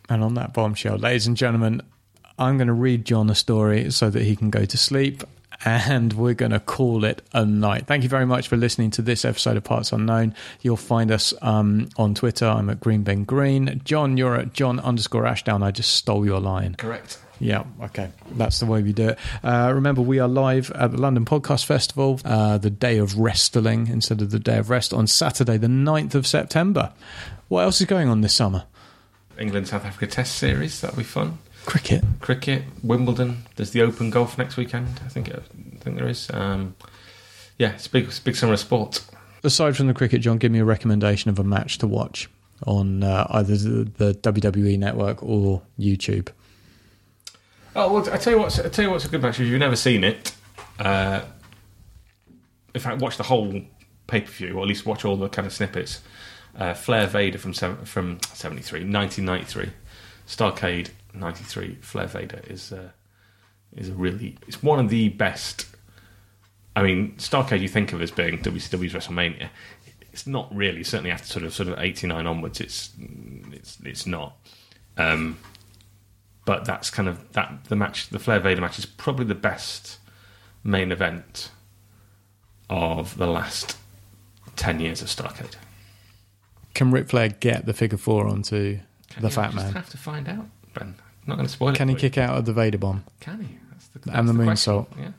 and 0.08 0.22
on 0.22 0.34
that 0.34 0.52
bombshell, 0.54 0.98
ladies 0.98 1.26
and 1.26 1.36
gentlemen, 1.36 1.82
I'm 2.38 2.58
going 2.58 2.68
to 2.68 2.72
read 2.74 3.04
John 3.04 3.30
a 3.30 3.34
story 3.34 3.90
so 3.90 4.10
that 4.10 4.22
he 4.22 4.36
can 4.36 4.50
go 4.50 4.64
to 4.64 4.76
sleep. 4.76 5.24
and 5.64 6.12
we're 6.12 6.34
going 6.34 6.52
to 6.52 6.60
call 6.60 7.02
it 7.04 7.22
a 7.32 7.44
night. 7.46 7.86
Thank 7.86 8.02
you 8.02 8.10
very 8.10 8.26
much 8.26 8.46
for 8.46 8.58
listening 8.58 8.90
to 8.92 9.02
this 9.02 9.24
episode 9.24 9.56
of 9.56 9.64
Parts 9.64 9.90
Unknown. 9.90 10.34
You'll 10.60 10.76
find 10.76 11.10
us 11.10 11.32
um, 11.40 11.88
on 11.96 12.14
Twitter. 12.14 12.46
I'm 12.46 12.68
at 12.68 12.78
Green 12.78 13.02
Ben 13.02 13.24
Green. 13.24 13.80
John, 13.82 14.18
you're 14.18 14.36
at 14.36 14.52
John 14.52 14.78
underscore 14.80 15.26
Ashdown. 15.26 15.62
I 15.62 15.70
just 15.70 15.94
stole 15.94 16.26
your 16.26 16.40
line. 16.40 16.74
Correct. 16.74 17.18
Yeah, 17.38 17.64
okay. 17.82 18.10
That's 18.32 18.60
the 18.60 18.66
way 18.66 18.82
we 18.82 18.92
do 18.92 19.10
it. 19.10 19.18
Uh, 19.42 19.72
remember, 19.74 20.00
we 20.00 20.18
are 20.18 20.28
live 20.28 20.70
at 20.72 20.92
the 20.92 20.96
London 20.98 21.24
Podcast 21.24 21.66
Festival, 21.66 22.20
uh, 22.24 22.58
the 22.58 22.70
day 22.70 22.98
of 22.98 23.18
wrestling 23.18 23.88
instead 23.88 24.22
of 24.22 24.30
the 24.30 24.38
day 24.38 24.58
of 24.58 24.70
rest 24.70 24.94
on 24.94 25.06
Saturday, 25.06 25.56
the 25.56 25.66
9th 25.66 26.14
of 26.14 26.26
September. 26.26 26.92
What 27.48 27.62
else 27.62 27.80
is 27.80 27.86
going 27.86 28.08
on 28.08 28.22
this 28.22 28.34
summer? 28.34 28.64
England 29.38 29.68
South 29.68 29.84
Africa 29.84 30.06
Test 30.06 30.36
Series. 30.36 30.80
That'll 30.80 30.96
be 30.96 31.04
fun. 31.04 31.38
Cricket. 31.66 32.04
Cricket, 32.20 32.62
Wimbledon. 32.82 33.44
There's 33.56 33.72
the 33.72 33.82
Open 33.82 34.10
Golf 34.10 34.38
next 34.38 34.56
weekend. 34.56 35.00
I 35.04 35.08
think 35.08 35.28
I 35.28 35.40
think 35.80 35.96
there 35.96 36.08
is. 36.08 36.30
Um, 36.32 36.74
yeah, 37.58 37.72
it's 37.72 37.86
a 37.86 37.90
big, 37.90 38.04
it's 38.04 38.20
big 38.20 38.36
summer 38.36 38.52
of 38.52 38.60
sport. 38.60 39.04
Aside 39.42 39.76
from 39.76 39.86
the 39.86 39.94
cricket, 39.94 40.20
John, 40.20 40.38
give 40.38 40.52
me 40.52 40.60
a 40.60 40.64
recommendation 40.64 41.30
of 41.30 41.38
a 41.38 41.44
match 41.44 41.78
to 41.78 41.86
watch 41.86 42.28
on 42.66 43.02
uh, 43.02 43.26
either 43.30 43.56
the, 43.56 43.84
the 43.96 44.14
WWE 44.14 44.78
network 44.78 45.22
or 45.22 45.62
YouTube. 45.78 46.28
Oh 47.78 47.92
well, 47.92 48.10
I 48.10 48.16
tell 48.16 48.32
you 48.32 48.38
what's 48.38 48.58
I 48.58 48.70
tell 48.70 48.86
you 48.86 48.90
what's 48.90 49.04
a 49.04 49.08
good 49.08 49.20
match. 49.20 49.38
If 49.38 49.46
you've 49.46 49.60
never 49.60 49.76
seen 49.76 50.02
it, 50.02 50.32
uh, 50.78 51.20
in 52.74 52.80
fact, 52.80 53.02
watch 53.02 53.18
the 53.18 53.22
whole 53.22 53.60
pay 54.06 54.22
per 54.22 54.30
view, 54.30 54.54
or 54.56 54.62
at 54.62 54.68
least 54.68 54.86
watch 54.86 55.04
all 55.04 55.14
the 55.14 55.28
kind 55.28 55.44
of 55.44 55.52
snippets. 55.52 56.00
Uh, 56.56 56.72
Flair 56.72 57.06
Vader 57.06 57.36
from 57.36 57.52
seven, 57.52 57.84
from 57.84 58.18
73, 58.32 58.80
1993, 58.80 59.70
Starcade 60.26 60.88
93. 61.12 61.74
Flair 61.82 62.06
Vader 62.06 62.40
is 62.46 62.72
uh, 62.72 62.88
is 63.76 63.90
a 63.90 63.92
really 63.92 64.38
it's 64.48 64.62
one 64.62 64.80
of 64.80 64.88
the 64.88 65.10
best. 65.10 65.66
I 66.74 66.82
mean, 66.82 67.12
Starcade 67.18 67.60
you 67.60 67.68
think 67.68 67.92
of 67.92 68.00
as 68.00 68.10
being 68.10 68.38
WCW's 68.38 68.94
WrestleMania. 68.94 69.50
It's 70.12 70.26
not 70.26 70.48
really. 70.54 70.82
Certainly 70.82 71.10
after 71.10 71.26
sort 71.26 71.44
of 71.44 71.52
sort 71.52 71.68
of 71.68 71.78
89 71.78 72.26
onwards, 72.26 72.58
it's 72.58 72.90
it's 73.52 73.76
it's 73.84 74.06
not. 74.06 74.34
Um, 74.96 75.36
but 76.46 76.64
that's 76.64 76.88
kind 76.90 77.08
of 77.08 77.32
that 77.32 77.64
the 77.68 77.76
match 77.76 78.08
the 78.08 78.18
Flair 78.18 78.40
Vader 78.40 78.62
match 78.62 78.78
is 78.78 78.86
probably 78.86 79.26
the 79.26 79.34
best 79.34 79.98
main 80.64 80.90
event 80.90 81.50
of 82.70 83.18
the 83.18 83.26
last 83.26 83.76
10 84.56 84.80
years 84.80 85.02
of 85.02 85.08
Starcade. 85.08 85.54
Can 86.74 86.90
Ric 86.90 87.08
Flair 87.08 87.28
get 87.28 87.66
the 87.66 87.72
figure 87.72 87.98
four 87.98 88.26
onto 88.26 88.78
Can 89.10 89.22
the 89.22 89.30
fat 89.30 89.54
man? 89.54 89.72
have 89.74 89.88
to 89.90 89.98
find 89.98 90.28
out, 90.28 90.46
Ben. 90.74 90.94
I'm 90.96 90.96
not 91.26 91.36
going 91.36 91.46
to 91.46 91.52
spoil 91.52 91.68
it. 91.70 91.76
Can 91.76 91.88
he 91.88 91.94
kick 91.94 92.18
out 92.18 92.36
of 92.36 92.44
the 92.44 92.52
Vader 92.52 92.78
bomb? 92.78 93.04
Can 93.20 93.42
he? 93.42 93.58
That's 93.70 93.86
the, 93.88 94.10
And 94.18 94.28
that's 94.28 94.38
the 94.38 94.44
question. 94.44 94.72
moonsault. 94.74 94.86
Yeah. 94.98 95.10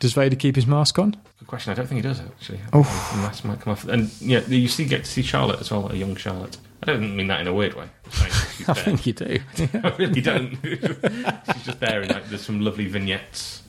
Does 0.00 0.14
Vader 0.14 0.34
keep 0.34 0.56
his 0.56 0.66
mask 0.66 0.98
on? 0.98 1.12
Good 1.38 1.46
question. 1.46 1.70
I 1.70 1.74
don't 1.74 1.86
think 1.86 1.98
he 1.98 2.08
does 2.08 2.20
actually. 2.20 2.58
Oh, 2.72 2.82
the 3.14 3.18
mask 3.22 3.44
might 3.44 3.60
come 3.60 3.72
off. 3.72 3.84
And 3.86 4.10
yeah, 4.20 4.40
you 4.48 4.66
see 4.66 4.84
get 4.86 5.04
to 5.04 5.10
see 5.10 5.22
Charlotte 5.22 5.60
as 5.60 5.70
well, 5.70 5.90
a 5.92 5.94
young 5.94 6.16
Charlotte. 6.16 6.56
I 6.82 6.86
don't 6.86 7.14
mean 7.14 7.26
that 7.28 7.42
in 7.42 7.46
a 7.46 7.52
weird 7.52 7.74
way. 7.74 7.88
I 8.06 8.28
there. 8.72 8.74
think 8.74 9.06
you 9.06 9.12
do. 9.12 9.38
I 9.84 9.94
really 9.98 10.22
don't. 10.22 10.56
She's 10.64 11.64
just 11.64 11.80
there, 11.80 12.00
and 12.00 12.10
like, 12.10 12.28
there's 12.30 12.40
some 12.44 12.60
lovely 12.62 12.86
vignettes 12.86 13.62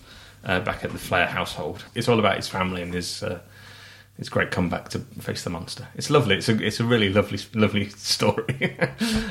uh, 0.46 0.62
back 0.62 0.86
at 0.86 0.94
the 0.94 0.98
Flair 0.98 1.28
household. 1.28 1.84
It's 1.94 2.08
all 2.08 2.20
about 2.20 2.38
his 2.38 2.48
family 2.48 2.82
and 2.82 2.94
his 2.94 3.22
uh, 3.22 3.42
his 4.18 4.30
great 4.30 4.51
comeback 4.51 4.89
to 4.89 4.99
face 4.99 5.43
the 5.43 5.49
monster. 5.49 5.88
It's 5.95 6.09
lovely. 6.09 6.36
It's 6.36 6.47
a 6.47 6.64
it's 6.64 6.80
a 6.80 6.84
really 6.84 7.09
lovely 7.09 7.39
lovely 7.53 7.89
story, 7.97 8.78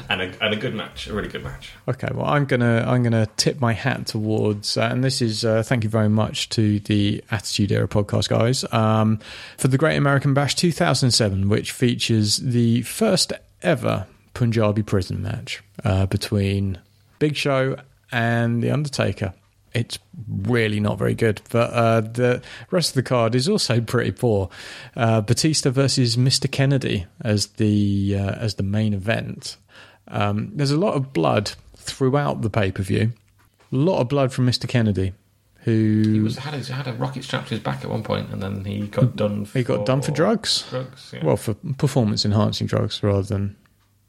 and 0.08 0.20
a 0.20 0.44
and 0.44 0.54
a 0.54 0.56
good 0.56 0.74
match. 0.74 1.06
A 1.06 1.14
really 1.14 1.28
good 1.28 1.44
match. 1.44 1.72
Okay, 1.88 2.08
well, 2.12 2.26
I'm 2.26 2.44
gonna 2.44 2.84
I'm 2.86 3.02
gonna 3.02 3.26
tip 3.36 3.60
my 3.60 3.72
hat 3.72 4.06
towards, 4.06 4.76
uh, 4.76 4.88
and 4.90 5.04
this 5.04 5.22
is 5.22 5.44
uh, 5.44 5.62
thank 5.62 5.84
you 5.84 5.90
very 5.90 6.08
much 6.08 6.48
to 6.50 6.80
the 6.80 7.22
Attitude 7.30 7.72
Era 7.72 7.88
podcast 7.88 8.28
guys 8.28 8.64
um, 8.72 9.20
for 9.56 9.68
the 9.68 9.78
Great 9.78 9.96
American 9.96 10.34
Bash 10.34 10.54
2007, 10.56 11.48
which 11.48 11.72
features 11.72 12.38
the 12.38 12.82
first 12.82 13.32
ever 13.62 14.06
Punjabi 14.34 14.82
prison 14.82 15.22
match 15.22 15.62
uh, 15.84 16.06
between 16.06 16.78
Big 17.18 17.36
Show 17.36 17.76
and 18.10 18.62
the 18.62 18.70
Undertaker. 18.70 19.34
It's 19.72 19.98
really 20.28 20.80
not 20.80 20.98
very 20.98 21.14
good, 21.14 21.40
but 21.50 21.72
uh, 21.72 22.00
the 22.00 22.42
rest 22.70 22.90
of 22.90 22.94
the 22.94 23.02
card 23.02 23.34
is 23.34 23.48
also 23.48 23.80
pretty 23.80 24.10
poor. 24.10 24.48
Uh, 24.96 25.20
Batista 25.20 25.70
versus 25.70 26.16
Mr. 26.16 26.50
Kennedy 26.50 27.06
as 27.20 27.46
the 27.48 28.16
uh, 28.18 28.32
as 28.32 28.56
the 28.56 28.64
main 28.64 28.94
event. 28.94 29.56
Um, 30.08 30.50
there's 30.54 30.72
a 30.72 30.76
lot 30.78 30.94
of 30.94 31.12
blood 31.12 31.52
throughout 31.76 32.42
the 32.42 32.50
pay 32.50 32.72
per 32.72 32.82
view. 32.82 33.12
A 33.72 33.76
lot 33.76 34.00
of 34.00 34.08
blood 34.08 34.32
from 34.32 34.46
Mr. 34.48 34.68
Kennedy, 34.68 35.12
who 35.60 36.02
He 36.14 36.20
was 36.20 36.38
had 36.38 36.54
his, 36.54 36.68
had 36.68 36.88
a 36.88 36.92
rocket 36.94 37.22
strapped 37.22 37.48
to 37.48 37.54
his 37.54 37.62
back 37.62 37.84
at 37.84 37.90
one 37.90 38.02
point, 38.02 38.30
and 38.32 38.42
then 38.42 38.64
he 38.64 38.88
got 38.88 39.14
done. 39.14 39.44
For 39.44 39.58
he 39.58 39.64
got 39.64 39.86
done 39.86 40.02
for 40.02 40.10
drugs. 40.10 40.68
Drugs. 40.68 41.12
Yeah. 41.14 41.24
Well, 41.24 41.36
for 41.36 41.54
performance 41.78 42.24
enhancing 42.24 42.66
drugs 42.66 43.02
rather 43.04 43.22
than 43.22 43.56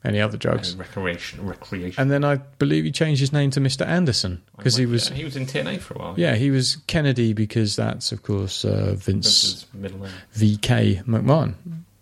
any 0.04 0.20
other 0.20 0.38
drugs. 0.38 0.72
And 0.72 0.80
recreation. 0.80 1.46
Recreation. 1.46 2.02
And 2.02 2.10
then 2.12 2.24
I 2.24 2.36
believe 2.36 2.84
he 2.86 2.92
changed 2.92 3.20
his 3.20 3.32
name 3.32 3.52
to 3.52 3.60
Mr. 3.60 3.86
Anderson 3.86 4.42
because 4.58 4.76
he 4.76 4.86
was 4.86 5.10
Yeah, 5.10 5.16
he 5.16 5.24
was 5.24 5.36
in 5.36 5.46
TNA 5.46 5.80
for 5.80 5.94
a 5.94 5.98
while. 6.00 6.14
yeah 6.18 6.36
he 6.36 6.50
was 6.52 6.78
Kennedy 6.88 7.34
because 7.34 7.76
that's 7.76 8.12
of 8.12 8.24
course 8.24 8.66
uh, 8.66 8.96
Vince 8.98 9.66
middle 9.74 10.00
name. 10.00 10.12
VK 10.36 11.04
McMahon. 11.06 11.54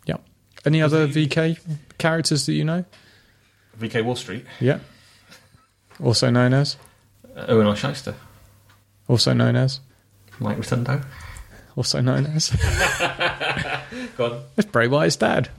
Yeah. 0.05 0.17
Any 0.65 0.81
other 0.81 1.07
VK 1.07 1.59
characters 1.97 2.45
that 2.45 2.53
you 2.53 2.63
know? 2.63 2.85
VK 3.79 4.03
Wall 4.05 4.15
Street. 4.15 4.45
Yeah. 4.59 4.79
Also 6.01 6.29
known 6.29 6.53
as. 6.53 6.77
Uh, 7.35 7.45
Irwin 7.49 7.67
R. 7.67 7.75
Schyster. 7.75 8.13
Also 9.07 9.33
known 9.33 9.55
as. 9.55 9.79
Mike 10.39 10.57
Rotundo. 10.57 11.01
Also 11.75 11.99
known 12.01 12.25
as. 12.27 12.49
Go 14.17 14.25
on. 14.25 14.41
That's 14.55 14.69
Bray 14.69 14.87
Wyatt's 14.87 15.15
dad. 15.17 15.49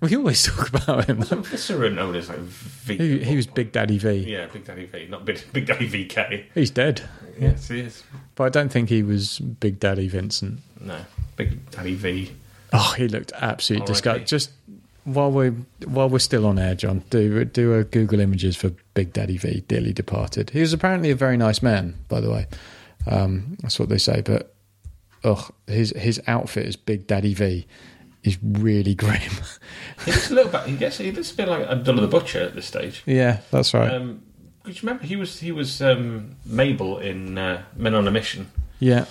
We 0.00 0.16
always 0.16 0.42
talk 0.46 0.68
about 0.68 1.06
him. 1.06 1.20
though. 1.20 1.42
Viscera 1.42 1.90
known 1.90 2.16
as 2.16 2.28
like 2.28 2.38
V. 2.38 2.96
He, 2.96 3.24
he 3.24 3.36
was 3.36 3.46
Big 3.46 3.72
Daddy 3.72 3.98
V. 3.98 4.12
Yeah, 4.12 4.46
Big 4.46 4.64
Daddy 4.64 4.86
V, 4.86 5.06
not 5.08 5.24
Big, 5.24 5.40
Big 5.52 5.66
Daddy 5.66 5.88
VK. 5.88 6.44
He's 6.54 6.70
dead. 6.70 7.02
Yes, 7.38 7.68
he 7.68 7.80
is. 7.80 8.02
But 8.34 8.44
I 8.44 8.48
don't 8.48 8.70
think 8.70 8.88
he 8.88 9.02
was 9.02 9.38
Big 9.38 9.78
Daddy 9.78 10.08
Vincent. 10.08 10.60
No, 10.80 10.98
Big 11.36 11.70
Daddy 11.70 11.94
V. 11.94 12.32
Oh, 12.72 12.94
he 12.96 13.08
looked 13.08 13.32
absolutely 13.36 13.82
R.I.P. 13.82 13.92
disgusting. 13.92 14.26
Just 14.26 14.50
while 15.04 15.30
we 15.30 15.48
while 15.86 16.08
we're 16.08 16.18
still 16.18 16.46
on 16.46 16.58
air, 16.58 16.74
John, 16.74 17.02
do 17.10 17.44
do 17.44 17.74
a 17.74 17.84
Google 17.84 18.20
images 18.20 18.56
for 18.56 18.70
Big 18.94 19.12
Daddy 19.12 19.36
V, 19.36 19.64
dearly 19.68 19.92
departed. 19.92 20.50
He 20.50 20.60
was 20.60 20.72
apparently 20.72 21.10
a 21.10 21.14
very 21.16 21.36
nice 21.36 21.62
man, 21.62 21.94
by 22.08 22.20
the 22.20 22.30
way. 22.30 22.46
Um, 23.06 23.56
that's 23.60 23.78
what 23.78 23.88
they 23.88 23.98
say. 23.98 24.20
But 24.20 24.54
ugh, 25.24 25.52
his 25.66 25.90
his 25.96 26.20
outfit 26.26 26.66
as 26.66 26.76
Big 26.76 27.06
Daddy 27.06 27.34
V 27.34 27.66
is 28.22 28.38
really 28.42 28.94
grim. 29.02 29.20
He 30.04 30.12
looks 30.12 30.30
a 30.30 30.34
little 30.34 30.52
bit. 30.52 30.62
He 30.62 30.76
gets. 30.76 30.98
He 30.98 31.10
looks 31.12 31.32
a 31.32 31.34
bit 31.34 31.48
like 31.48 31.66
Abdullah 31.66 32.02
the 32.02 32.08
Butcher 32.08 32.40
at 32.40 32.54
this 32.54 32.66
stage. 32.66 33.02
yeah, 33.06 33.40
that's 33.50 33.74
right. 33.74 33.92
Um, 33.92 34.22
could 34.62 34.74
you 34.76 34.86
remember 34.86 35.06
he 35.06 35.16
was 35.16 35.40
he 35.40 35.52
was 35.52 35.80
um, 35.80 36.36
Mabel 36.44 36.98
in 36.98 37.38
uh, 37.38 37.62
Men 37.76 37.94
on 37.94 38.06
a 38.06 38.10
Mission, 38.10 38.50
yeah, 38.78 39.06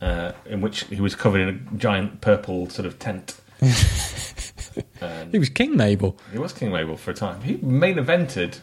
uh, 0.00 0.32
in 0.46 0.60
which 0.60 0.84
he 0.84 1.00
was 1.00 1.14
covered 1.14 1.40
in 1.40 1.48
a 1.48 1.76
giant 1.76 2.20
purple 2.20 2.68
sort 2.68 2.86
of 2.86 2.98
tent. 2.98 3.40
he 3.60 5.38
was 5.38 5.48
King 5.48 5.76
Mabel. 5.76 6.18
He 6.32 6.38
was 6.38 6.52
King 6.52 6.72
Mabel 6.72 6.96
for 6.96 7.10
a 7.10 7.14
time. 7.14 7.42
He 7.42 7.56
main 7.58 7.96
evented. 7.96 8.60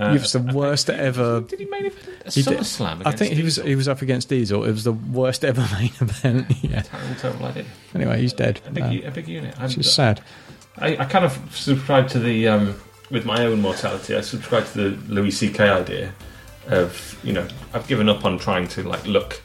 Uh, 0.00 0.12
He 0.12 0.18
was 0.18 0.32
the 0.32 0.38
worst 0.40 0.88
ever. 0.90 1.40
Did 1.40 1.58
he 1.58 1.64
main 1.66 1.86
event 1.86 2.22
a 2.24 2.30
He 2.30 2.42
did- 2.42 2.58
SummerSlam? 2.60 3.02
I 3.04 3.10
think 3.12 3.32
he 3.34 3.42
was 3.42 3.56
he 3.56 3.74
was 3.74 3.88
up 3.88 4.00
against 4.00 4.28
Diesel. 4.28 4.64
It 4.64 4.70
was 4.70 4.84
the 4.84 4.92
worst 4.92 5.44
ever 5.44 5.60
main 5.78 5.90
event. 6.00 6.46
yeah. 6.62 6.82
Terrible, 6.82 7.14
terrible 7.16 7.46
idea. 7.46 7.64
Anyway, 7.94 8.20
he's 8.20 8.32
dead. 8.32 8.60
A 8.66 8.70
big, 8.70 8.84
Um, 8.84 9.00
a 9.04 9.10
big 9.10 9.26
unit. 9.28 9.54
I'm, 9.58 9.64
it's 9.66 9.74
just 9.74 9.94
sad. 9.94 10.20
I, 10.76 10.96
I 10.98 11.04
kind 11.06 11.24
of 11.24 11.32
subscribe 11.52 12.06
to 12.10 12.18
the 12.20 12.46
um, 12.48 12.74
with 13.10 13.24
my 13.24 13.44
own 13.44 13.60
mortality. 13.60 14.14
I 14.14 14.20
subscribe 14.20 14.66
to 14.72 14.90
the 14.90 15.12
Louis 15.12 15.32
C.K. 15.32 15.68
idea 15.68 16.12
of 16.68 17.18
you 17.24 17.32
know 17.32 17.46
I've 17.74 17.88
given 17.88 18.08
up 18.08 18.24
on 18.24 18.38
trying 18.38 18.68
to 18.68 18.82
like 18.88 19.04
look 19.06 19.42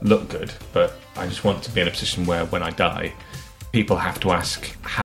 look 0.00 0.28
good, 0.30 0.52
but 0.72 0.94
I 1.16 1.26
just 1.28 1.44
want 1.44 1.62
to 1.64 1.70
be 1.70 1.80
in 1.82 1.86
a 1.86 1.90
position 1.92 2.26
where 2.26 2.44
when 2.46 2.62
I 2.64 2.70
die, 2.70 3.12
people 3.70 3.96
have 3.98 4.18
to 4.20 4.32
ask 4.32 4.74
how 4.82 5.02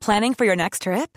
Planning 0.00 0.34
for 0.34 0.44
your 0.44 0.56
next 0.56 0.82
trip? 0.82 1.16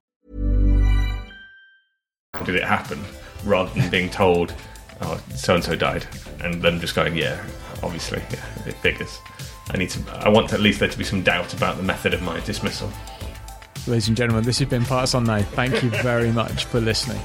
Did 2.45 2.55
it 2.55 2.63
happen, 2.63 3.03
rather 3.43 3.69
than 3.77 3.89
being 3.89 4.09
told 4.09 4.53
oh, 5.01 5.21
so 5.35 5.55
and 5.55 5.63
so 5.63 5.75
died, 5.75 6.05
and 6.41 6.61
then 6.61 6.79
just 6.79 6.95
going, 6.95 7.15
yeah, 7.15 7.43
obviously, 7.83 8.21
yeah, 8.31 8.45
it 8.65 8.73
figures. 8.75 9.19
I 9.69 9.77
need 9.77 9.89
to. 9.91 10.25
I 10.25 10.29
want 10.29 10.53
at 10.53 10.61
least 10.61 10.79
there 10.79 10.87
to 10.87 10.97
be 10.97 11.03
some 11.03 11.23
doubt 11.23 11.53
about 11.53 11.75
the 11.75 11.83
method 11.83 12.13
of 12.13 12.21
my 12.21 12.39
dismissal. 12.41 12.89
Ladies 13.85 14.07
and 14.07 14.15
gentlemen, 14.15 14.45
this 14.45 14.59
has 14.59 14.69
been 14.69 14.85
Parts 14.85 15.13
Unknown. 15.13 15.43
Thank 15.43 15.83
you 15.83 15.89
very 15.89 16.31
much 16.31 16.65
for 16.65 16.79
listening. 16.79 17.21